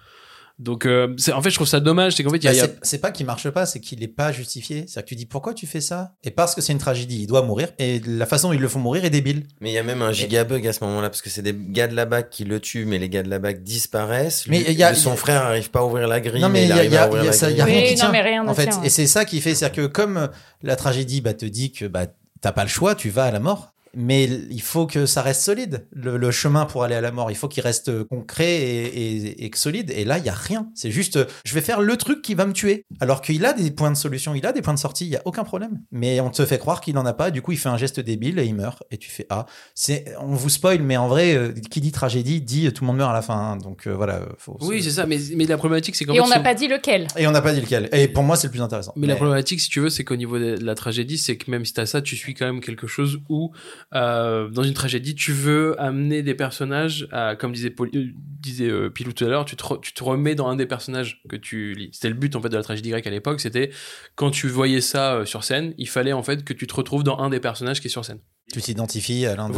Donc, 0.60 0.86
euh, 0.86 1.14
c'est, 1.18 1.34
en 1.34 1.42
fait, 1.42 1.50
je 1.50 1.56
trouve 1.56 1.68
ça 1.68 1.80
dommage, 1.80 2.14
c'est 2.16 2.24
qu'en 2.24 2.30
fait, 2.30 2.38
il 2.38 2.44
y 2.44 2.48
a, 2.48 2.68
Bah, 2.68 2.74
a- 2.74 2.86
c'est- 2.86 3.00
pas 3.00 3.12
qu'il 3.12 3.26
marche 3.26 3.50
pas, 3.50 3.66
c'est 3.66 3.80
qu'il 3.80 4.04
est 4.04 4.08
pas 4.08 4.32
justifié. 4.32 4.86
C'est-à-dire 4.88 5.04
que 5.04 5.10
tu 5.10 5.16
dis 5.16 5.26
pourquoi 5.26 5.54
tu 5.56 5.66
fais 5.66 5.82
ça? 5.82 6.14
Et 6.24 6.30
parce 6.32 6.54
que 6.54 6.62
c'est 6.62 6.72
une 6.74 6.80
tragédie, 6.80 7.22
il 7.24 7.28
doit 7.28 7.42
mourir. 7.42 7.70
Et 7.80 8.00
la 8.06 8.26
façon 8.28 8.50
dont 8.50 8.54
ils 8.54 8.60
le 8.62 8.68
font 8.68 8.80
mourir 8.80 9.04
est 9.04 9.10
débile. 9.10 9.48
Mais 9.62 9.72
il 9.72 9.74
y 9.74 9.78
a 9.80 9.84
même 9.84 10.02
un 10.04 10.12
giga 10.12 10.44
bug 10.44 10.66
à 10.68 10.72
ce 10.72 10.84
moment-là, 10.84 11.10
parce 11.10 11.22
que 11.24 11.30
c'est 11.32 11.42
des 11.42 11.56
gars 11.58 11.88
de 11.88 11.96
la 11.96 12.06
BAC 12.06 12.30
qui 12.30 12.44
le 12.46 12.60
tuent, 12.60 12.86
mais 12.86 13.00
les 13.00 13.10
gars 13.10 13.24
de 13.24 13.30
la 13.30 13.40
BAC 13.40 13.64
disparaissent. 13.64 14.46
Mais 14.48 14.60
Lui- 14.60 14.66
il 14.70 14.78
y 14.78 14.84
a- 14.84 14.94
son 14.94 15.10
il 15.10 15.14
y 15.14 15.14
a- 15.14 15.18
frère 15.18 15.42
arrive 15.44 15.70
pas 15.72 15.80
à 15.80 15.84
ouvrir 15.86 16.08
la 16.08 16.22
grille, 16.22 16.42
non 16.42 16.50
mais 16.50 16.64
il 16.64 16.66
y 16.66 16.68
y 16.68 16.70
y 16.70 16.98
a 16.98 17.06
rien 17.06 17.66
Oui, 17.66 17.88
qui 17.90 17.96
tient. 17.96 18.12
rien 18.12 18.48
en 18.48 18.54
fait, 18.54 18.68
tient, 18.68 18.84
et 18.84 18.90
c'est 18.90 19.08
ça 19.08 19.26
qui 19.26 19.42
fait, 19.42 19.56
c'est-à-dire 19.56 19.84
que 19.84 19.88
comme 19.88 20.30
la 20.62 20.76
tragédie 20.76 21.22
bah, 21.22 21.34
te 21.34 21.46
dit 21.46 21.72
que 21.72 21.86
bah 21.86 22.06
t'as 22.42 22.52
pas 22.52 22.64
le 22.64 22.70
choix, 22.70 22.94
tu 22.96 23.10
vas 23.10 23.26
à 23.26 23.32
la 23.32 23.40
mort. 23.40 23.73
Mais 23.96 24.26
il 24.26 24.62
faut 24.62 24.88
que 24.88 25.06
ça 25.06 25.22
reste 25.22 25.42
solide. 25.42 25.88
Le, 25.92 26.18
le 26.18 26.32
chemin 26.32 26.66
pour 26.66 26.84
aller 26.84 26.96
à 26.96 27.02
la 27.02 27.12
mort, 27.12 27.30
il 27.32 27.36
faut 27.36 27.48
qu'il 27.48 27.64
reste 27.64 28.04
concret 28.06 28.52
et, 28.52 29.16
et, 29.16 29.46
et 29.46 29.52
solide. 29.56 29.92
Et 29.96 30.04
là, 30.04 30.18
il 30.18 30.26
y 30.26 30.30
a 30.30 30.34
rien. 30.34 30.68
C'est 30.74 30.92
juste, 30.92 31.20
je 31.46 31.54
vais 31.54 31.62
faire 31.62 31.82
le 31.82 31.96
truc 31.98 32.22
qui 32.22 32.34
va 32.34 32.46
me 32.46 32.54
tuer. 32.54 32.86
Alors 33.00 33.22
qu'il 33.22 33.46
a 33.46 33.54
des 33.54 33.70
points 33.72 33.92
de 33.92 33.96
solution, 33.98 34.34
il 34.36 34.46
a 34.46 34.52
des 34.52 34.62
points 34.62 34.74
de 34.74 34.80
sortie, 34.80 35.06
il 35.06 35.12
y 35.12 35.16
a 35.16 35.22
aucun 35.26 35.44
problème. 35.44 35.80
Mais 35.92 36.20
on 36.22 36.30
te 36.30 36.46
fait 36.46 36.58
croire 36.58 36.82
qu'il 36.82 36.98
en 36.98 37.06
a 37.06 37.14
pas. 37.14 37.30
Du 37.32 37.42
coup, 37.42 37.52
il 37.52 37.58
fait 37.58 37.70
un 37.70 37.78
geste 37.78 38.00
débile 38.00 38.40
et 38.40 38.46
il 38.46 38.56
meurt. 38.56 38.84
Et 38.90 38.98
tu 38.98 39.10
fais 39.10 39.28
ah, 39.30 39.46
c'est, 39.76 40.06
on 40.20 40.34
vous 40.34 40.50
spoil, 40.50 40.82
mais 40.82 40.98
en 40.98 41.08
vrai, 41.08 41.36
euh, 41.36 41.54
qui 41.70 41.80
dit 41.82 41.92
tragédie 41.92 42.42
dit 42.42 42.72
tout 42.74 42.84
le 42.84 42.88
monde 42.88 42.98
meurt 42.98 43.12
à 43.12 43.14
la 43.14 43.22
fin. 43.22 43.36
hein. 43.36 43.58
Donc 43.58 43.86
euh, 43.88 43.94
voilà, 43.94 44.22
faut. 44.40 44.58
oui, 44.62 44.82
c'est 44.82 44.92
ça, 44.92 45.06
mais, 45.06 45.20
mais 45.36 45.46
la 45.46 45.58
problématique, 45.58 45.96
c'est 45.96 46.06
qu'en 46.06 46.14
Et 46.14 46.20
on 46.20 46.28
n'a 46.28 46.40
pas 46.40 46.56
dit 46.56 46.68
lequel. 46.68 47.08
Et 47.18 47.28
on 47.28 47.32
n'a 47.32 47.42
pas 47.42 47.54
dit 47.54 47.62
lequel. 47.62 47.90
Et 47.92 48.08
pour 48.08 48.24
moi, 48.24 48.36
c'est 48.38 48.48
le 48.48 48.52
plus 48.52 48.62
intéressant. 48.62 48.94
Mais 48.96 49.08
la 49.08 49.16
problématique, 49.16 49.62
si 49.62 49.70
tu 49.70 49.80
veux, 49.80 49.90
c'est 49.90 50.04
qu'au 50.04 50.16
niveau 50.16 50.40
de 50.40 50.58
la 50.60 50.76
tragédie, 50.76 51.18
c'est 51.18 51.38
que 51.38 51.52
même 51.52 51.64
si 51.66 51.74
t'as 51.74 51.86
ça, 51.86 52.02
tu 52.02 52.16
suis 52.16 52.34
quand 52.34 52.46
même 52.46 52.62
quelque 52.62 52.88
chose 52.88 53.20
où, 53.30 53.52
euh, 53.94 54.50
dans 54.50 54.64
une 54.64 54.74
tragédie, 54.74 55.16
tu 55.16 55.32
veux 55.34 55.80
amener 55.82 56.24
des 56.24 56.34
personnages, 56.34 57.08
à, 57.12 57.36
comme 57.36 57.52
disait, 57.52 57.70
Paul- 57.70 57.90
euh, 57.96 58.08
disait 58.16 58.70
euh, 58.70 58.90
Pilou 58.90 59.14
tout 59.14 59.26
à 59.26 59.28
l'heure, 59.28 59.46
tu 59.46 59.56
te, 59.56 59.64
re- 59.64 59.80
tu 59.82 59.94
te 59.94 60.04
remets 60.04 60.36
dans 60.36 60.48
un 60.48 60.56
des 60.56 60.66
personnages 60.66 61.22
que 61.30 61.36
tu 61.36 61.74
lis. 61.74 61.90
C'était 61.94 62.10
le 62.10 62.16
but 62.16 62.36
en 62.36 62.42
fait 62.42 62.50
de 62.50 62.58
la 62.58 62.64
tragédie 62.64 62.90
grecque 62.90 63.08
à 63.08 63.12
l'époque, 63.12 63.40
c'était 63.40 63.70
quand 64.16 64.32
tu 64.32 64.48
voyais 64.48 64.82
ça 64.82 65.26
sur 65.26 65.44
scène, 65.44 65.74
il 65.78 65.88
fallait 65.88 66.14
en 66.14 66.24
fait 66.24 66.44
que 66.44 66.54
tu 66.54 66.66
te 66.68 66.74
retrouves 66.76 67.04
dans 67.04 67.20
un 67.20 67.30
des 67.30 67.40
personnages 67.40 67.82
qui 67.82 67.88
est 67.88 67.92
sur 67.92 68.04
scène. 68.04 68.20
tu 68.52 68.62
t'identifies 68.62 69.26
à 69.26 69.36
l'un 69.36 69.50
de. 69.50 69.54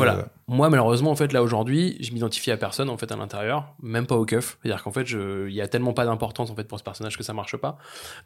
Moi, 0.48 0.70
malheureusement, 0.70 1.10
en 1.10 1.16
fait, 1.16 1.34
là 1.34 1.42
aujourd'hui, 1.42 1.98
je 2.02 2.12
m'identifie 2.12 2.52
à 2.52 2.58
personne 2.58 2.90
en 2.90 2.98
fait 2.98 3.12
à 3.12 3.16
l'intérieur, 3.16 3.74
même 3.82 4.06
pas 4.06 4.16
au 4.16 4.26
keuf. 4.26 4.58
C'est-à-dire 4.62 4.84
qu'en 4.84 4.92
fait, 4.92 5.10
il 5.10 5.54
y 5.54 5.62
a 5.62 5.68
tellement 5.68 5.94
pas 5.94 6.06
d'importance 6.06 6.52
en 6.52 6.56
fait 6.56 6.66
pour 6.66 6.78
ce 6.78 6.84
personnage 6.84 7.18
que 7.18 7.24
ça 7.24 7.34
marche 7.34 7.58
pas. 7.58 7.78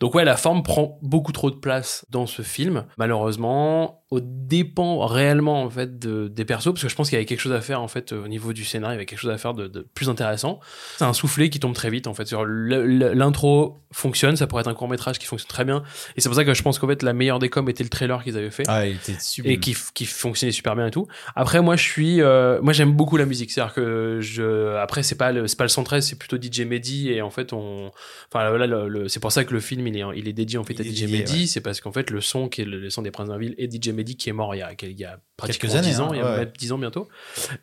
Donc 0.02 0.16
ouais, 0.16 0.26
la 0.26 0.36
forme 0.36 0.62
prend 0.64 1.00
beaucoup 1.02 1.32
trop 1.32 1.50
de 1.50 1.56
place 1.56 2.06
dans 2.10 2.26
ce 2.26 2.42
film, 2.42 2.86
malheureusement, 2.98 4.04
au 4.12 4.20
dépend 4.22 5.06
réellement 5.06 5.62
en 5.64 5.70
fait 5.70 6.00
de- 6.00 6.28
des 6.28 6.44
persos, 6.44 6.74
parce 6.74 6.82
que 6.82 6.90
je 6.90 6.96
pense 6.96 7.10
qu'il 7.10 7.16
y 7.16 7.20
avait 7.20 7.26
quelque 7.28 7.40
chose 7.42 7.54
à 7.54 7.62
faire 7.62 7.80
en 7.82 7.88
fait 7.88 8.12
au 8.12 8.28
niveau 8.28 8.54
du 8.54 8.66
scénario, 8.66 8.94
il 8.94 8.96
y 8.96 8.98
avait 8.98 9.06
quelque 9.06 9.20
chose 9.20 9.30
à 9.32 9.38
faire 9.38 9.54
de, 9.54 9.68
de 9.68 9.82
plus 9.94 10.10
intéressant. 10.10 10.60
C'est 10.98 11.06
un 11.06 11.14
soufflet 11.14 11.50
qui 11.50 11.60
tombe 11.60 11.74
très 11.76 11.90
vite 11.92 12.08
en 12.08 12.14
fait. 12.16 12.26
Sur 12.28 12.44
L'intro 12.46 13.78
fonctionne, 13.92 14.36
ça 14.36 14.48
pourrait 14.48 14.62
être 14.62 14.68
un 14.68 14.74
court 14.74 14.88
métrage 14.90 15.20
qui 15.20 15.26
fonctionne 15.26 15.48
très 15.50 15.66
bien, 15.66 15.84
et 16.16 16.22
c'est 16.22 16.30
pour 16.30 16.36
ça 16.36 16.44
que 16.44 16.54
je 16.54 16.62
pense 16.64 16.80
qu'en 16.80 16.88
fait 16.88 17.04
la 17.04 17.14
meilleure 17.14 17.40
des 17.40 17.50
coms 17.50 17.70
était 17.70 17.84
le 17.84 17.90
trailer 17.90 18.24
qu'ils 18.24 18.38
avaient 18.38 18.52
fait 18.52 18.64
Ah, 18.68 18.86
il 18.88 18.96
était 18.96 19.16
sublime. 19.20 19.54
et 19.54 19.60
qui, 19.60 19.76
qui 19.94 20.06
fonctionnait 20.06 20.52
super 20.52 20.76
bien 20.76 20.88
et 20.88 20.92
tout. 20.92 21.08
Après, 21.36 21.62
moi, 21.62 21.76
je 21.76 21.84
suis, 21.84 22.09
euh, 22.20 22.60
moi, 22.62 22.74
j'aime 22.74 22.92
beaucoup 22.94 23.16
la 23.18 23.26
musique. 23.26 23.52
C'est-à-dire 23.52 23.74
que 23.74 24.18
je, 24.22 24.76
après, 24.78 25.04
c'est 25.04 25.16
pas 25.18 25.32
le, 25.32 25.48
c'est 25.48 25.58
pas 25.58 25.64
le 25.64 25.70
113, 25.70 26.06
c'est 26.06 26.18
plutôt 26.18 26.38
DJ 26.38 26.62
Mehdi 26.62 27.12
et 27.12 27.22
en 27.22 27.30
fait, 27.30 27.54
on, 27.54 27.92
enfin, 28.34 28.50
là, 28.58 28.68
le, 28.68 28.88
le- 28.88 29.08
c'est 29.08 29.20
pour 29.20 29.32
ça 29.32 29.44
que 29.44 29.54
le 29.54 29.60
film, 29.60 29.86
il 29.88 29.98
est, 29.98 30.04
il 30.16 30.28
est 30.28 30.34
dédié 30.34 30.58
en 30.58 30.64
fait 30.64 30.74
Il 30.74 30.82
à 30.82 30.86
est 30.86 30.88
DJ 30.94 31.02
dédié, 31.02 31.18
Mehdi. 31.20 31.48
C'est 31.48 31.62
parce 31.62 31.82
qu'en 31.82 31.92
fait, 31.92 32.10
le 32.10 32.22
son 32.22 32.50
qui 32.50 32.62
est 32.62 32.66
le, 32.66 32.80
le 32.80 32.90
son 32.90 33.02
des 33.02 33.12
Princes 33.12 33.30
d'un 33.30 33.38
ville 33.38 33.56
et 33.58 33.70
DJ 33.70 33.90
Mehdi 33.90 34.16
qui 34.18 34.30
est 34.30 34.34
mort 34.34 34.56
il 34.56 34.60
y 34.60 34.62
a, 34.62 34.72
il 34.82 35.00
y 35.00 35.06
a 35.06 35.20
pratiquement 35.38 35.70
Quelques 35.70 35.76
années, 35.78 35.88
10 35.94 36.00
ans, 36.02 36.08
hein, 36.08 36.16
il 36.16 36.18
y 36.18 36.22
a 36.22 36.32
ouais. 36.32 36.38
même 36.40 36.52
10 36.58 36.72
ans 36.74 36.78
bientôt. 36.78 37.08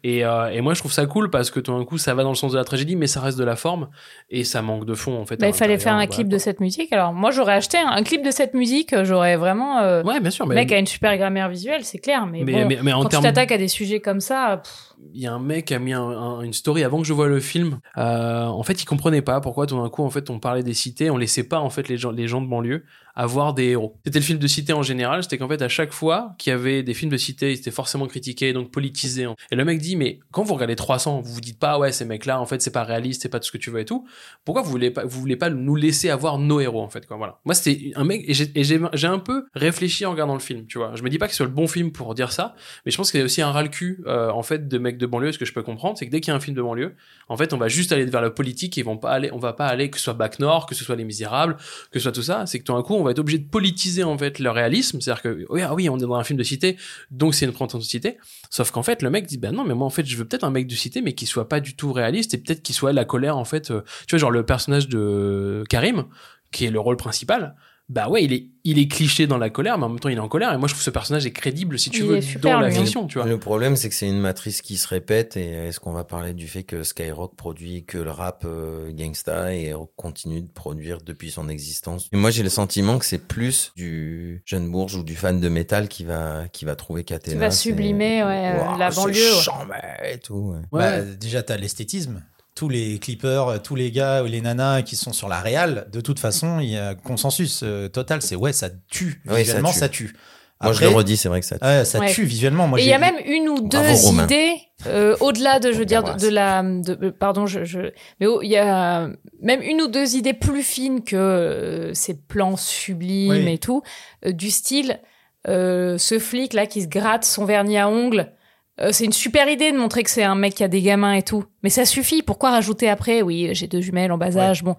Et, 0.04 0.24
euh, 0.24 0.48
et 0.48 0.60
moi, 0.60 0.74
je 0.74 0.80
trouve 0.80 0.92
ça 0.92 1.04
cool 1.06 1.30
parce 1.30 1.50
que 1.50 1.60
tout 1.60 1.72
d'un 1.76 1.84
coup, 1.84 1.98
ça 1.98 2.14
va 2.14 2.22
dans 2.22 2.30
le 2.30 2.34
sens 2.36 2.52
de 2.52 2.56
la 2.58 2.64
tragédie, 2.64 2.96
mais 2.96 3.06
ça 3.06 3.20
reste 3.20 3.38
de 3.38 3.44
la 3.44 3.56
forme 3.56 3.88
et 4.30 4.44
ça 4.44 4.62
manque 4.62 4.86
de 4.86 4.94
fond 4.94 5.18
en 5.18 5.26
fait. 5.26 5.36
Bah, 5.38 5.48
il 5.48 5.54
fallait 5.54 5.78
faire 5.78 5.94
un 5.94 6.06
clip 6.06 6.28
de 6.28 6.38
cette 6.38 6.60
musique. 6.60 6.92
Alors 6.92 7.12
moi, 7.12 7.30
j'aurais 7.30 7.54
acheté 7.54 7.78
un, 7.78 7.88
un 7.88 8.02
clip 8.02 8.22
de 8.24 8.30
cette 8.30 8.54
musique. 8.54 8.92
euh, 8.92 9.04
J'aurais 9.04 9.36
vraiment. 9.36 9.80
euh. 9.80 10.02
Ouais, 10.02 10.20
bien 10.20 10.30
sûr. 10.30 10.46
Le 10.46 10.54
mec 10.54 10.72
a 10.72 10.78
une 10.78 10.86
super 10.86 11.16
grammaire 11.16 11.48
visuelle, 11.48 11.84
c'est 11.84 11.98
clair. 11.98 12.26
Mais, 12.26 12.42
mais, 12.44 12.52
bon, 12.52 12.66
mais, 12.68 12.78
mais 12.82 12.92
en 12.92 12.98
quand 13.02 13.04
tu 13.04 13.10
termes 13.10 13.22
t'attaques 13.24 13.52
à 13.52 13.58
des 13.58 13.68
sujets 13.68 14.00
comme 14.00 14.20
ça, 14.20 14.35
está. 14.36 14.95
Il 15.14 15.20
y 15.20 15.26
a 15.26 15.32
un 15.32 15.38
mec 15.38 15.66
qui 15.66 15.74
a 15.74 15.78
mis 15.78 15.92
un- 15.92 16.00
un- 16.02 16.40
une 16.42 16.52
story 16.52 16.82
avant 16.84 17.00
que 17.00 17.06
je 17.06 17.12
vois 17.12 17.28
le 17.28 17.40
film. 17.40 17.78
Euh, 17.96 18.44
en 18.44 18.62
fait, 18.62 18.82
il 18.82 18.84
comprenait 18.86 19.22
pas 19.22 19.40
pourquoi 19.40 19.66
tout 19.66 19.76
d'un 19.76 19.88
coup, 19.88 20.02
en 20.04 20.10
fait, 20.10 20.30
on 20.30 20.38
parlait 20.38 20.62
des 20.62 20.74
cités, 20.74 21.10
on 21.10 21.16
laissait 21.16 21.44
pas 21.44 21.60
en 21.60 21.70
fait 21.70 21.88
les 21.88 21.96
gens, 21.96 22.10
les 22.10 22.28
gens 22.28 22.40
de 22.40 22.46
banlieue 22.46 22.84
avoir 23.18 23.54
des 23.54 23.68
héros. 23.70 23.96
C'était 24.04 24.18
le 24.18 24.24
film 24.26 24.38
de 24.38 24.46
cité 24.46 24.74
en 24.74 24.82
général, 24.82 25.22
c'était 25.22 25.38
qu'en 25.38 25.48
fait 25.48 25.62
à 25.62 25.68
chaque 25.70 25.94
fois 25.94 26.34
qu'il 26.36 26.50
y 26.50 26.54
avait 26.54 26.82
des 26.82 26.92
films 26.92 27.10
de 27.10 27.16
cité, 27.16 27.50
ils 27.50 27.58
étaient 27.58 27.70
forcément 27.70 28.06
critiqués, 28.06 28.52
donc 28.52 28.70
politisés. 28.70 29.26
Et 29.50 29.56
le 29.56 29.64
mec 29.64 29.78
dit 29.80 29.96
mais 29.96 30.20
quand 30.32 30.42
vous 30.42 30.52
regardez 30.52 30.76
300, 30.76 31.22
vous 31.22 31.32
vous 31.32 31.40
dites 31.40 31.58
pas 31.58 31.78
ouais 31.78 31.92
ces 31.92 32.04
mecs-là 32.04 32.38
en 32.38 32.44
fait 32.44 32.60
c'est 32.60 32.70
pas 32.72 32.84
réaliste, 32.84 33.22
c'est 33.22 33.30
pas 33.30 33.40
tout 33.40 33.46
ce 33.46 33.52
que 33.52 33.56
tu 33.56 33.70
veux 33.70 33.80
et 33.80 33.86
tout. 33.86 34.06
Pourquoi 34.44 34.60
vous 34.60 34.70
voulez 34.70 34.90
pas 34.90 35.06
vous 35.06 35.18
voulez 35.18 35.36
pas 35.36 35.48
nous 35.48 35.76
laisser 35.76 36.10
avoir 36.10 36.38
nos 36.38 36.60
héros 36.60 36.82
en 36.82 36.90
fait 36.90 37.06
quoi 37.06 37.16
voilà. 37.16 37.38
Moi 37.46 37.54
c'était 37.54 37.92
un 37.96 38.04
mec 38.04 38.22
et 38.28 38.34
j'ai 38.34 39.06
un 39.06 39.18
peu 39.18 39.46
réfléchi 39.54 40.04
en 40.04 40.10
regardant 40.10 40.34
le 40.34 40.40
film, 40.40 40.66
tu 40.66 40.76
vois. 40.76 40.92
Je 40.94 41.02
me 41.02 41.08
dis 41.08 41.16
pas 41.16 41.26
que 41.26 41.34
c'est 41.34 41.42
le 41.42 41.48
bon 41.48 41.66
film 41.68 41.92
pour 41.92 42.14
dire 42.14 42.32
ça, 42.32 42.54
mais 42.84 42.92
je 42.92 42.98
pense 42.98 43.10
qu'il 43.10 43.20
y 43.20 43.22
a 43.22 43.24
aussi 43.24 43.40
un 43.40 43.50
ras 43.50 43.62
le 43.62 43.68
cul 43.70 44.02
euh, 44.06 44.28
en 44.30 44.42
fait 44.42 44.68
de 44.68 44.78
mecs 44.86 44.98
de 44.98 45.06
banlieue. 45.06 45.32
Ce 45.32 45.38
que 45.38 45.44
je 45.44 45.52
peux 45.52 45.62
comprendre, 45.62 45.98
c'est 45.98 46.06
que 46.06 46.10
dès 46.10 46.20
qu'il 46.20 46.30
y 46.30 46.34
a 46.34 46.36
un 46.36 46.40
film 46.40 46.56
de 46.56 46.62
banlieue, 46.62 46.94
en 47.28 47.36
fait, 47.36 47.52
on 47.52 47.58
va 47.58 47.68
juste 47.68 47.92
aller 47.92 48.04
vers 48.04 48.22
le 48.22 48.32
politique 48.32 48.78
et 48.78 48.82
vont 48.82 48.96
pas 48.96 49.10
aller, 49.10 49.30
on 49.32 49.38
va 49.38 49.52
pas 49.52 49.66
aller 49.66 49.90
que 49.90 49.98
ce 49.98 50.04
soit 50.04 50.14
Bac 50.14 50.38
Nord, 50.38 50.66
que 50.66 50.74
ce 50.74 50.84
soit 50.84 50.96
Les 50.96 51.04
Misérables, 51.04 51.56
que 51.90 51.98
ce 51.98 52.00
soit 52.00 52.12
tout 52.12 52.22
ça. 52.22 52.46
C'est 52.46 52.58
que 52.58 52.64
tout 52.64 52.72
d'un 52.72 52.82
coup, 52.82 52.94
on 52.94 53.02
va 53.02 53.10
être 53.10 53.18
obligé 53.18 53.38
de 53.38 53.48
politiser 53.48 54.04
en 54.04 54.16
fait 54.16 54.38
le 54.38 54.50
réalisme. 54.50 55.00
C'est-à-dire 55.00 55.22
que 55.22 55.46
oui, 55.50 55.62
ah 55.62 55.74
oui, 55.74 55.88
on 55.88 55.98
est 55.98 56.02
dans 56.02 56.14
un 56.14 56.24
film 56.24 56.38
de 56.38 56.44
cité, 56.44 56.76
donc 57.10 57.34
c'est 57.34 57.46
une 57.46 57.52
présentation 57.52 57.78
de 57.78 57.84
cité. 57.84 58.18
Sauf 58.50 58.70
qu'en 58.70 58.82
fait, 58.82 59.02
le 59.02 59.10
mec 59.10 59.26
dit 59.26 59.38
ben 59.38 59.52
non, 59.52 59.64
mais 59.64 59.74
moi 59.74 59.86
en 59.86 59.90
fait, 59.90 60.06
je 60.06 60.16
veux 60.16 60.24
peut-être 60.24 60.44
un 60.44 60.50
mec 60.50 60.66
de 60.66 60.74
cité, 60.74 61.02
mais 61.02 61.12
qui 61.12 61.26
soit 61.26 61.48
pas 61.48 61.60
du 61.60 61.76
tout 61.76 61.92
réaliste 61.92 62.34
et 62.34 62.38
peut-être 62.38 62.62
qu'il 62.62 62.74
soit 62.74 62.92
la 62.92 63.04
colère 63.04 63.36
en 63.36 63.44
fait. 63.44 63.70
euh, 63.70 63.82
tu 64.06 64.14
vois, 64.14 64.18
genre 64.18 64.30
le 64.30 64.44
personnage 64.44 64.88
de 64.88 65.64
Karim, 65.68 66.04
qui 66.52 66.64
est 66.64 66.70
le 66.70 66.80
rôle 66.80 66.96
principal 66.96 67.54
bah 67.88 68.08
ouais, 68.08 68.24
il 68.24 68.32
est, 68.32 68.46
il 68.64 68.80
est 68.80 68.88
cliché 68.88 69.28
dans 69.28 69.38
la 69.38 69.48
colère, 69.48 69.78
mais 69.78 69.84
en 69.84 69.88
même 69.90 70.00
temps, 70.00 70.08
il 70.08 70.16
est 70.16 70.20
en 70.20 70.28
colère. 70.28 70.52
Et 70.52 70.58
moi, 70.58 70.66
je 70.66 70.74
trouve 70.74 70.82
ce 70.82 70.90
personnage 70.90 71.24
est 71.24 71.30
crédible, 71.30 71.78
si 71.78 71.88
tu 71.90 72.00
Il 72.00 72.06
veux, 72.06 72.20
super, 72.20 72.54
dans 72.54 72.60
la 72.60 72.70
fiction, 72.70 73.06
tu 73.06 73.18
vois. 73.18 73.28
Le 73.28 73.38
problème, 73.38 73.76
c'est 73.76 73.88
que 73.88 73.94
c'est 73.94 74.08
une 74.08 74.18
matrice 74.18 74.60
qui 74.60 74.76
se 74.76 74.88
répète. 74.88 75.36
Et 75.36 75.50
est-ce 75.68 75.78
qu'on 75.78 75.92
va 75.92 76.02
parler 76.02 76.34
du 76.34 76.48
fait 76.48 76.64
que 76.64 76.82
Skyrock 76.82 77.36
produit 77.36 77.84
que 77.84 77.98
le 77.98 78.10
rap 78.10 78.42
euh, 78.44 78.90
gangsta 78.92 79.54
et 79.54 79.72
continue 79.94 80.42
de 80.42 80.48
produire 80.48 80.98
depuis 81.00 81.30
son 81.30 81.48
existence? 81.48 82.08
Et 82.12 82.16
Moi, 82.16 82.32
j'ai 82.32 82.42
le 82.42 82.48
sentiment 82.48 82.98
que 82.98 83.04
c'est 83.04 83.24
plus 83.24 83.72
du 83.76 84.42
jeune 84.44 84.68
bourge 84.68 84.96
ou 84.96 85.04
du 85.04 85.14
fan 85.14 85.38
de 85.40 85.48
métal 85.48 85.86
qui 85.86 86.02
va 86.02 86.48
qui 86.52 86.64
va 86.64 86.74
trouver 86.74 87.04
Catena. 87.04 87.34
Qui 87.34 87.38
va 87.38 87.50
sublimer, 87.52 88.24
ouais, 88.24 88.52
euh, 88.56 88.64
Ouah, 88.64 88.78
la 88.78 88.90
banlieue, 88.90 89.32
ouais. 89.70 90.14
et 90.14 90.18
tout. 90.18 90.56
ouais. 90.72 90.78
Ouais. 90.80 91.02
Bah, 91.02 91.02
déjà, 91.02 91.44
t'as 91.44 91.56
l'esthétisme. 91.56 92.20
Tous 92.56 92.68
les 92.68 92.98
clippers, 92.98 93.62
tous 93.62 93.74
les 93.76 93.90
gars 93.92 94.22
ou 94.22 94.26
les 94.26 94.40
nanas 94.40 94.82
qui 94.82 94.96
sont 94.96 95.12
sur 95.12 95.28
la 95.28 95.40
réal, 95.40 95.86
de 95.92 96.00
toute 96.00 96.18
façon, 96.18 96.58
il 96.58 96.70
y 96.70 96.76
a 96.78 96.94
consensus 96.96 97.60
euh, 97.62 97.88
total. 97.88 98.22
C'est 98.22 98.34
ouais, 98.34 98.52
ça 98.52 98.70
tue. 98.88 99.20
Oui, 99.26 99.32
ça 99.32 99.36
Visuellement, 99.42 99.72
tue. 99.72 99.78
ça 99.78 99.88
tue. 99.90 100.16
Moi, 100.62 100.72
je 100.72 100.80
le 100.80 100.88
redis, 100.88 101.18
c'est 101.18 101.28
vrai 101.28 101.40
que 101.40 101.46
ça. 101.46 101.56
ouais, 101.60 101.84
ça 101.84 101.98
Ouais. 101.98 102.10
tue 102.10 102.24
visuellement. 102.24 102.66
Moi, 102.66 102.80
Et 102.80 102.84
il 102.84 102.88
y 102.88 102.94
a 102.94 102.98
même 102.98 103.18
une 103.26 103.46
ou 103.50 103.60
deux 103.60 103.76
Bravo, 103.78 104.22
idées 104.24 104.54
euh, 104.86 105.14
au-delà 105.20 105.60
de, 105.60 105.70
je 105.70 105.76
veux 105.76 105.84
dire, 105.84 106.02
de, 106.16 106.28
la, 106.28 106.62
de, 106.62 106.98
euh, 107.08 107.12
pardon, 107.12 107.44
je, 107.44 107.64
je, 107.64 107.78
mais 108.20 108.26
oh, 108.26 108.40
il 108.42 108.48
y 108.48 108.56
a 108.56 109.06
même 109.42 109.60
une 109.60 109.82
ou 109.82 109.88
deux 109.88 110.16
idées 110.16 110.32
plus 110.32 110.62
fines 110.62 111.04
que 111.04 111.14
euh, 111.14 111.92
ces 111.92 112.14
plans 112.14 112.56
sublimes 112.56 113.32
Oui. 113.44 113.52
et 113.52 113.58
tout, 113.58 113.82
euh, 114.24 114.32
du 114.32 114.50
style 114.50 114.98
euh, 115.46 115.98
ce 115.98 116.18
flic 116.18 116.54
là 116.54 116.64
qui 116.64 116.80
se 116.80 116.88
gratte 116.88 117.24
son 117.26 117.44
vernis 117.44 117.76
à 117.76 117.90
ongles. 117.90 118.32
Euh, 118.80 118.90
c'est 118.92 119.04
une 119.04 119.12
super 119.12 119.48
idée 119.48 119.72
de 119.72 119.76
montrer 119.78 120.02
que 120.02 120.10
c'est 120.10 120.22
un 120.24 120.34
mec 120.34 120.54
qui 120.54 120.64
a 120.64 120.68
des 120.68 120.82
gamins 120.82 121.14
et 121.14 121.22
tout, 121.22 121.44
mais 121.62 121.70
ça 121.70 121.84
suffit. 121.84 122.22
Pourquoi 122.22 122.50
rajouter 122.50 122.88
après? 122.88 123.22
Oui, 123.22 123.48
j'ai 123.52 123.66
deux 123.66 123.80
jumelles 123.80 124.12
en 124.12 124.18
bas 124.18 124.30
Ouais. 124.30 124.40
âge. 124.40 124.62
Bon, 124.62 124.76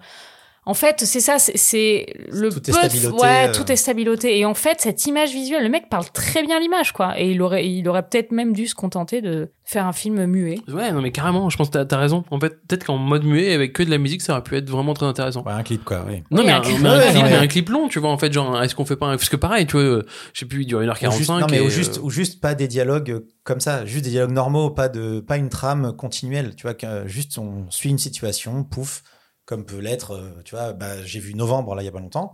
en 0.68 0.74
fait, 0.74 1.00
c'est 1.04 1.20
ça, 1.20 1.38
c'est- 1.38 1.56
c'est 1.56 2.06
le 2.30 2.50
Tout 2.50 2.58
est 2.58 2.72
peu 2.72 2.78
stabiloté, 2.88 3.22
ouais, 3.22 3.48
euh. 3.48 3.52
tout 3.52 3.72
est 3.72 3.76
stabiloté. 3.76 4.38
Et 4.38 4.44
en 4.44 4.54
fait, 4.54 4.80
cette 4.80 5.06
image 5.06 5.32
visuelle, 5.32 5.62
le 5.62 5.68
mec 5.70 5.88
parle 5.88 6.04
très 6.12 6.42
bien 6.42 6.60
l'image, 6.60 6.92
quoi. 6.92 7.18
Et 7.18 7.30
il 7.30 7.40
aurait, 7.42 7.66
il 7.66 7.88
aurait 7.88 8.02
peut-être 8.02 8.30
même 8.32 8.52
dû 8.52 8.66
se 8.66 8.74
contenter 8.74 9.22
de 9.22 9.50
faire 9.64 9.86
un 9.86 9.92
film 9.92 10.24
muet. 10.26 10.56
Ouais, 10.68 10.92
non, 10.92 11.00
mais 11.02 11.10
carrément, 11.10 11.48
je 11.50 11.56
pense 11.56 11.68
que 11.68 11.72
t'as, 11.74 11.84
t'as 11.84 11.96
raison. 11.98 12.22
En 12.30 12.38
fait, 12.38 12.60
peut-être 12.66 12.84
qu'en 12.84 12.96
mode 12.98 13.24
muet, 13.24 13.52
avec 13.54 13.72
que 13.72 13.82
de 13.82 13.90
la 13.90 13.98
musique, 13.98 14.22
ça 14.22 14.32
aurait 14.34 14.42
pu 14.42 14.56
être 14.56 14.68
vraiment 14.70 14.94
très 14.94 15.06
intéressant. 15.06 15.42
Ouais, 15.44 15.52
un 15.52 15.62
clip, 15.62 15.84
quoi. 15.84 16.04
Oui. 16.06 16.22
Non, 16.30 16.40
Oui, 16.40 16.46
mais 16.46 16.52
un 16.52 16.56
un, 16.58 16.60
clip. 16.60 16.78
mais 16.80 16.88
un 16.88 16.98
Ouais, 16.98 17.10
clip, 17.10 17.22
ouais. 17.24 17.30
mais 17.30 17.36
un 17.36 17.46
clip 17.46 17.68
long, 17.70 17.88
tu 17.88 17.98
vois, 17.98 18.10
en 18.10 18.18
fait, 18.18 18.32
genre, 18.32 18.62
est-ce 18.62 18.74
qu'on 18.74 18.84
fait 18.84 18.96
pas 18.96 19.06
un, 19.06 19.16
parce 19.16 19.28
que 19.28 19.36
pareil, 19.36 19.66
tu 19.66 19.72
vois, 19.80 20.02
je 20.32 20.38
sais 20.40 20.46
plus, 20.46 20.62
il 20.62 20.66
dure 20.66 20.80
1h45. 20.82 21.08
Ou 21.08 21.18
juste, 21.18 21.30
non, 21.30 21.46
mais 21.50 21.56
et, 21.58 21.60
ou 21.60 21.70
juste, 21.70 21.98
euh, 21.98 22.02
ou 22.02 22.10
juste 22.10 22.40
pas 22.40 22.54
des 22.54 22.68
dialogues 22.68 23.10
euh, 23.10 23.26
comme 23.44 23.60
ça, 23.60 23.84
juste 23.86 24.04
des 24.04 24.10
dialogues 24.10 24.32
normaux, 24.32 24.70
pas 24.70 24.88
de, 24.88 25.20
pas 25.20 25.36
une 25.38 25.48
trame 25.48 25.94
continuelle, 25.96 26.54
tu 26.56 26.66
vois, 26.66 26.74
euh, 26.84 27.06
juste 27.06 27.38
on 27.38 27.64
suit 27.70 27.88
une 27.90 27.98
situation, 27.98 28.64
pouf, 28.64 29.02
comme 29.48 29.64
peut 29.64 29.78
l'être, 29.78 30.10
euh, 30.10 30.42
tu 30.44 30.54
vois, 30.54 30.74
bah, 30.74 31.02
j'ai 31.04 31.20
vu 31.20 31.32
Novembre 31.32 31.74
là 31.74 31.80
il 31.82 31.86
y 31.86 31.88
a 31.88 31.92
pas 31.92 32.00
longtemps, 32.00 32.32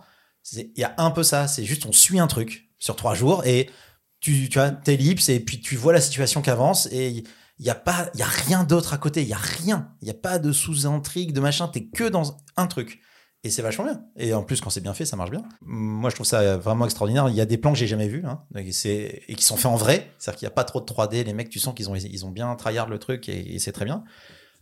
il 0.53 0.69
y 0.77 0.83
a 0.83 0.95
un 0.99 1.13
peu 1.13 1.23
ça, 1.23 1.47
c'est 1.47 1.65
juste 1.65 1.87
on 1.87 1.93
suit 1.93 2.19
un 2.19 2.27
truc 2.27 2.73
sur 2.81 2.97
trois 2.97 3.15
jours 3.15 3.47
et 3.47 3.71
tu, 4.19 4.49
tu 4.49 4.59
vois, 4.59 4.73
t'ellipses 4.73 5.29
et 5.29 5.39
puis 5.39 5.61
tu 5.61 5.77
vois 5.77 5.93
la 5.93 6.01
situation 6.01 6.43
qui 6.43 6.51
avance 6.51 6.89
et 6.91 7.25
il 7.59 7.65
y 7.65 7.71
a 7.71 7.77
pas, 7.77 8.11
il 8.15 8.21
y 8.21 8.25
a 8.25 8.27
rien 8.27 8.65
d'autre 8.65 8.95
à 8.95 8.99
côté, 8.99 9.23
il 9.23 9.29
y 9.29 9.33
a 9.33 9.39
rien, 9.39 9.95
il 10.03 10.09
y 10.09 10.11
a 10.11 10.15
pas 10.15 10.41
de 10.41 10.51
sous-intrigue, 10.51 11.33
de 11.33 11.39
machin, 11.39 11.69
t'es 11.69 11.87
que 11.87 12.03
dans 12.03 12.37
un 12.57 12.67
truc. 12.67 13.01
Et 13.45 13.51
c'est 13.51 13.63
vachement 13.63 13.85
bien. 13.85 14.03
Et 14.17 14.33
en 14.33 14.43
plus, 14.43 14.61
quand 14.63 14.71
c'est 14.71 14.81
bien 14.81 14.95
fait, 14.95 15.05
ça 15.05 15.17
marche 15.17 15.31
bien. 15.31 15.43
Moi, 15.61 16.09
je 16.09 16.15
trouve 16.15 16.27
ça 16.27 16.57
vraiment 16.57 16.87
extraordinaire. 16.87 17.29
Il 17.29 17.35
y 17.35 17.43
a 17.43 17.45
des 17.45 17.59
plans 17.59 17.75
que 17.75 17.79
j'ai 17.79 17.87
jamais 17.87 18.09
vus, 18.09 18.25
hein, 18.25 18.43
et, 18.55 19.35
qui 19.37 19.45
sont 19.45 19.59
faits 19.59 19.67
en 19.67 19.77
vrai. 19.77 20.11
C'est-à-dire 20.19 20.39
qu'il 20.39 20.47
n'y 20.47 20.53
a 20.53 20.55
pas 20.55 20.65
trop 20.65 20.81
de 20.81 20.87
3D. 20.87 21.25
Les 21.25 21.35
mecs, 21.35 21.51
tu 21.51 21.59
sens 21.59 21.75
qu'ils 21.75 21.91
ont, 21.91 21.95
ils 21.95 22.25
ont 22.25 22.31
bien 22.31 22.57
tryhard 22.57 22.89
le 22.89 22.99
truc 22.99 23.29
et 23.29 23.59
c'est 23.59 23.73
très 23.73 23.85
bien. 23.85 24.03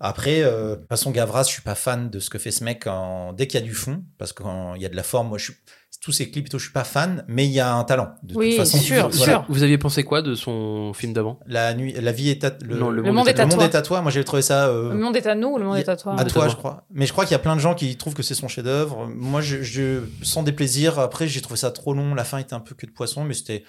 Après, 0.05 0.43
euh, 0.43 0.71
de 0.71 0.81
toute 0.81 0.89
façon, 0.89 1.13
Gavras, 1.13 1.45
je 1.45 1.51
suis 1.53 1.63
pas 1.63 1.77
fan 1.77 2.11
de 2.11 2.19
ce 2.19 2.29
que 2.29 2.39
fait 2.39 2.51
ce 2.51 2.65
mec 2.65 2.89
en... 2.89 3.33
dès 3.33 3.47
qu'il 3.47 3.61
y 3.61 3.63
a 3.63 3.67
du 3.67 3.73
fond, 3.73 4.03
parce 4.19 4.33
que 4.33 4.43
quand 4.43 4.75
il 4.75 4.83
y 4.83 4.87
a 4.87 4.89
de 4.89 4.97
la 4.97 5.05
forme, 5.05 5.29
moi, 5.29 5.39
je 5.39 5.45
suis... 5.45 5.55
tous 6.03 6.11
ces 6.11 6.29
clips, 6.29 6.49
je 6.53 6.59
suis 6.59 6.73
pas 6.73 6.83
fan, 6.83 7.25
mais 7.29 7.45
il 7.47 7.53
y 7.53 7.61
a 7.61 7.73
un 7.73 7.85
talent. 7.85 8.09
De 8.25 8.35
Oui, 8.35 8.49
toute 8.51 8.59
façon, 8.59 8.79
sûr, 8.79 9.11
tu- 9.11 9.17
sûr. 9.19 9.25
voilà. 9.27 9.47
Vous 9.49 9.63
aviez 9.63 9.79
pensé 9.79 10.03
quoi 10.03 10.21
de 10.21 10.35
son 10.35 10.93
film 10.93 11.13
d'avant? 11.13 11.39
La 11.47 11.73
nuit, 11.75 11.93
la 11.93 12.11
vie 12.11 12.31
est 12.31 12.43
à... 12.43 12.51
le, 12.63 12.77
Non, 12.79 12.91
Le 12.91 13.01
Le 13.01 13.13
monde 13.13 13.29
est 13.29 13.39
à 13.39 13.47
toi. 13.47 13.63
à 13.65 13.83
toi. 13.83 14.03
Moi, 14.03 14.11
j'ai 14.11 14.25
trouvé 14.25 14.43
ça. 14.43 14.67
euh, 14.67 14.93
Le 14.93 14.99
monde 14.99 15.15
est 15.17 15.27
à 15.29 15.37
nous, 15.37 15.57
le 15.57 15.65
monde 15.65 15.77
est 15.77 15.89
à 15.89 15.95
toi? 15.97 16.17
à 16.19 16.25
toi, 16.25 16.49
je 16.49 16.57
crois. 16.57 16.85
Mais 16.91 17.07
je 17.07 17.13
crois 17.13 17.25
qu'il 17.25 17.33
y 17.33 17.37
a 17.37 17.39
plein 17.39 17.55
de 17.55 17.61
gens 17.61 17.77
qui 17.77 17.97
trouvent 17.97 18.15
que 18.15 18.25
c'est 18.25 18.35
son 18.35 18.49
chef-d'œuvre. 18.49 19.07
Moi, 19.07 19.41
je, 19.41 19.63
je 19.63 20.01
sans 20.25 20.43
déplaisir. 20.43 20.99
Après, 20.99 21.29
j'ai 21.29 21.41
trouvé 21.43 21.59
ça 21.59 21.71
trop 21.71 21.95
long. 21.95 22.17
La 22.17 22.25
fin 22.25 22.39
était 22.39 22.55
un 22.55 22.61
peu 22.61 22.75
que 22.75 22.87
de 22.87 22.91
poisson, 22.91 23.23
mais 23.23 23.35
c'était 23.35 23.63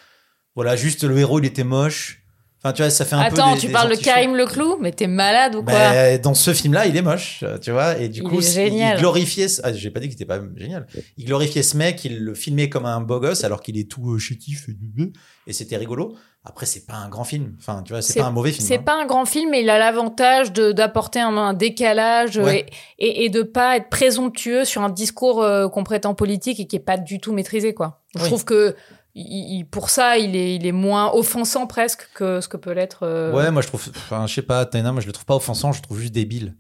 voilà, 0.56 0.76
juste 0.76 1.04
le 1.04 1.15
héros, 1.19 1.38
il 1.39 1.46
était 1.46 1.63
moche. 1.63 2.22
Enfin, 2.63 2.73
tu 2.73 2.82
vois, 2.82 2.89
ça 2.89 3.04
fait 3.04 3.15
un 3.15 3.30
peu. 3.30 3.36
Attends, 3.36 3.54
des- 3.56 3.60
tu 3.60 3.67
des 3.67 3.73
parles 3.73 3.91
de. 3.91 3.95
Karim 4.02 4.36
Leclou 4.36 4.78
Mais 4.80 4.91
t'es 4.93 5.08
malade 5.08 5.56
ou 5.56 5.63
quoi 5.63 5.73
Bah, 5.73 6.17
dans 6.17 6.34
ce 6.34 6.54
film-là, 6.54 6.86
il 6.86 6.95
est 6.95 7.02
moche, 7.02 7.41
euh, 7.43 7.58
tu 7.60 7.71
vois, 7.71 7.97
et 7.97 8.08
du 8.08 8.21
Il 8.21 8.23
coup, 8.23 8.39
il 8.41 8.95
glorifiait. 8.99 9.47
ce- 9.49 9.60
Ah, 9.65 9.73
j'ai 9.73 9.91
pas 9.91 9.99
dit 9.99 10.08
qu'il 10.08 10.15
était 10.15 10.26
pas 10.26 10.39
génial. 10.56 10.88
Il 11.17 11.26
glorifiait 11.26 11.62
ce 11.63 11.76
mec, 11.76 12.04
il 12.06 12.19
le 12.23 12.34
filmait 12.34 12.69
comme 12.69 12.86
un 12.86 13.02
beau 13.02 13.19
gosse, 13.19 13.43
alors 13.43 13.62
qu'il 13.62 13.78
est 13.78 13.89
tout 13.91 14.12
euh, 14.13 14.17
chétif 14.17 14.69
et, 14.69 15.12
et 15.47 15.54
c'était 15.54 15.76
rigolo. 15.78 16.15
Après, 16.45 16.65
c'est 16.65 16.86
pas 16.86 16.95
un 16.95 17.08
grand 17.08 17.23
film. 17.23 17.56
Enfin, 17.58 17.84
tu 17.86 17.93
vois, 17.93 18.02
c'est 18.02 18.19
pas 18.19 18.26
un 18.26 18.32
mauvais 18.32 18.52
film. 18.52 18.65
C'est 18.67 18.78
hein. 18.78 18.84
pas 18.86 19.02
un 19.02 19.06
grand 19.06 19.26
film, 19.26 19.49
mais 19.52 19.62
il 19.62 19.69
a 19.69 19.78
l'avantage 19.78 20.52
d'apporter 20.52 21.19
un, 21.21 21.36
un 21.38 21.54
décalage 21.54 22.38
euh, 22.38 22.43
Ouais. 22.43 22.65
et, 22.99 23.08
et, 23.08 23.26
et 23.26 23.30
de 23.30 23.43
pas 23.43 23.78
être 23.78 23.88
présomptueux 23.89 24.65
sur 24.65 24.82
un 24.82 24.89
discours 24.89 25.41
euh, 25.41 25.69
qu'on 25.69 25.84
prétend 25.86 26.13
politique 26.15 26.60
et 26.60 26.67
qui 26.67 26.76
est 26.76 26.80
pas 26.80 26.97
du 26.97 27.19
tout 27.19 27.32
maîtrisé, 27.34 27.73
quoi. 27.73 28.02
Je 28.15 28.21
Oui. 28.23 28.28
trouve 28.28 28.43
que 28.45 28.76
il- 29.15 29.58
il- 29.60 29.65
pour 29.65 29.89
ça, 29.89 30.17
il 30.17 30.36
est, 30.36 30.56
il 30.56 30.65
est 30.65 30.71
moins 30.71 31.12
offensant 31.13 31.67
presque 31.67 32.08
que 32.15 32.41
ce 32.41 32.47
que 32.47 32.58
peut 32.58 32.71
l'être. 32.71 32.99
euh, 33.04 33.32
Ouais, 33.32 33.52
moi 33.52 33.62
je 33.62 33.67
trouve, 33.67 33.84
enfin, 33.95 34.26
je 34.28 34.34
sais 34.34 34.41
pas, 34.41 34.65
Taina, 34.65 34.91
moi 34.91 35.02
je 35.02 35.08
le 35.08 35.13
trouve 35.13 35.26
pas 35.26 35.36
offensant, 35.36 35.71
je 35.71 35.80
le 35.80 35.84
trouve 35.84 35.99
juste 35.99 36.13
débile. 36.13 36.56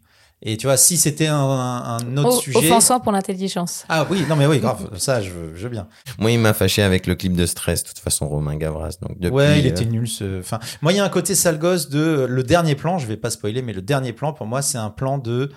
Et 0.45 0.57
tu 0.57 0.67
vois, 0.67 0.75
si 0.75 0.97
c'était 0.97 1.27
un, 1.27 1.99
autre 2.17 2.37
o- 2.37 2.41
sujet. 2.41 2.57
offensant 2.59 2.99
pour 2.99 3.13
l'intelligence. 3.13 3.85
Ah 3.87 4.05
oui, 4.09 4.25
non 4.27 4.35
mais 4.35 4.45
oui, 4.45 4.59
grave, 4.59 4.89
ça 4.97 5.21
je 5.21 5.29
veux, 5.31 5.55
je 5.55 5.63
veux 5.63 5.69
bien. 5.69 5.87
Moi, 6.19 6.31
il 6.31 6.39
m'a 6.39 6.53
fâché 6.53 6.81
avec 6.83 7.07
le 7.07 7.15
clip 7.15 7.33
de 7.33 7.45
stress, 7.45 7.81
de 7.83 7.87
toute 7.87 7.99
façon, 7.99 8.27
Romain 8.27 8.57
Gavras. 8.57 8.97
Donc, 9.01 9.17
depuis, 9.19 9.35
ouais, 9.37 9.59
il 9.61 9.65
euh, 9.65 9.69
était 9.69 9.85
nul. 9.85 10.05
Ce... 10.05 10.39
Enfin, 10.41 10.59
moi 10.81 10.91
il 10.91 10.97
y 10.97 10.99
a 10.99 11.03
un 11.05 11.09
côté 11.09 11.33
sale 11.33 11.59
gosse 11.59 11.87
de 11.89 12.25
le 12.29 12.43
dernier 12.43 12.75
plan. 12.75 12.97
Je 12.97 13.07
vais 13.07 13.15
pas 13.15 13.29
spoiler, 13.29 13.61
mais 13.61 13.71
le 13.71 13.81
dernier 13.81 14.11
plan 14.11 14.33
pour 14.33 14.45
moi 14.45 14.61
c'est 14.61 14.77
un 14.77 14.89
plan 14.89 15.17
de 15.17 15.49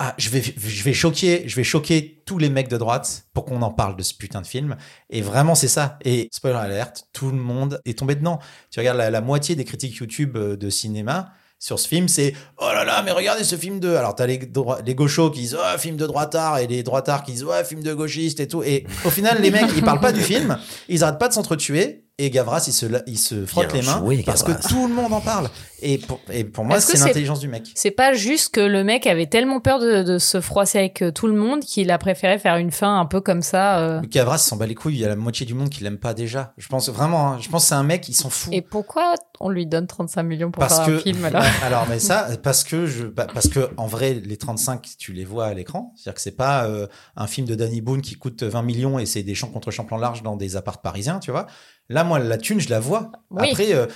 ah 0.00 0.14
je 0.16 0.30
vais 0.30 0.40
je 0.42 0.84
vais 0.84 0.92
choquer 0.92 1.48
je 1.48 1.56
vais 1.56 1.64
choquer 1.64 2.22
tous 2.24 2.38
les 2.38 2.50
mecs 2.50 2.68
de 2.68 2.76
droite 2.76 3.24
pour 3.34 3.44
qu'on 3.44 3.62
en 3.62 3.72
parle 3.72 3.96
de 3.96 4.02
ce 4.02 4.14
putain 4.14 4.40
de 4.40 4.46
film. 4.46 4.76
Et 5.10 5.22
vraiment 5.22 5.54
c'est 5.54 5.68
ça. 5.68 5.98
Et 6.04 6.28
spoiler 6.32 6.58
alert, 6.58 7.04
tout 7.12 7.30
le 7.30 7.36
monde 7.36 7.80
est 7.84 7.98
tombé 7.98 8.14
dedans. 8.14 8.38
Tu 8.70 8.78
regardes 8.78 8.98
la, 8.98 9.20
moitié 9.20 9.56
des 9.56 9.64
critiques 9.64 9.96
YouTube 9.96 10.36
euh, 10.36 10.56
de 10.56 10.70
cinéma. 10.70 11.32
Sur 11.60 11.80
ce 11.80 11.88
film, 11.88 12.06
c'est 12.06 12.34
oh 12.58 12.70
là 12.72 12.84
là, 12.84 13.02
mais 13.02 13.10
regardez 13.10 13.42
ce 13.42 13.56
film 13.56 13.80
de. 13.80 13.88
Alors, 13.96 14.14
t'as 14.14 14.26
les, 14.26 14.38
les 14.86 14.94
gauchos 14.94 15.30
qui 15.30 15.40
disent 15.40 15.58
oh, 15.58 15.78
film 15.78 15.96
de 15.96 16.06
droitard 16.06 16.58
et 16.58 16.68
les 16.68 16.84
droitards 16.84 17.24
qui 17.24 17.32
disent 17.32 17.42
ouais, 17.42 17.64
film 17.64 17.82
de 17.82 17.92
gauchiste 17.94 18.38
et 18.38 18.46
tout. 18.46 18.62
Et 18.62 18.86
au 19.04 19.10
final, 19.10 19.42
les 19.42 19.50
mecs, 19.50 19.66
ils 19.74 19.82
parlent 19.82 19.98
pas 19.98 20.12
du 20.12 20.20
film, 20.20 20.56
ils 20.88 21.02
arrêtent 21.02 21.18
pas 21.18 21.26
de 21.26 21.32
s'entretuer. 21.34 22.07
Et 22.20 22.30
Gavras, 22.30 22.64
il 22.66 22.72
se, 22.72 22.86
il 23.06 23.16
se 23.16 23.46
frotte 23.46 23.72
Bien 23.72 23.80
les 23.80 23.86
mains 23.86 23.98
joué, 23.98 24.22
parce 24.26 24.42
que 24.42 24.50
tout 24.68 24.88
le 24.88 24.92
monde 24.92 25.12
en 25.12 25.20
parle. 25.20 25.48
Et 25.80 25.98
pour, 25.98 26.20
et 26.32 26.42
pour 26.42 26.64
moi, 26.64 26.80
c'est 26.80 26.98
l'intelligence 26.98 27.38
du 27.38 27.46
mec. 27.46 27.70
C'est 27.76 27.92
pas 27.92 28.12
juste 28.12 28.52
que 28.52 28.60
le 28.60 28.82
mec 28.82 29.06
avait 29.06 29.26
tellement 29.26 29.60
peur 29.60 29.78
de, 29.78 30.02
de 30.02 30.18
se 30.18 30.40
froisser 30.40 30.78
avec 30.78 31.00
euh, 31.02 31.12
tout 31.12 31.28
le 31.28 31.34
monde 31.34 31.60
qu'il 31.60 31.92
a 31.92 31.98
préféré 31.98 32.40
faire 32.40 32.56
une 32.56 32.72
fin 32.72 32.98
un 32.98 33.06
peu 33.06 33.20
comme 33.20 33.42
ça. 33.42 33.78
euh. 33.78 34.00
Gavras, 34.02 34.38
il 34.38 34.40
s'en 34.40 34.56
bat 34.56 34.66
les 34.66 34.74
couilles. 34.74 34.94
Il 34.94 35.00
y 35.00 35.04
a 35.04 35.08
la 35.08 35.14
moitié 35.14 35.46
du 35.46 35.54
monde 35.54 35.70
qui 35.70 35.84
l'aime 35.84 35.98
pas 35.98 36.12
déjà. 36.12 36.54
Je 36.58 36.66
pense 36.66 36.88
vraiment, 36.88 37.34
hein, 37.34 37.38
je 37.40 37.48
pense 37.48 37.62
que 37.62 37.68
c'est 37.68 37.74
un 37.76 37.84
mec, 37.84 38.08
il 38.08 38.14
s'en 38.14 38.30
fout. 38.30 38.52
Et 38.52 38.62
pourquoi 38.62 39.14
on 39.38 39.50
lui 39.50 39.66
donne 39.66 39.86
35 39.86 40.22
millions 40.24 40.50
pour 40.50 40.60
parce 40.60 40.78
faire 40.78 40.86
que 40.86 40.96
un 40.96 40.98
film 40.98 41.24
alors 41.24 41.44
alors 41.62 41.86
mais 41.88 42.00
ça 42.00 42.26
parce 42.42 42.64
que 42.64 42.86
je 42.86 43.04
bah, 43.04 43.28
parce 43.32 43.48
que 43.48 43.70
en 43.76 43.86
vrai 43.86 44.14
les 44.14 44.36
35 44.36 44.82
tu 44.98 45.12
les 45.12 45.24
vois 45.24 45.46
à 45.46 45.54
l'écran 45.54 45.92
c'est-à-dire 45.94 46.14
que 46.16 46.20
c'est 46.20 46.36
pas 46.36 46.64
euh, 46.64 46.88
un 47.14 47.28
film 47.28 47.46
de 47.46 47.54
Danny 47.54 47.80
Boone 47.80 48.02
qui 48.02 48.16
coûte 48.16 48.42
20 48.42 48.62
millions 48.62 48.98
et 48.98 49.06
c'est 49.06 49.22
des 49.22 49.36
champs 49.36 49.46
contre 49.46 49.70
champs 49.70 49.84
plan 49.84 49.96
large 49.96 50.22
dans 50.24 50.36
des 50.36 50.56
apparts 50.56 50.80
parisiens 50.80 51.20
tu 51.20 51.30
vois 51.30 51.46
là 51.88 52.04
moi 52.04 52.18
la 52.18 52.36
thune 52.38 52.60
je 52.60 52.68
la 52.68 52.80
vois 52.80 53.12
Oui. 53.30 53.48
après 53.50 53.72
euh, 53.74 53.86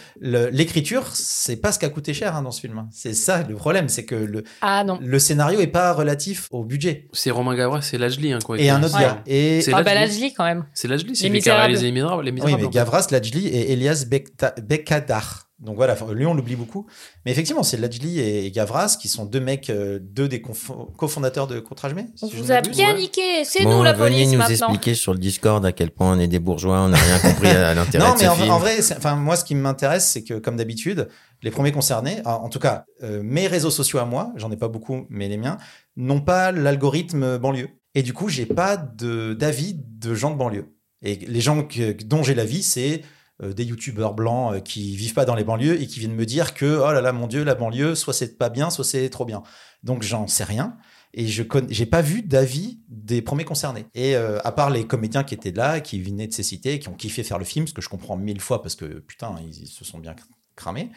l'écriture 0.50 1.08
c'est 1.14 1.56
pas 1.56 1.72
ce 1.72 1.78
qui 1.78 1.84
a 1.84 1.88
coûté 1.88 2.14
cher 2.14 2.34
hein, 2.36 2.42
dans 2.42 2.50
ce 2.50 2.60
film 2.60 2.78
hein. 2.78 2.88
c'est 2.90 3.14
ça 3.14 3.42
le 3.48 3.54
problème 3.54 3.88
c'est 3.88 4.04
que 4.04 4.14
le, 4.14 4.44
Ah 4.60 4.82
non. 4.84 4.98
le 5.02 5.18
scénario 5.18 5.60
est 5.60 5.66
pas 5.66 5.92
relatif 5.92 6.48
au 6.50 6.64
budget 6.64 7.08
C'est 7.12 7.30
Romain 7.30 7.54
Gavras, 7.54 7.82
c'est 7.82 7.98
Lajli, 7.98 8.32
hein, 8.32 8.38
quoi. 8.44 8.58
et 8.58 8.70
un 8.70 8.82
autre 8.82 8.94
Ouais. 8.96 9.02
gars 9.02 9.22
et 9.26 9.60
C'est 9.62 9.72
Ah 9.74 9.82
bah 9.82 9.94
Lajli. 9.94 10.32
Quand 10.34 10.44
même. 10.44 10.64
C'est 10.74 10.88
Lajli, 10.88 11.14
c'est 11.16 11.24
Les 11.24 11.30
lui 11.30 11.40
qui 11.40 11.48
a 11.50 11.52
Misérables. 11.52 11.60
réalisé 11.66 11.86
Les 11.86 11.92
Misérables. 11.92 12.24
Les 12.24 12.30
Oui, 12.32 12.54
mais. 12.62 12.68
Gavras, 12.68 13.06
Lajli 13.10 13.48
et 13.48 13.72
Elias 13.72 14.04
Bekta- 14.08 14.60
Bekadar. 14.60 15.48
Donc 15.62 15.76
voilà, 15.76 15.96
lui 16.12 16.26
on 16.26 16.34
l'oublie 16.34 16.56
beaucoup. 16.56 16.86
Mais 17.24 17.30
effectivement, 17.32 17.62
c'est 17.62 17.76
Lajli 17.76 18.18
et 18.20 18.50
Gavras 18.50 18.96
qui 19.00 19.06
sont 19.08 19.24
deux 19.24 19.38
mecs, 19.40 19.70
euh, 19.70 19.98
deux 20.02 20.26
des 20.28 20.42
cofondateurs 20.42 21.46
de 21.46 21.60
Contrajmé. 21.60 22.06
On 22.20 22.28
si 22.28 22.36
je 22.36 22.42
vous 22.42 22.50
a 22.52 22.60
bien 22.60 22.94
ouais. 22.94 23.00
niqué, 23.00 23.44
c'est 23.44 23.62
Bon, 23.62 23.78
nous 23.78 23.82
la 23.84 23.92
venez 23.92 24.10
police 24.10 24.32
nous 24.32 24.38
maintenant. 24.38 24.68
expliquer 24.68 24.94
sur 24.94 25.12
le 25.12 25.18
Discord 25.20 25.64
à 25.64 25.72
quel 25.72 25.90
point 25.90 26.16
on 26.16 26.18
est 26.18 26.26
des 26.26 26.40
bourgeois, 26.40 26.80
on 26.80 26.88
n'a 26.88 26.96
rien 26.98 27.18
compris 27.20 27.48
à 27.48 27.74
l'intérêt 27.76 28.04
Non, 28.04 28.14
de 28.14 28.18
mais 28.18 28.24
ce 28.24 28.30
en, 28.30 28.34
film. 28.34 28.50
en 28.50 28.58
vrai, 28.58 28.78
enfin 28.96 29.14
moi, 29.14 29.36
ce 29.36 29.44
qui 29.44 29.54
m'intéresse, 29.54 30.08
c'est 30.08 30.24
que 30.24 30.34
comme 30.34 30.56
d'habitude, 30.56 31.08
les 31.42 31.50
premiers 31.50 31.72
concernés, 31.72 32.20
en 32.24 32.32
en 32.42 32.48
tout 32.48 32.58
cas, 32.58 32.84
euh, 33.02 33.20
mes 33.22 33.46
réseaux 33.46 33.70
sociaux 33.70 33.98
à 34.00 34.04
moi, 34.04 34.32
j'en 34.36 34.50
ai 34.50 34.56
pas 34.56 34.68
beaucoup, 34.68 35.06
mais 35.10 35.28
les 35.28 35.36
miens, 35.36 35.58
n'ont 35.96 36.20
pas 36.20 36.50
l'algorithme 36.52 37.38
banlieue. 37.38 37.68
Et 37.94 38.02
du 38.02 38.12
coup, 38.12 38.28
j'ai 38.28 38.46
pas 38.46 38.76
d'avis 38.76 39.76
de 39.78 40.14
gens 40.14 40.30
de 40.30 40.36
banlieue. 40.36 40.74
Et 41.02 41.16
les 41.16 41.40
gens 41.40 41.62
que- 41.62 41.92
dont 42.04 42.22
j'ai 42.22 42.34
l'avis, 42.34 42.62
c'est 42.62 43.02
des 43.48 43.64
youtubeurs 43.64 44.14
blancs 44.14 44.54
euh, 44.54 44.60
qui 44.60 44.96
vivent 44.96 45.14
pas 45.14 45.24
dans 45.24 45.34
les 45.34 45.44
banlieues 45.44 45.80
et 45.80 45.86
qui 45.86 46.00
viennent 46.00 46.14
me 46.14 46.26
dire 46.26 46.54
que 46.54 46.66
oh 46.66 46.92
là 46.92 47.00
là 47.00 47.12
mon 47.12 47.26
dieu 47.26 47.42
la 47.44 47.54
banlieue 47.54 47.94
soit 47.94 48.12
c'est 48.12 48.38
pas 48.38 48.48
bien 48.48 48.70
soit 48.70 48.84
c'est 48.84 49.08
trop 49.10 49.24
bien 49.24 49.42
donc 49.82 50.02
j'en 50.02 50.26
sais 50.26 50.44
rien 50.44 50.76
et 51.14 51.26
je 51.26 51.42
connais, 51.42 51.72
j'ai 51.72 51.86
pas 51.86 52.00
vu 52.00 52.22
d'avis 52.22 52.80
des 52.88 53.20
premiers 53.20 53.44
concernés. 53.44 53.84
Et 53.94 54.16
euh, 54.16 54.38
à 54.44 54.52
part 54.52 54.70
les 54.70 54.86
comédiens 54.86 55.24
qui 55.24 55.34
étaient 55.34 55.52
là, 55.52 55.80
qui 55.80 56.00
venaient 56.00 56.26
de 56.26 56.32
ces 56.32 56.42
cités, 56.42 56.78
qui 56.78 56.88
ont 56.88 56.94
kiffé 56.94 57.22
faire 57.22 57.38
le 57.38 57.44
film, 57.44 57.66
ce 57.66 57.74
que 57.74 57.82
je 57.82 57.88
comprends 57.88 58.16
mille 58.16 58.40
fois 58.40 58.62
parce 58.62 58.76
que 58.76 59.00
putain, 59.00 59.36
ils 59.46 59.66
se 59.66 59.84
sont 59.84 59.98
bien 59.98 60.14
cramés. 60.56 60.90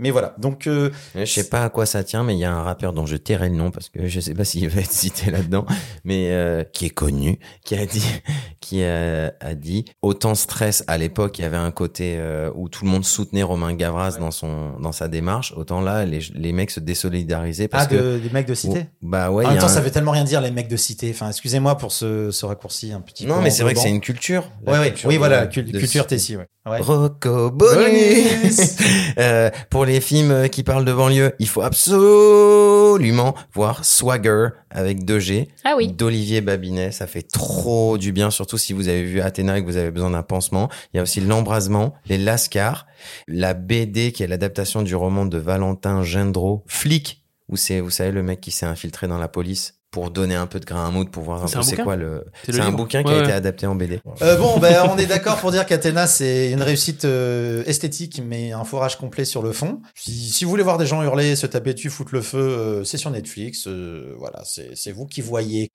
Mais 0.00 0.10
voilà, 0.10 0.34
donc 0.38 0.66
euh, 0.66 0.90
Je 1.14 1.24
sais 1.24 1.48
pas 1.48 1.62
à 1.64 1.68
quoi 1.68 1.86
ça 1.86 2.02
tient, 2.02 2.24
mais 2.24 2.34
il 2.34 2.38
y 2.40 2.44
a 2.44 2.52
un 2.52 2.62
rappeur 2.62 2.92
dont 2.92 3.06
je 3.06 3.16
tairai 3.16 3.48
le 3.50 3.54
nom 3.56 3.70
parce 3.70 3.88
que 3.88 4.06
je 4.08 4.18
sais 4.20 4.34
pas 4.34 4.44
s'il 4.50 4.68
va 4.68 4.80
être 4.80 4.90
cité 4.90 5.30
là-dedans, 5.30 5.66
mais 6.04 6.30
euh, 6.30 6.64
qui 6.64 6.86
est 6.86 6.90
connu, 6.90 7.38
qui 7.64 7.74
a 7.76 7.86
dit, 7.86 8.02
qui 8.60 8.82
a, 8.82 9.32
a 9.40 9.54
dit 9.54 9.84
autant 10.02 10.34
stress 10.34 10.82
à 10.86 10.96
l'époque, 10.98 11.38
il 11.38 11.42
y 11.42 11.44
avait 11.44 11.56
un 11.56 11.70
côté 11.70 12.14
euh, 12.18 12.50
où 12.54 12.68
tout 12.68 12.84
le 12.84 12.90
monde 12.90 13.04
soutenait 13.04 13.42
Romain 13.42 13.74
Gavras 13.74 14.16
dans 14.18 14.30
son 14.30 14.78
dans 14.80 14.92
sa 14.92 15.08
démarche, 15.08 15.52
autant 15.56 15.80
là 15.80 16.04
les, 16.06 16.20
les 16.34 16.52
mecs 16.52 16.70
se 16.70 16.80
désolidarisaient 16.80 17.68
parce 17.68 17.84
ah, 17.84 17.88
que 17.88 18.14
de- 18.14 18.18
des 18.18 18.30
mecs 18.30 18.46
de 18.46 18.54
cité? 18.54 18.86
bah 19.02 19.30
ouais, 19.30 19.44
en 19.44 19.50
même 19.50 19.58
temps, 19.58 19.66
un- 19.66 19.68
ça 19.68 19.80
veut 19.80 19.90
tellement 19.90 20.12
rien 20.12 20.24
dire 20.24 20.40
les 20.40 20.50
mecs 20.50 20.68
de 20.68 20.76
cité. 20.76 21.10
Enfin, 21.14 21.28
excusez-moi 21.28 21.76
pour 21.76 21.92
ce, 21.92 22.30
ce 22.30 22.46
raccourci 22.46 22.92
un 22.92 23.00
petit 23.00 23.24
peu. 23.24 23.30
non 23.30 23.40
mais 23.42 23.50
c'est 23.50 23.62
vrai 23.62 23.74
que 23.74 23.80
c'est 23.80 23.90
une 23.90 24.00
culture. 24.00 24.50
Ouais, 24.66 24.78
ouais, 24.78 24.88
culture 24.88 25.08
oui, 25.10 25.16
voilà, 25.18 25.46
de 25.46 25.52
culture. 25.52 26.06
Tessie, 26.06 26.36
ouais. 26.36 26.46
ouais. 26.66 26.78
Rocco 26.80 27.50
Bonus 27.50 28.76
Euh, 29.18 29.50
Pour 29.70 29.84
les 29.84 29.89
films 29.98 30.48
qui 30.50 30.62
parlent 30.62 30.84
de 30.84 30.92
banlieue, 30.92 31.32
il 31.40 31.48
faut 31.48 31.62
absolument 31.62 33.34
voir 33.52 33.84
Swagger 33.84 34.48
avec 34.70 35.04
2G 35.04 35.48
Ah 35.64 35.74
oui. 35.76 35.88
d'Olivier 35.88 36.40
Babinet. 36.40 36.92
Ça 36.92 37.06
fait 37.08 37.22
trop 37.22 37.98
du 37.98 38.12
bien, 38.12 38.30
surtout 38.30 38.58
si 38.58 38.72
vous 38.72 38.86
avez 38.88 39.02
vu 39.02 39.20
Athéna 39.20 39.58
et 39.58 39.62
que 39.62 39.66
vous 39.66 39.76
avez 39.76 39.90
besoin 39.90 40.10
d'un 40.10 40.22
pansement. 40.22 40.68
Il 40.92 40.98
y 40.98 41.00
a 41.00 41.02
aussi 41.02 41.20
L'Embrasement, 41.20 41.94
Les 42.06 42.18
Lascars, 42.18 42.86
la 43.26 43.54
BD 43.54 44.12
qui 44.12 44.22
est 44.22 44.28
l'adaptation 44.28 44.82
du 44.82 44.94
roman 44.94 45.26
de 45.26 45.38
Valentin 45.38 46.02
Gendreau, 46.04 46.62
Flic, 46.68 47.24
où 47.48 47.56
c'est, 47.56 47.80
vous 47.80 47.90
savez, 47.90 48.12
le 48.12 48.22
mec 48.22 48.40
qui 48.40 48.52
s'est 48.52 48.66
infiltré 48.66 49.08
dans 49.08 49.18
la 49.18 49.26
police 49.28 49.79
pour 49.90 50.10
donner 50.10 50.34
un 50.36 50.46
peu 50.46 50.60
de 50.60 50.64
grain 50.64 50.86
à 50.86 50.90
moudre, 50.90 51.10
pour 51.10 51.22
voir 51.24 51.42
un 51.42 51.46
C'est 51.48 51.56
peu 51.56 51.62
c'est 51.62 51.76
quoi 51.82 51.96
le... 51.96 52.24
C'est 52.44 52.58
un 52.60 52.66
livre. 52.66 52.76
bouquin 52.76 53.02
qui 53.02 53.10
Ouais, 53.10 53.18
a 53.18 53.22
été 53.24 53.32
adapté 53.32 53.66
en 53.66 53.74
BD. 53.74 54.00
Euh, 54.22 54.36
bon, 54.36 54.58
ben, 54.58 54.88
on 54.90 54.96
est 54.98 55.06
d'accord 55.06 55.36
pour 55.38 55.50
dire 55.50 55.66
qu'Athéna, 55.66 56.06
c'est 56.06 56.50
une 56.52 56.62
réussite 56.62 57.04
euh, 57.04 57.64
esthétique, 57.66 58.22
mais 58.24 58.52
un 58.52 58.64
forage 58.64 58.96
complet 58.98 59.24
sur 59.24 59.42
le 59.42 59.52
fond. 59.52 59.80
Si, 59.94 60.12
si 60.30 60.44
vous 60.44 60.50
voulez 60.50 60.62
voir 60.62 60.78
des 60.78 60.86
gens 60.86 61.02
hurler, 61.02 61.34
se 61.36 61.46
taper 61.46 61.74
dessus, 61.74 61.90
foutre 61.90 62.14
le 62.14 62.22
feu, 62.22 62.38
euh, 62.38 62.84
c'est 62.84 62.98
sur 62.98 63.10
Netflix. 63.10 63.66
euh, 63.66 64.14
voilà, 64.18 64.42
c'est 64.44 64.70
c'est 64.76 64.92
vous 64.92 65.06
qui 65.06 65.20
voyez. 65.22 65.70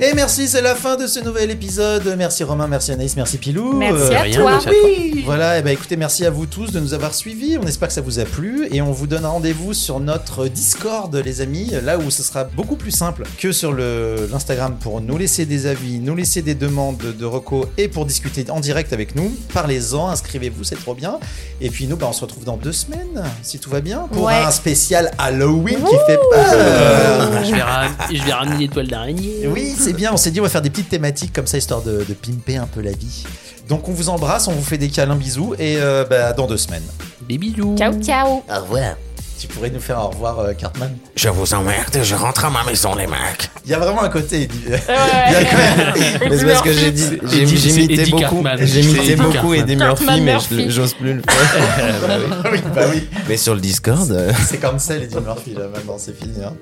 Et 0.00 0.14
merci, 0.14 0.46
c'est 0.46 0.62
la 0.62 0.76
fin 0.76 0.94
de 0.94 1.08
ce 1.08 1.18
nouvel 1.18 1.50
épisode. 1.50 2.14
Merci 2.16 2.44
Romain, 2.44 2.68
merci 2.68 2.92
Anaïs, 2.92 3.16
merci 3.16 3.36
Pilou. 3.36 3.72
Merci 3.72 4.00
Euh, 4.12 4.16
à 4.16 4.20
rien, 4.20 4.40
toi. 4.40 4.50
merci 4.52 4.68
à 4.68 4.70
toi. 4.70 5.22
voilà, 5.24 5.58
et 5.58 5.62
ben 5.62 5.70
écoutez, 5.72 5.96
merci 5.96 6.24
à 6.24 6.30
vous 6.30 6.46
tous 6.46 6.70
de 6.70 6.78
nous 6.78 6.94
avoir 6.94 7.12
suivis. 7.14 7.58
On 7.60 7.66
espère 7.66 7.88
que 7.88 7.94
ça 7.94 8.00
vous 8.00 8.20
a 8.20 8.24
plu 8.24 8.68
et 8.70 8.80
on 8.80 8.92
vous 8.92 9.08
donne 9.08 9.26
rendez-vous 9.26 9.74
sur 9.74 9.98
notre 9.98 10.46
Discord, 10.46 11.12
les 11.16 11.40
amis, 11.40 11.72
là 11.82 11.98
où 11.98 12.12
ce 12.12 12.22
sera 12.22 12.44
beaucoup 12.44 12.76
plus 12.76 12.92
simple 12.92 13.24
que 13.38 13.50
sur 13.50 13.72
l'Instagram 13.72 14.76
pour 14.80 15.00
nous 15.00 15.18
laisser 15.18 15.46
des 15.46 15.66
avis, 15.66 15.98
nous 15.98 16.14
laisser 16.14 16.42
des 16.42 16.54
demandes 16.54 16.98
de 17.18 17.24
recos 17.24 17.66
et 17.76 17.88
pour 17.88 18.06
discuter 18.06 18.48
en 18.52 18.60
direct 18.60 18.92
avec 18.92 19.16
nous. 19.16 19.32
Parlez-en, 19.52 20.08
inscrivez-vous, 20.10 20.62
c'est 20.62 20.76
trop 20.80 20.94
bien. 20.94 21.18
Et 21.60 21.70
puis 21.70 21.88
nous, 21.88 21.96
ben, 21.96 22.06
on 22.08 22.12
se 22.12 22.20
retrouve 22.20 22.44
dans 22.44 22.56
deux 22.56 22.72
semaines, 22.72 23.24
si 23.42 23.58
tout 23.58 23.68
va 23.70 23.80
bien, 23.80 24.06
pour 24.12 24.26
Ouais. 24.26 24.34
un 24.34 24.52
spécial 24.52 25.10
Halloween 25.18 25.78
qui 25.82 25.96
fait 26.06 26.20
peur. 26.30 27.42
je, 27.44 27.52
vais 27.52 27.62
ram- 27.62 27.96
je 28.12 28.22
vais 28.22 28.32
ramener 28.32 28.58
l'étoile 28.58 28.86
d'araignée. 28.86 29.48
Oui, 29.52 29.74
c'est 29.76 29.87
bien. 29.92 30.12
On 30.12 30.16
s'est 30.16 30.30
dit, 30.30 30.40
on 30.40 30.44
va 30.44 30.48
faire 30.48 30.62
des 30.62 30.70
petites 30.70 30.88
thématiques 30.88 31.32
comme 31.32 31.46
ça, 31.46 31.58
histoire 31.58 31.82
de, 31.82 32.04
de 32.08 32.14
pimper 32.14 32.56
un 32.58 32.66
peu 32.66 32.80
la 32.80 32.92
vie. 32.92 33.24
Donc, 33.68 33.88
on 33.88 33.92
vous 33.92 34.08
embrasse, 34.08 34.48
on 34.48 34.52
vous 34.52 34.62
fait 34.64 34.78
des 34.78 34.88
câlins, 34.88 35.16
bisous, 35.16 35.54
et 35.58 35.76
euh, 35.78 36.04
bah, 36.08 36.32
dans 36.32 36.46
deux 36.46 36.56
semaines. 36.56 36.82
Des 37.28 37.36
bisous. 37.38 37.76
Ciao, 37.78 37.92
ciao. 38.00 38.42
Au 38.48 38.60
revoir. 38.62 38.94
Tu 39.40 39.46
pourrais 39.46 39.70
nous 39.70 39.78
faire 39.78 39.98
au 40.00 40.08
revoir, 40.08 40.40
euh, 40.40 40.52
Cartman 40.52 40.90
Je 41.14 41.28
vous 41.28 41.54
emmerde, 41.54 41.96
je 42.02 42.14
rentre 42.16 42.44
à 42.46 42.50
ma 42.50 42.64
maison, 42.64 42.96
les 42.96 43.06
mecs. 43.06 43.48
Il 43.64 43.70
y 43.70 43.74
a 43.74 43.78
vraiment 43.78 44.02
un 44.02 44.08
côté. 44.08 44.42
il 44.42 44.48
dit- 44.48 44.66
Ouais. 44.68 44.80
Il 45.28 45.32
y 45.32 45.36
a 45.36 45.44
quand 45.44 45.56
même- 45.56 46.30
Mais 46.30 46.38
c'est 46.38 46.44
parce 46.46 46.62
que 46.62 46.72
j'ai 46.72 46.90
dit, 46.90 47.04
j'ai 47.30 47.42
Eddie- 47.44 47.58
c'est 47.70 47.82
Eddie 47.84 48.10
beaucoup, 48.10 48.22
Cartman. 48.22 48.58
j'ai 48.58 48.66
C'est 48.66 48.80
imité 48.80 49.04
Eddie 49.12 49.14
beaucoup 49.14 49.32
Cartman. 49.34 49.54
Eddie 49.60 49.76
Murphy, 49.76 50.04
Cartman 50.06 50.24
mais 50.24 50.32
Murphy. 50.32 50.70
j'ose 50.70 50.94
plus 50.94 51.14
le 51.14 51.22
faire. 51.22 51.94
bah 52.08 52.48
oui, 52.52 52.58
bah 52.74 52.82
oui. 52.92 53.06
mais 53.28 53.36
sur 53.36 53.54
le 53.54 53.60
Discord, 53.60 54.10
euh, 54.10 54.32
C'est 54.48 54.58
comme 54.58 54.80
ça, 54.80 54.96
Eddie 54.96 55.14
Murphy, 55.20 55.54
là, 55.54 55.68
maintenant, 55.72 55.98
c'est 55.98 56.18
fini. 56.18 56.42
hein. 56.44 56.54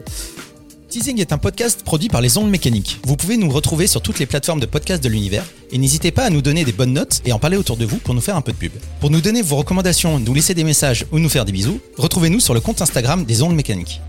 Teasing 0.96 1.20
est 1.20 1.34
un 1.34 1.36
podcast 1.36 1.84
produit 1.84 2.08
par 2.08 2.22
les 2.22 2.38
ondes 2.38 2.48
mécaniques. 2.48 3.00
Vous 3.04 3.18
pouvez 3.18 3.36
nous 3.36 3.50
retrouver 3.50 3.86
sur 3.86 4.00
toutes 4.00 4.18
les 4.18 4.24
plateformes 4.24 4.60
de 4.60 4.64
podcasts 4.64 5.04
de 5.04 5.10
l'univers 5.10 5.44
et 5.70 5.76
n'hésitez 5.76 6.10
pas 6.10 6.24
à 6.24 6.30
nous 6.30 6.40
donner 6.40 6.64
des 6.64 6.72
bonnes 6.72 6.94
notes 6.94 7.20
et 7.26 7.34
en 7.34 7.38
parler 7.38 7.58
autour 7.58 7.76
de 7.76 7.84
vous 7.84 7.98
pour 7.98 8.14
nous 8.14 8.22
faire 8.22 8.34
un 8.34 8.40
peu 8.40 8.52
de 8.52 8.56
pub. 8.56 8.72
Pour 8.98 9.10
nous 9.10 9.20
donner 9.20 9.42
vos 9.42 9.56
recommandations, 9.56 10.18
nous 10.18 10.32
laisser 10.32 10.54
des 10.54 10.64
messages 10.64 11.04
ou 11.12 11.18
nous 11.18 11.28
faire 11.28 11.44
des 11.44 11.52
bisous, 11.52 11.80
retrouvez-nous 11.98 12.40
sur 12.40 12.54
le 12.54 12.60
compte 12.60 12.80
Instagram 12.80 13.26
des 13.26 13.42
ondes 13.42 13.54
mécaniques. 13.54 14.00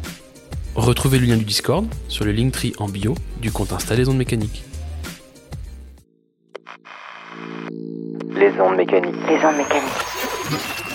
Retrouvez 0.75 1.19
le 1.19 1.25
lien 1.25 1.35
du 1.35 1.43
Discord 1.43 1.85
sur 2.07 2.23
le 2.23 2.31
Linktree 2.31 2.71
en 2.77 2.87
bio 2.87 3.15
du 3.41 3.51
compte 3.51 3.73
Insta 3.73 3.97
des 3.97 4.07
ondes 4.07 4.15
mécaniques. 4.15 4.63
Les 8.33 8.53
ondes 8.61 8.77
mécaniques. 8.77 9.13
Les 9.27 9.45
ondes 9.45 9.57
mécaniques. 9.57 10.86